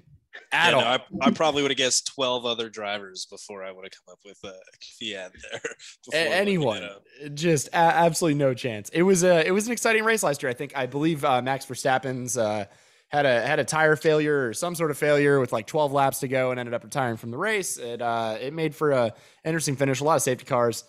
At 0.51 0.71
Yeah, 0.71 0.75
all. 0.75 0.81
no, 0.81 0.87
I, 0.87 1.27
I 1.27 1.31
probably 1.31 1.61
would 1.61 1.71
have 1.71 1.77
guessed 1.77 2.11
12 2.15 2.45
other 2.45 2.69
drivers 2.69 3.25
before 3.29 3.63
I 3.63 3.71
would 3.71 3.85
have 3.85 3.91
come 3.91 4.11
up 4.13 4.19
with 4.25 4.39
uh, 4.43 4.51
Kvyat 4.81 5.31
there. 5.51 5.61
A- 6.13 6.33
anyone. 6.35 6.87
just 7.33 7.67
a- 7.69 7.75
absolutely 7.75 8.37
no 8.39 8.53
chance. 8.53 8.89
It 8.89 9.03
was 9.03 9.23
a 9.23 9.45
it 9.45 9.51
was 9.51 9.67
an 9.67 9.73
exciting 9.73 10.03
race 10.03 10.23
last 10.23 10.41
year. 10.43 10.49
I 10.49 10.53
think 10.53 10.73
i 10.77 10.85
believe 10.85 11.23
uh, 11.25 11.41
max 11.41 11.65
verstappen's 11.65 12.37
uh, 12.37 12.65
had 13.09 13.25
a 13.25 13.45
had 13.45 13.59
a 13.59 13.63
tire 13.63 13.95
failure 13.95 14.47
or 14.47 14.53
some 14.53 14.75
sort 14.75 14.91
of 14.91 14.97
failure 14.97 15.39
with 15.39 15.51
like 15.53 15.67
12 15.67 15.91
laps 15.91 16.19
to 16.21 16.27
go 16.27 16.51
and 16.51 16.59
ended 16.59 16.73
up 16.73 16.83
retiring 16.83 17.17
from 17.17 17.31
the 17.31 17.37
race. 17.37 17.77
It 17.77 18.01
uh 18.01 18.37
it 18.41 18.53
made 18.53 18.75
for 18.75 18.91
a 18.91 19.13
interesting 19.43 19.75
finish. 19.75 19.99
A 20.01 20.03
lot 20.03 20.15
of 20.15 20.21
safety 20.21 20.45
cars. 20.45 20.83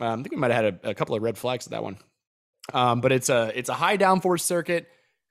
Um, 0.00 0.20
i 0.20 0.22
think 0.22 0.30
we 0.32 0.38
might 0.38 0.50
have 0.50 0.64
had 0.64 0.80
a, 0.84 0.90
a 0.90 0.94
couple 0.94 1.14
of 1.14 1.22
red 1.22 1.36
flags 1.38 1.66
at 1.66 1.72
that 1.72 1.82
one. 1.82 1.98
Um, 2.72 3.00
but 3.00 3.10
it's 3.12 3.28
a 3.28 3.50
it's 3.54 3.68
a 3.68 3.74
high 3.74 3.96
downforce 3.98 4.40
circuit 4.42 4.86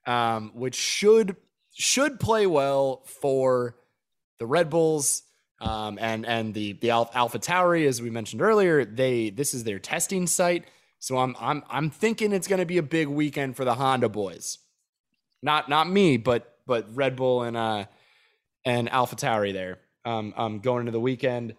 um, 0.06 0.52
which 0.54 0.74
should 0.74 1.36
should 1.80 2.20
play 2.20 2.46
well 2.46 3.02
for 3.06 3.76
the 4.38 4.46
red 4.46 4.70
bulls 4.70 5.22
um, 5.60 5.98
and 6.00 6.24
and 6.24 6.54
the 6.54 6.72
the 6.74 6.90
Alpha, 6.90 7.38
Tauri, 7.38 7.86
as 7.86 8.00
we 8.00 8.10
mentioned 8.10 8.40
earlier, 8.40 8.84
they 8.84 9.30
this 9.30 9.52
is 9.52 9.64
their 9.64 9.78
testing 9.78 10.26
site. 10.26 10.64
So 10.98 11.18
I'm 11.18 11.36
I'm 11.38 11.62
I'm 11.68 11.90
thinking 11.90 12.32
it's 12.32 12.48
going 12.48 12.60
to 12.60 12.66
be 12.66 12.78
a 12.78 12.82
big 12.82 13.08
weekend 13.08 13.56
for 13.56 13.64
the 13.64 13.74
Honda 13.74 14.08
boys. 14.08 14.58
Not 15.42 15.68
not 15.68 15.88
me, 15.88 16.16
but 16.16 16.56
but 16.66 16.94
Red 16.94 17.16
Bull 17.16 17.42
and 17.42 17.56
uh 17.56 17.84
and 18.64 18.88
Alpha 18.88 19.16
Tauri 19.16 19.52
there. 19.52 19.78
Um, 20.04 20.32
um 20.36 20.58
going 20.60 20.80
into 20.80 20.92
the 20.92 21.00
weekend. 21.00 21.54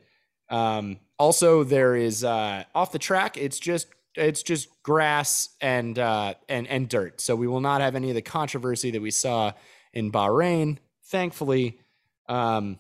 Um, 0.50 1.00
also 1.20 1.64
there 1.64 1.96
is 1.96 2.24
uh 2.24 2.64
off 2.74 2.92
the 2.92 3.00
track. 3.00 3.38
It's 3.38 3.60
just 3.60 3.88
it's 4.16 4.42
just 4.42 4.68
grass 4.82 5.50
and 5.62 5.98
uh 6.00 6.34
and 6.50 6.68
and 6.68 6.90
dirt. 6.90 7.22
So 7.22 7.36
we 7.36 7.48
will 7.48 7.62
not 7.62 7.82
have 7.82 7.96
any 7.96 8.10
of 8.10 8.16
the 8.16 8.24
controversy 8.24 8.90
that 8.92 9.02
we 9.02 9.12
saw 9.12 9.54
in 9.94 10.12
Bahrain. 10.12 10.78
Thankfully. 11.06 11.80
Um, 12.30 12.80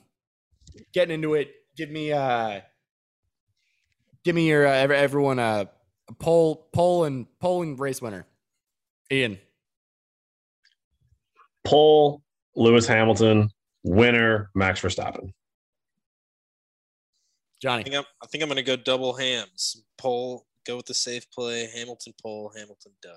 getting 0.93 1.15
into 1.15 1.33
it. 1.33 1.51
Give 1.75 1.89
me 1.89 2.11
uh 2.11 2.61
give 4.23 4.35
me 4.35 4.47
your 4.47 4.67
uh, 4.67 4.71
ev- 4.71 4.91
everyone 4.91 5.39
uh 5.39 5.65
poll 6.19 6.67
poll 6.73 7.05
and 7.05 7.25
polling 7.39 7.77
race 7.77 8.01
winner. 8.01 8.25
Ian. 9.11 9.39
Pole, 11.63 12.21
Lewis 12.55 12.87
Hamilton, 12.87 13.49
winner, 13.83 14.49
Max 14.55 14.81
Verstappen. 14.81 15.27
I 15.27 15.31
Johnny. 17.61 17.83
think 17.83 17.95
I'm, 17.95 18.03
I 18.23 18.27
think 18.27 18.41
I'm 18.43 18.49
going 18.49 18.55
to 18.57 18.63
go 18.63 18.75
double 18.75 19.13
hams. 19.13 19.83
Pole, 19.97 20.47
go 20.65 20.77
with 20.77 20.87
the 20.87 20.93
safe 20.93 21.29
play. 21.31 21.69
Hamilton 21.75 22.13
pole, 22.21 22.51
Hamilton 22.55 22.93
dub. 23.01 23.13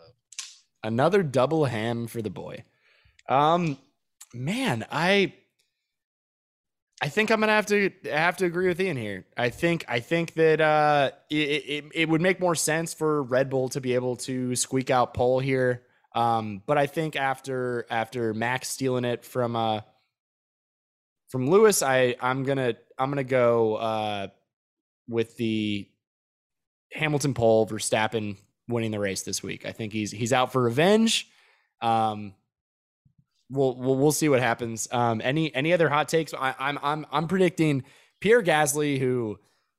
Another 0.83 1.23
double 1.23 1.65
ham 1.65 2.07
for 2.07 2.21
the 2.23 2.31
boy. 2.31 2.65
Um 3.29 3.79
man, 4.35 4.87
I 4.91 5.35
I 7.03 7.09
think 7.09 7.31
I'm 7.31 7.41
gonna 7.41 7.53
have 7.53 7.67
to 7.67 7.91
have 8.05 8.37
to 8.39 8.47
agree 8.47 8.69
with 8.69 8.81
Ian 8.81 8.97
here. 8.97 9.27
I 9.37 9.51
think 9.51 9.85
I 9.89 10.01
think 10.01 10.35
that 10.35 10.61
uh, 10.61 11.11
it, 11.29 11.35
it 11.35 11.85
it 11.95 12.09
would 12.09 12.21
make 12.21 12.41
more 12.41 12.55
sense 12.55 12.95
for 12.95 13.23
Red 13.23 13.51
Bull 13.51 13.69
to 13.71 13.81
be 13.81 13.95
able 13.95 14.17
to 14.17 14.55
squeak 14.57 14.91
out 14.91 15.15
pole 15.15 15.41
here. 15.41 15.83
Um, 16.15 16.63
but 16.65 16.79
I 16.79 16.87
think 16.87 17.17
after 17.17 17.87
after 17.91 18.33
Max 18.33 18.69
stealing 18.69 19.05
it 19.05 19.25
from 19.25 19.57
uh 19.57 19.81
from 21.29 21.51
Lewis, 21.51 21.83
I 21.83 22.17
I'm 22.21 22.45
gonna 22.45 22.75
I'm 22.99 23.11
gonna 23.11 23.25
go 23.25 23.75
uh 23.75 24.29
with 25.09 25.37
the 25.37 25.89
Hamilton 26.93 27.35
pole 27.35 27.67
Verstappen 27.67 28.37
winning 28.69 28.93
the 28.93 29.01
race 29.01 29.23
this 29.23 29.43
week. 29.43 29.67
I 29.67 29.73
think 29.73 29.93
he's 29.93 30.11
he's 30.11 30.33
out 30.33 30.53
for 30.53 30.63
revenge. 30.63 31.29
Um, 31.81 32.35
we'll 33.55 33.77
we'll, 33.77 33.97
we'll 33.97 34.13
see 34.13 34.29
what 34.29 34.41
happens. 34.41 34.89
Um, 34.93 35.21
any 35.25 35.55
any 35.55 35.73
other 35.73 35.89
hot 35.89 36.09
takes? 36.09 36.35
I, 36.35 36.55
I'm 36.59 36.79
I'm 36.83 37.07
I'm 37.11 37.29
predicting 37.29 37.85
Pierre 38.21 38.43
Gasly, 38.43 38.99
who 38.99 39.39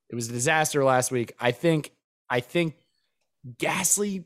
it 0.10 0.16
was 0.16 0.30
a 0.30 0.34
disaster 0.34 0.84
last 0.84 1.12
week. 1.12 1.34
I 1.40 1.52
think 1.52 1.92
I 2.30 2.40
think 2.40 2.76
Gasly. 3.58 4.26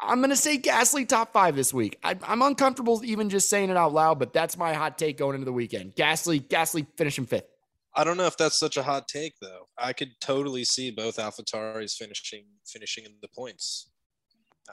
I'm 0.00 0.20
gonna 0.20 0.36
say 0.36 0.58
Gasly 0.58 1.06
top 1.06 1.32
five 1.32 1.54
this 1.56 1.72
week. 1.72 1.98
I, 2.02 2.16
I'm 2.22 2.42
uncomfortable 2.42 3.00
even 3.04 3.30
just 3.30 3.48
saying 3.48 3.70
it 3.70 3.76
out 3.76 3.92
loud, 3.92 4.18
but 4.18 4.32
that's 4.32 4.56
my 4.58 4.74
hot 4.74 4.98
take 4.98 5.16
going 5.16 5.34
into 5.34 5.44
the 5.44 5.52
weekend. 5.52 5.94
Gasly 5.94 6.40
Gasly 6.46 6.86
finishing 6.96 7.26
fifth. 7.26 7.46
I 7.94 8.04
don't 8.04 8.16
know 8.16 8.26
if 8.26 8.36
that's 8.36 8.58
such 8.58 8.76
a 8.76 8.82
hot 8.82 9.08
take 9.08 9.34
though. 9.40 9.68
I 9.78 9.92
could 9.92 10.10
totally 10.20 10.64
see 10.64 10.90
both 10.90 11.16
AlphaTauri's 11.16 11.96
finishing 11.96 12.44
finishing 12.66 13.04
in 13.04 13.12
the 13.22 13.28
points. 13.28 13.90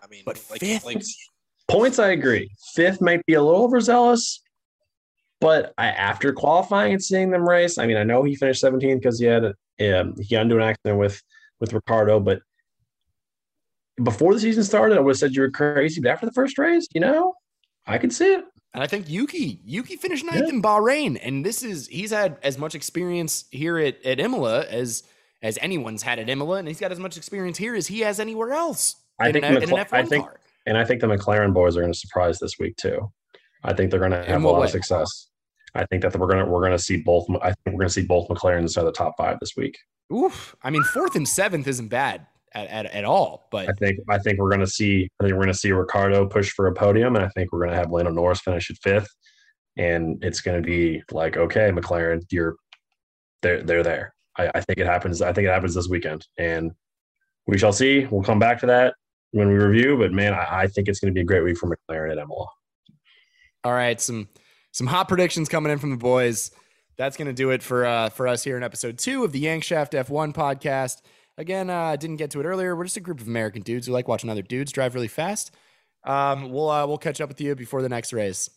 I 0.04 0.08
mean, 0.08 0.24
But 0.26 0.42
like, 0.50 0.60
fifth? 0.60 0.86
like 0.86 1.02
Points, 1.68 1.98
I 2.00 2.10
agree. 2.10 2.52
Fifth 2.76 3.02
might 3.02 3.26
be 3.26 3.34
a 3.34 3.42
little 3.42 3.64
overzealous, 3.64 4.42
but 5.42 5.74
I, 5.78 5.88
after 5.88 6.32
qualifying 6.32 6.94
and 6.94 7.04
seeing 7.04 7.32
them 7.32 7.48
race, 7.48 7.78
I 7.78 7.88
mean, 7.88 7.98
I 7.98 8.04
know 8.04 8.24
he 8.24 8.36
finished 8.36 8.62
17 8.62 9.00
because 9.00 9.20
he 9.20 9.26
had 9.26 9.44
a, 9.80 10.00
um, 10.00 10.16
he 10.22 10.36
got 10.36 10.42
into 10.44 10.56
an 10.58 10.62
accident 10.62 11.00
with 11.00 11.22
with 11.60 11.74
Ricciardo, 11.74 12.20
but 12.20 12.40
before 14.04 14.34
the 14.34 14.40
season 14.40 14.64
started, 14.64 14.98
I 14.98 15.02
would 15.02 15.12
have 15.12 15.18
said 15.18 15.34
you 15.36 15.42
were 15.42 15.50
crazy. 15.50 16.02
But 16.02 16.12
after 16.12 16.26
the 16.26 16.34
first 16.34 16.58
race, 16.58 16.86
you 16.94 17.00
know, 17.02 17.34
I 17.88 17.98
could 17.98 18.12
see 18.14 18.34
it. 18.34 18.44
And 18.74 18.84
I 18.84 18.88
think 18.88 19.10
Yuki, 19.10 19.62
Yuki 19.64 19.96
finished 19.96 20.26
ninth 20.26 20.44
Yeah. 20.48 20.50
in 20.54 20.62
Bahrain, 20.62 21.18
and 21.22 21.46
this 21.46 21.64
is 21.64 21.88
he's 21.88 22.12
had 22.12 22.38
as 22.44 22.58
much 22.58 22.76
experience 22.76 23.46
here 23.52 23.78
at, 23.80 24.06
at 24.06 24.20
Imola 24.20 24.66
as 24.66 25.04
as 25.42 25.58
anyone's 25.62 26.04
had 26.04 26.20
at 26.20 26.30
Imola, 26.30 26.58
and 26.58 26.68
he's 26.68 26.80
got 26.80 26.92
as 26.92 27.00
much 27.00 27.16
experience 27.18 27.58
here 27.58 27.74
as 27.76 27.88
he 27.88 28.02
has 28.02 28.20
anywhere 28.20 28.52
else. 28.54 28.96
I 29.20 29.28
in 29.28 29.34
think 29.34 29.46
an, 29.46 29.54
the 29.56 29.62
in 29.62 29.70
an 29.70 29.76
McLa- 29.78 29.88
F1 29.88 29.94
I 29.94 30.06
think- 30.06 30.26
car. 30.26 30.40
And 30.66 30.78
I 30.78 30.84
think 30.84 31.02
the 31.02 31.08
McLaren 31.08 31.54
boys 31.54 31.78
are 31.78 31.82
going 31.82 31.94
to 31.94 31.98
surprise 32.00 32.40
this 32.40 32.58
week 32.60 32.76
too. 32.78 33.12
I 33.64 33.74
think 33.74 33.92
they're 33.92 34.00
going 34.00 34.12
to 34.12 34.24
have 34.24 34.44
a 34.44 34.48
lot 34.48 34.60
way? 34.60 34.66
of 34.66 34.72
success. 34.72 35.30
I 35.74 35.86
think 35.86 36.04
that 36.04 36.18
we're 36.18 36.28
going 36.28 36.46
to 36.46 36.46
we're 36.46 36.62
going 36.62 36.72
to 36.72 36.80
see 36.80 36.98
both. 36.98 37.28
I 37.42 37.48
think 37.48 37.58
we're 37.68 37.80
going 37.80 37.88
to 37.88 37.94
see 37.94 38.06
both 38.06 38.28
McLarens 38.30 38.62
inside 38.62 38.84
the 38.84 38.92
top 38.92 39.14
five 39.18 39.38
this 39.40 39.54
week. 39.58 39.78
Oof. 40.14 40.56
I 40.64 40.70
mean, 40.70 40.84
fourth 40.84 41.16
and 41.16 41.28
seventh 41.28 41.68
isn't 41.68 41.90
bad 41.90 42.26
at, 42.54 42.68
at, 42.70 42.86
at 42.86 43.04
all, 43.04 43.48
but 43.52 43.68
I 43.70 43.74
think 43.74 44.00
I 44.10 44.18
think 44.20 44.40
we're 44.40 44.50
going 44.50 44.62
to 44.62 44.68
see 44.68 45.10
I 45.20 45.24
think 45.24 45.34
we're 45.34 45.44
going 45.44 45.54
to 45.54 45.60
see 45.60 45.72
Ricciardo 45.72 46.28
push 46.28 46.52
for 46.52 46.68
a 46.68 46.74
podium, 46.74 47.16
and 47.16 47.26
I 47.26 47.30
think 47.30 47.52
we're 47.52 47.60
going 47.60 47.72
to 47.72 47.78
have 47.78 47.92
Lando 47.92 48.12
Norris 48.12 48.40
finish 48.40 48.70
at 48.72 48.78
fifth, 48.78 49.10
and 49.78 50.24
it's 50.24 50.42
going 50.42 50.62
to 50.62 50.66
be 50.66 51.04
like, 51.12 51.36
okay, 51.36 51.72
McLaren, 51.72 52.22
you're 52.32 52.56
they're 53.42 53.64
they're 53.64 53.84
there. 53.84 54.14
I, 54.38 54.52
I 54.56 54.62
think 54.62 54.80
it 54.80 54.86
happens. 54.86 55.22
I 55.22 55.34
think 55.34 55.48
it 55.48 55.52
happens 55.52 55.76
this 55.76 55.90
weekend, 55.90 56.26
and 56.38 56.72
we 57.48 57.58
shall 57.58 57.74
see. 57.74 58.06
We'll 58.06 58.24
come 58.24 58.40
back 58.40 58.60
to 58.60 58.66
that 58.68 58.94
when 59.32 59.50
we 59.50 59.56
review. 59.56 59.98
But 59.98 60.12
man, 60.12 60.34
I, 60.34 60.62
I 60.62 60.68
think 60.68 60.88
it's 60.88 61.00
going 61.00 61.14
to 61.14 61.16
be 61.16 61.22
a 61.22 61.26
great 61.26 61.44
week 61.44 61.58
for 61.58 61.70
McLaren 61.70 62.12
at 62.12 62.18
Imola. 62.18 62.48
All 63.64 63.74
right, 63.74 64.00
some 64.00 64.30
some 64.72 64.88
hot 64.88 65.08
predictions 65.08 65.50
coming 65.50 65.72
in 65.72 65.80
from 65.80 65.92
the 65.92 65.98
boys. 65.98 66.52
That's 66.98 67.18
going 67.18 67.28
to 67.28 67.34
do 67.34 67.50
it 67.50 67.64
for 67.64 67.86
uh, 67.86 68.10
for 68.10 68.28
us 68.28 68.44
here 68.44 68.58
in 68.58 68.64
episode 68.64 68.98
two 68.98 69.24
of 69.24 69.32
the 69.32 69.44
Yankshaft 69.44 69.92
F1 69.92 70.34
podcast. 70.34 71.02
Again, 71.38 71.70
I 71.70 71.94
uh, 71.94 71.96
didn't 71.98 72.16
get 72.18 72.32
to 72.32 72.40
it 72.40 72.46
earlier. 72.46 72.76
We're 72.76 72.86
just 72.86 72.96
a 72.98 73.02
group 73.02 73.20
of 73.20 73.28
American 73.28 73.62
dudes 73.62 73.88
who 73.88 73.94
like 73.94 74.08
watching 74.08 74.30
other 74.30 74.42
dudes 74.42 74.72
drive 74.72 74.96
really 74.96 75.10
fast. 75.10 75.52
Um, 76.06 76.52
we'll 76.52 76.70
uh, 76.70 76.86
we'll 76.88 76.98
catch 76.98 77.20
up 77.20 77.30
with 77.30 77.42
you 77.42 77.56
before 77.56 77.82
the 77.82 77.90
next 77.90 78.14
race. 78.14 78.50